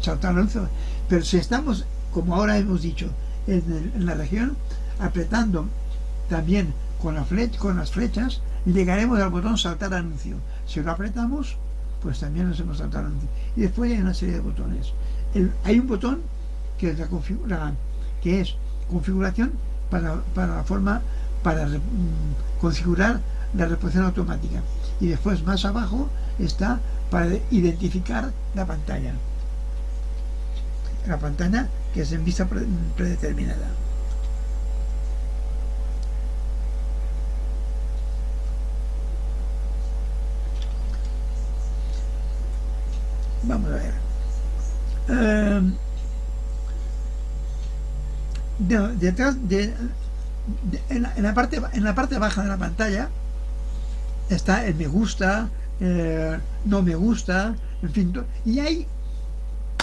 [0.00, 0.68] Saltar anuncio.
[1.08, 3.08] Pero si estamos, como ahora hemos dicho,
[3.46, 4.56] en, la región,
[4.98, 5.66] apretando
[6.28, 7.26] también con, la
[7.58, 10.36] con las flechas, llegaremos al botón saltar anuncio.
[10.66, 11.56] Si lo apretamos,
[12.02, 13.28] pues también nos hemos saltado anuncio.
[13.56, 14.92] Y después hay una serie de botones.
[15.64, 16.20] hay un botón
[16.78, 16.98] que es,
[17.46, 17.72] la,
[18.22, 18.56] que es
[18.90, 19.52] configuración
[19.90, 21.00] para, la forma
[21.42, 23.20] para mm, configurar
[23.54, 24.60] la reproducción automática.
[25.00, 26.08] Y después más abajo
[26.38, 29.12] está para identificar la pantalla.
[31.06, 32.46] La pantalla que es en vista
[32.96, 33.68] predeterminada.
[43.44, 43.94] Vamos a ver.
[45.08, 45.76] Em,
[48.98, 49.72] detrás de,
[50.88, 53.08] en, la, parte en la parte baja de la pantalla
[54.28, 55.48] está el me gusta
[55.80, 58.12] eh, no me gusta en fin
[58.44, 58.86] y hay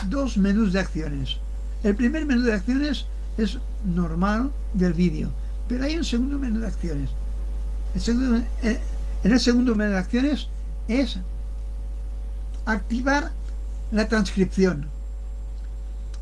[0.09, 1.37] dos menús de acciones.
[1.83, 3.05] El primer menú de acciones
[3.37, 5.29] es normal del vídeo
[5.67, 7.09] pero hay un segundo menú de acciones.
[8.63, 8.79] Eh,
[9.23, 10.47] en el segundo menú de acciones
[10.87, 11.19] es
[12.65, 13.31] activar
[13.91, 14.87] la transcripción.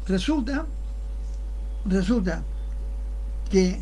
[0.08, 0.66] Resulta
[1.86, 2.44] resulta
[3.50, 3.82] que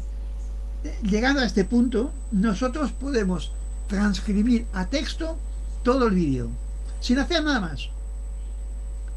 [1.03, 3.51] llegando a este punto, nosotros podemos
[3.89, 5.37] transcribir a texto
[5.83, 6.49] todo el vídeo,
[7.01, 7.89] sin hacer nada más.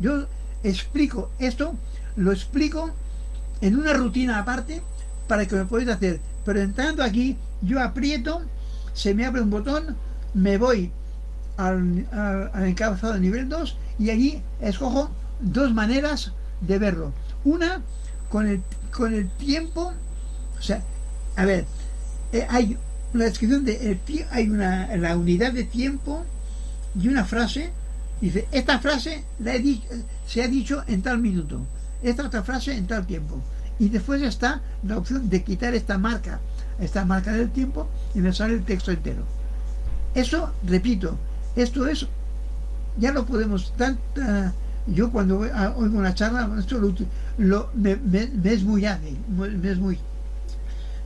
[0.01, 0.27] Yo
[0.65, 1.75] explico esto,
[2.17, 2.91] lo explico
[3.61, 4.83] en una rutina aparte
[5.29, 6.21] para que lo podáis hacer.
[6.45, 8.43] Pero entrando aquí, yo aprieto,
[8.95, 9.97] se me abre un botón,
[10.35, 10.91] me voy
[11.57, 12.07] al,
[12.67, 17.13] encabezado nivel 2 y allí escojo dos maneras de verlo.
[17.45, 17.83] Una
[18.31, 19.93] con el, con el tiempo,
[20.59, 20.83] o sea,
[21.37, 21.67] a ver,
[22.33, 22.77] eh, hay
[23.15, 23.99] una descripción de
[24.31, 26.25] hay una la unidad de tiempo
[26.99, 27.71] y una frase
[28.21, 29.25] dice esta frase
[30.27, 31.61] se ha dicho en tal minuto
[32.03, 33.41] esta otra frase en tal tiempo
[33.79, 36.41] y después está la opción de quitar esta marca
[36.81, 39.25] esta marca del tiempo y me sale el texto entero
[40.15, 41.19] eso repito
[41.57, 42.07] esto es
[42.99, 43.73] ya lo podemos
[44.87, 46.79] yo cuando oigo una charla, esto
[47.39, 47.99] lo, me,
[48.45, 49.99] es muy ágil, me es muy,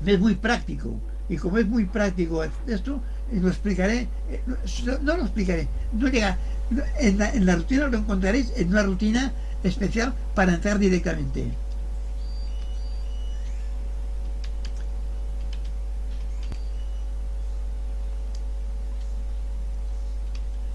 [0.05, 0.95] me es muy práctico.
[1.29, 3.01] Y como es muy práctico esto,
[3.33, 4.41] lo explicaré, eh,
[5.03, 6.39] no, lo explicaré, no llega,
[7.01, 9.33] en la, en la rutina lo encontraréis en una rutina
[9.65, 11.51] especial para entrar directamente.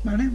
[0.03, 0.31] ¿Vale?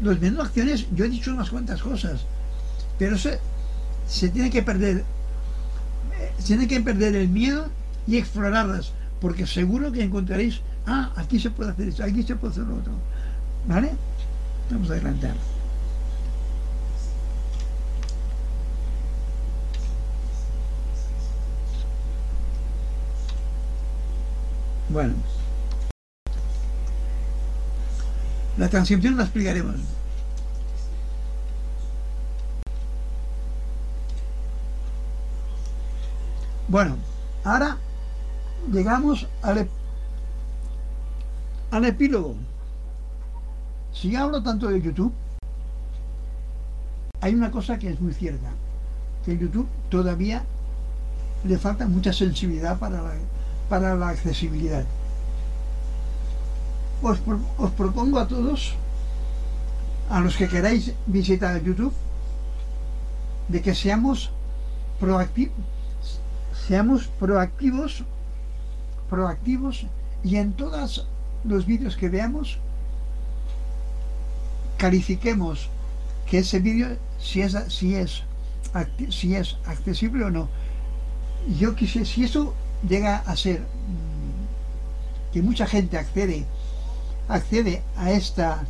[0.00, 2.20] los menús acciones, yo he dicho unas cuantas cosas,
[2.98, 3.38] pero se,
[4.08, 7.68] se tiene que perder, eh, se tiene que perder el miedo
[8.06, 12.52] y explorarlas, porque seguro que encontraréis, ah, aquí se puede hacer esto, aquí se puede
[12.52, 12.92] hacer lo otro.
[13.66, 13.92] ¿Vale?
[14.70, 15.34] Vamos a adelantar.
[24.88, 25.14] Bueno.
[28.56, 29.76] La transcripción la explicaremos.
[36.68, 36.96] Bueno,
[37.44, 37.76] ahora
[38.70, 39.68] llegamos al,
[41.84, 42.36] epílogo.
[43.92, 45.12] Si hablo tanto de YouTube,
[47.20, 48.50] hay una cosa que es muy cierta,
[49.24, 50.44] que YouTube todavía
[51.44, 53.02] le falta mucha sensibilidad para
[53.68, 54.84] para la accesibilidad
[57.02, 58.74] os, propongo a todos,
[60.10, 61.92] a los que queráis visitar YouTube,
[63.48, 64.30] de que seamos
[64.98, 65.54] proactivos,
[66.68, 68.04] seamos proactivos,
[69.10, 69.86] proactivos
[70.22, 71.08] y en todos
[71.44, 72.58] los vídeos que veamos
[74.76, 75.68] califiquemos
[76.30, 78.22] que ese vídeo si es si es
[79.10, 80.48] si es accesible o no.
[81.58, 82.54] Yo quise, si eso
[82.86, 86.44] llega a ser mm, que mucha gente accede
[87.28, 88.64] accede a esta,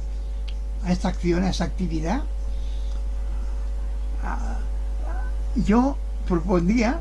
[0.85, 2.23] a esta acción, a esta actividad,
[5.65, 5.97] yo
[6.27, 7.01] propondría,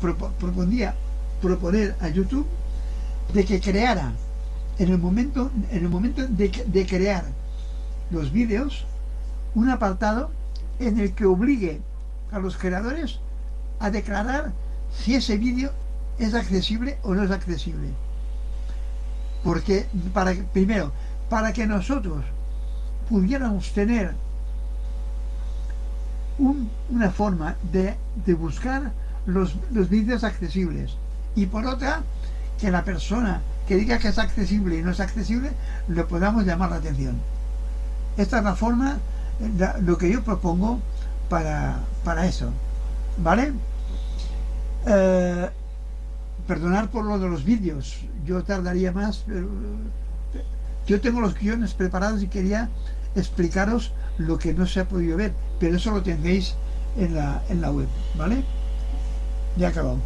[0.00, 0.94] propondría
[1.40, 2.46] proponer a YouTube
[3.32, 4.12] de que creara
[4.78, 7.24] en el momento, en el momento de, de crear
[8.10, 8.84] los vídeos
[9.54, 10.30] un apartado
[10.78, 11.80] en el que obligue
[12.30, 13.18] a los creadores
[13.80, 14.52] a declarar
[14.92, 15.72] si ese vídeo
[16.18, 17.88] es accesible o no es accesible.
[19.42, 20.92] Porque, para, primero,
[21.30, 22.22] para que nosotros
[23.08, 24.14] pudiéramos tener
[26.38, 27.94] un- una forma de,
[28.24, 28.92] de buscar
[29.26, 30.96] los, los vídeos accesibles.
[31.34, 32.02] Y por otra,
[32.60, 35.50] que la persona que diga que es accesible y no es accesible,
[35.88, 37.16] le podamos llamar la atención.
[38.16, 38.98] Esta es la forma,
[39.82, 40.80] lo que yo propongo
[41.28, 42.50] para, para eso.
[43.18, 43.52] ¿Vale?
[44.86, 45.50] Eh,
[46.46, 47.98] perdonar por lo de los vídeos.
[48.24, 50.44] Yo tardaría más, pero eh,
[50.86, 52.68] yo tengo los guiones preparados y quería
[53.16, 56.54] explicaros lo que no se ha podido ver, pero eso lo tendréis
[56.96, 58.44] en la, en la web, ¿vale?
[59.56, 59.98] Ya acabado.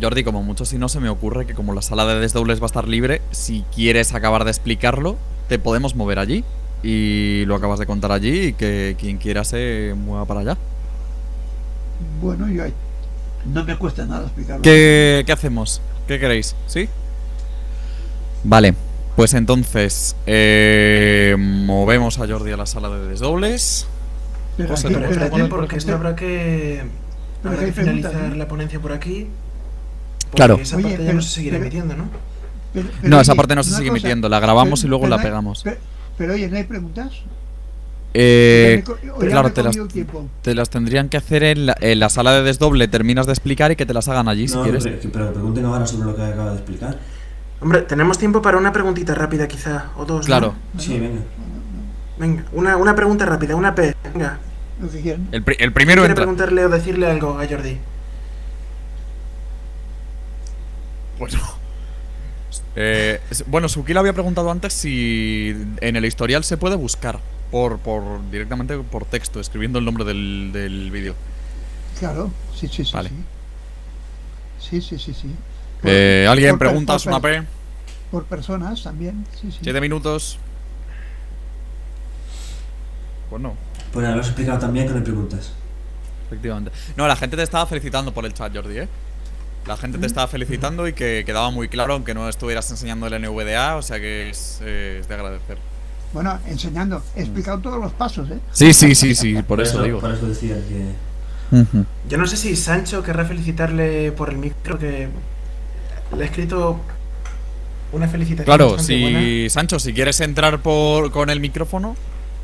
[0.00, 2.64] Jordi, como mucho si no se me ocurre que como la sala de desdobles va
[2.64, 5.16] a estar libre, si quieres acabar de explicarlo,
[5.48, 6.44] te podemos mover allí.
[6.82, 10.56] Y lo acabas de contar allí y que quien quiera se mueva para allá.
[12.20, 12.62] Bueno, yo
[13.46, 14.62] no me cuesta nada explicarlo.
[14.62, 15.80] ¿Qué, qué hacemos?
[16.06, 16.54] ¿Qué queréis?
[16.68, 16.88] ¿Sí?
[18.44, 18.74] Vale,
[19.16, 23.88] pues entonces eh, movemos a Jordi a la sala de desdobles.
[24.56, 26.84] Pero José, aquí- espérate, porque esto habrá que,
[27.42, 28.38] Pero habrá que hay que finalizar preguntas, ¿no?
[28.38, 29.26] la ponencia por aquí.
[30.20, 30.54] porque Claro.
[30.60, 32.04] Esa Oye, parte ya no se seguirá emitiendo, ¿no?
[32.74, 35.02] pero- pero No, esa parte no se sigue cosa, emitiendo, la grabamos pero- y luego
[35.04, 35.60] pero la hay- pegamos.
[35.64, 35.76] Pero,
[36.18, 37.12] pero oye, ¿no hay preguntas?
[38.14, 38.82] Eh,
[39.20, 39.76] claro, te las,
[40.42, 43.76] te tendrían que hacer en la, en la sala de desdoble, terminas de explicar y
[43.76, 44.84] que te las hagan allí si No, quieres.
[44.84, 46.98] pero, pero pregunten ahora sobre lo que acaba de explicar.
[47.60, 50.26] Hombre, tenemos tiempo para una preguntita rápida quizá, o dos, ¿no?
[50.26, 51.20] Claro, Sí, venga.
[52.18, 53.94] Venga, una, una pregunta rápida, una P.
[54.12, 54.38] Venga.
[54.80, 55.28] Lo que quieran.
[55.32, 56.24] el, pri- el primero ¿Quiere entra.
[56.24, 57.78] preguntarle o decirle algo a Jordi?
[61.18, 61.38] Bueno.
[62.76, 67.18] Eh, bueno, Suki le había preguntado antes si en el historial se puede buscar
[67.50, 71.14] por, por directamente por texto, escribiendo el nombre del, del vídeo.
[71.98, 72.92] Claro, sí, sí, sí.
[72.92, 73.10] Vale.
[74.60, 75.14] Sí, sí, sí, sí.
[75.22, 75.34] sí.
[75.82, 77.42] Por- Eh, ¿Alguien preguntas por una P?
[78.12, 79.58] Por personas también, sí, sí.
[79.62, 80.38] Siete minutos.
[83.28, 83.54] Pues no,
[83.92, 85.52] Pues nada, lo has explicado también que no hay preguntas.
[86.26, 86.70] efectivamente.
[86.96, 88.88] No, la gente te estaba felicitando por el chat, Jordi, ¿eh?
[89.66, 93.20] La gente te estaba felicitando y que quedaba muy claro, aunque no estuvieras enseñando el
[93.20, 95.58] NVDA, o sea que es, eh, es de agradecer.
[96.12, 98.38] Bueno, enseñando, he explicado todos los pasos, ¿eh?
[98.52, 100.00] Sí, sí, sí, sí, por eso digo.
[100.00, 100.92] Por eso decía que.
[102.08, 105.08] Yo no sé si Sancho querrá felicitarle por el micro, que
[106.16, 106.80] le he escrito
[107.92, 108.44] una felicitación.
[108.46, 109.50] Claro, si buena.
[109.50, 111.94] Sancho, si quieres entrar por con el micrófono,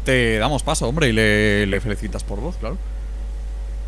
[0.04, 2.78] te damos paso, hombre, y le, le felicitas por voz, claro.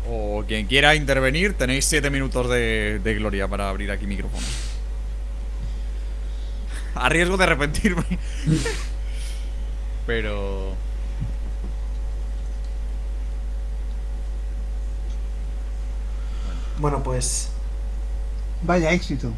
[0.09, 4.45] O quien quiera intervenir, tenéis siete minutos de, de gloria para abrir aquí micrófono.
[6.95, 8.03] A riesgo de arrepentirme.
[10.07, 10.73] Pero.
[16.79, 17.49] Bueno, pues
[18.63, 19.31] Vaya éxito.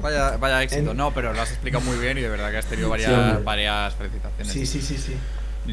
[0.00, 0.90] Vaya, vaya éxito.
[0.92, 3.36] En- No, pero lo has explicado muy bien y de verdad que has tenido varias,
[3.38, 4.52] Sí, varias felicitaciones.
[4.52, 5.16] sí, sí, sí, sí.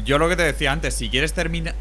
[0.04, 1.74] Yo lo que te decía antes, si quieres terminar.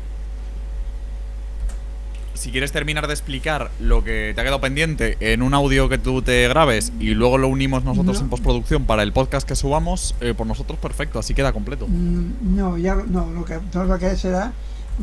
[2.34, 6.00] Si quieres terminar de explicar lo que te ha quedado pendiente en un audio que
[6.00, 8.24] tú te grabes y luego lo unimos nosotros No.
[8.24, 11.88] en postproducción para el podcast que subamos, eh, por nosotros perfecto, así queda completo.
[11.88, 14.54] Mm, No, ya no, lo que no, lo que será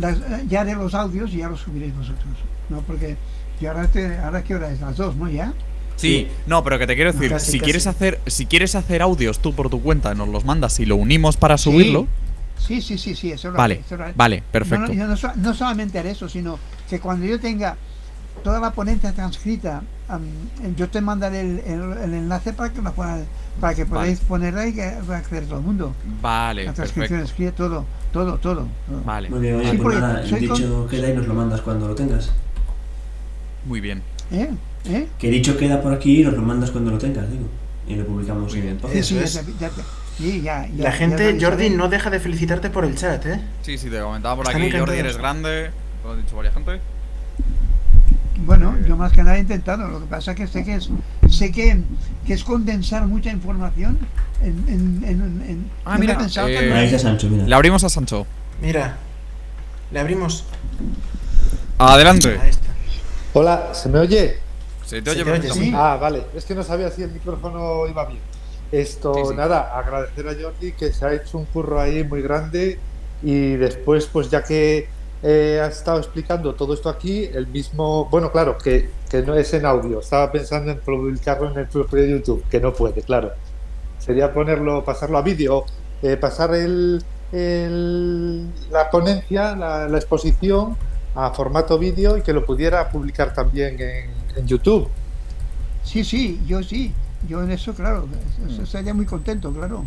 [0.01, 0.19] las-
[0.49, 2.27] ya haré los audios y ya los subiréis vosotros.
[2.71, 3.17] No, porque
[3.61, 5.31] yo ahora te, ahora qué hora es las dos, ¿no?
[5.31, 5.53] Ya.
[5.95, 7.65] Sí, no, pero que te quiero No, decir, casi, si casi.
[7.65, 10.97] quieres hacer, si quieres hacer audios tú por tu cuenta, nos los mandas y lo
[10.97, 12.09] unimos para subirlo.
[12.59, 14.13] Sí, sí, sí, sí, eso lo Vale, lo haré.
[14.17, 14.93] vale, perfecto.
[14.93, 16.59] no, no, no solamente haré eso, sino
[16.91, 17.77] que cuando yo tenga
[18.45, 20.23] toda la ponencia transcrita, am,
[20.77, 22.81] yo te mandaré el, el- el enlace para que
[23.61, 25.95] para que podáis ponerla y que pueda acceder todo el mundo.
[26.23, 28.67] Vale, La transcripción escribe todo, todo, todo.
[28.89, 29.03] todo.
[29.05, 31.89] Vale, Muy bien, oye, Sí, pues nada, el dicho queda y nos lo mandas cuando
[31.89, 32.31] lo tengas.
[33.65, 34.03] muy bien.
[34.31, 34.51] ¿Eh?
[34.87, 35.09] ¿Eh?
[35.19, 37.47] Que dicho queda por aquí y nos lo mandas cuando lo tengas, digo.
[37.89, 38.75] Y lo publicamos Muy en bien.
[38.93, 39.35] el Sí, podcast.
[39.49, 39.83] sí, ya, ya te-
[40.19, 41.39] sí, ya- ya- La gente.
[41.41, 43.41] Jordi, no deja de felicitarte por el chat, ¿eh?
[43.63, 45.71] Sí, sí, te comentaba por Están aquí, Jordi, eres grande,
[46.05, 46.81] lo han dicho varias gente.
[48.45, 49.89] Bueno, Eh, yo más que nada he intentado.
[49.89, 50.89] Lo que pasa que sé que es,
[51.31, 51.83] sé que,
[52.27, 53.99] que es condensar mucha información
[54.43, 57.45] en, en, en, en- Ah, mira, que eh, no- Ahí está Sancho, mira.
[57.47, 58.27] Le abrimos a Sancho.
[58.63, 58.97] Mira,
[59.91, 60.45] le abrimos.
[61.79, 62.39] Adelante.
[63.35, 64.39] Hola, ¿se me oye?
[64.87, 65.73] Se te Se oye te oye, sí.
[65.75, 66.25] Ah, vale.
[66.35, 68.21] Es que no sabía si el micrófono iba bien.
[68.71, 69.35] Esto, Sí, sí.
[69.35, 72.85] nada, agradecer a Jordi que se ha hecho un curro ahí muy grande
[73.21, 78.31] y después, pues ya que eh, ha estado explicando todo esto aquí, el mismo, bueno,
[78.31, 82.47] claro, que, que no es en audio, estaba pensando en publicarlo en el propio YouTube,
[82.49, 83.33] que no puede, claro.
[83.99, 85.65] Sería ponerlo, pasarlo a vídeo,
[86.03, 90.77] eh, pasar el, el- la ponencia, la, la exposición
[91.15, 94.97] a formato vídeo y que lo pudiera publicar también en, en YouTube.
[95.83, 96.95] Sí, sí, yo sí.
[97.27, 98.07] Yo en eso, claro,
[98.49, 99.85] eso estaría muy contento, claro.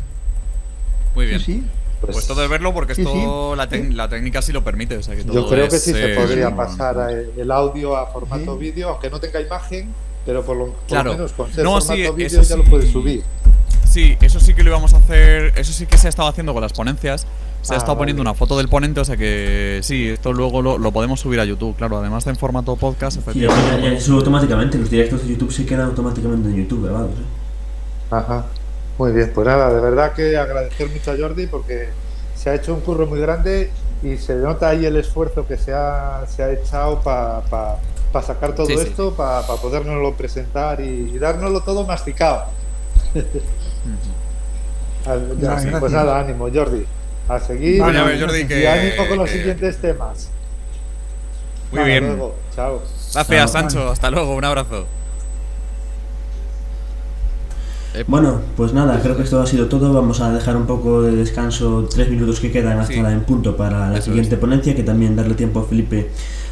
[1.15, 1.39] Muy bien.
[1.39, 1.63] sí.
[2.01, 3.55] Pues todo es verlo porque esto sí.
[3.57, 4.97] la, tec- la técnica sí lo permite.
[4.97, 7.01] O sea que Yo todo creo que sí se eh, podría pasar no.
[7.03, 8.59] a- el audio a formato Sí.
[8.59, 9.93] vídeo, aunque no tenga imagen,
[10.25, 11.11] pero por lo, por lo Claro.
[11.13, 13.23] menos con ser No, formato vídeo ya lo puedes subir.
[13.87, 15.53] Sí, eso sí que lo íbamos a hacer.
[15.55, 17.27] Eso sí que se ha estado haciendo con las ponencias.
[17.61, 20.61] Se ha Ah, estado poniendo una foto del ponente, o sea que sí, esto luego
[20.61, 21.97] lo, lo podemos subir a YouTube, claro.
[21.99, 23.81] Además de en formato podcast, Sí, efectivamente.
[23.83, 24.77] ya, ya se sube automáticamente.
[24.77, 27.11] Los directos de YouTube se quedan automáticamente en YouTube grabados.
[27.11, 28.09] ¿eh?
[28.11, 28.45] Ajá.
[28.97, 31.89] Muy bien, pues nada, de verdad que agradecer mucho a Jordi porque
[32.35, 33.71] se ha hecho un curro muy grande
[34.03, 37.41] y se nota ahí el esfuerzo que se ha, se ha echado para
[38.25, 38.83] sacar todo Sí, sí.
[38.83, 42.45] esto, para podérnoslo presentar y, y dárnoslo todo masticado.
[45.79, 46.85] Pues nada, ánimo, Jordi.
[47.31, 50.29] A seguir Vale, a y, ver, Jordi, y ánimo con los que- siguientes temas.
[51.71, 52.07] Muy Hasta bien.
[52.07, 52.81] luego, Chao.
[53.13, 53.61] Gracias, Chao.
[53.61, 53.89] Sancho.
[53.89, 54.85] Hasta luego, un abrazo.
[58.07, 59.93] Bueno, pues nada, creo que esto ha sido todo.
[59.93, 63.01] Vamos a dejar un poco de descanso, tres minutos que quedan hasta Sí.
[63.01, 64.41] la en punto para la Eso siguiente es.
[64.41, 66.09] ponencia, que también darle tiempo a Felipe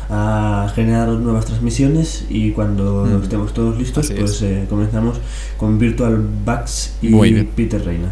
[0.10, 3.24] a generar nuevas transmisiones y cuando Mm.
[3.24, 4.42] estemos todos listos, Así pues es.
[4.42, 5.18] eh, comenzamos
[5.58, 7.44] con Virtual Bugs y.
[7.44, 8.12] Peter Reina.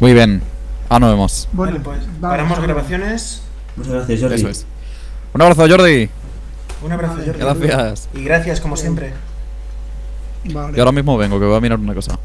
[0.00, 0.42] Muy bien.
[0.94, 1.48] Ah, nos vemos.
[1.52, 2.66] Bueno, vale, pues vamos, paramos vamos.
[2.66, 3.42] grabaciones.
[3.76, 4.34] Muchas gracias, Jordi.
[4.34, 4.66] Eso es.
[5.32, 6.10] Un abrazo, Jordi.
[6.82, 7.66] Un abrazo, Vale, Jordi.
[7.66, 8.08] Gracias.
[8.12, 9.14] Y gracias, como siempre.
[10.52, 10.76] Vale.
[10.76, 12.18] Yo ahora mismo vengo, que voy a mirar una cosa.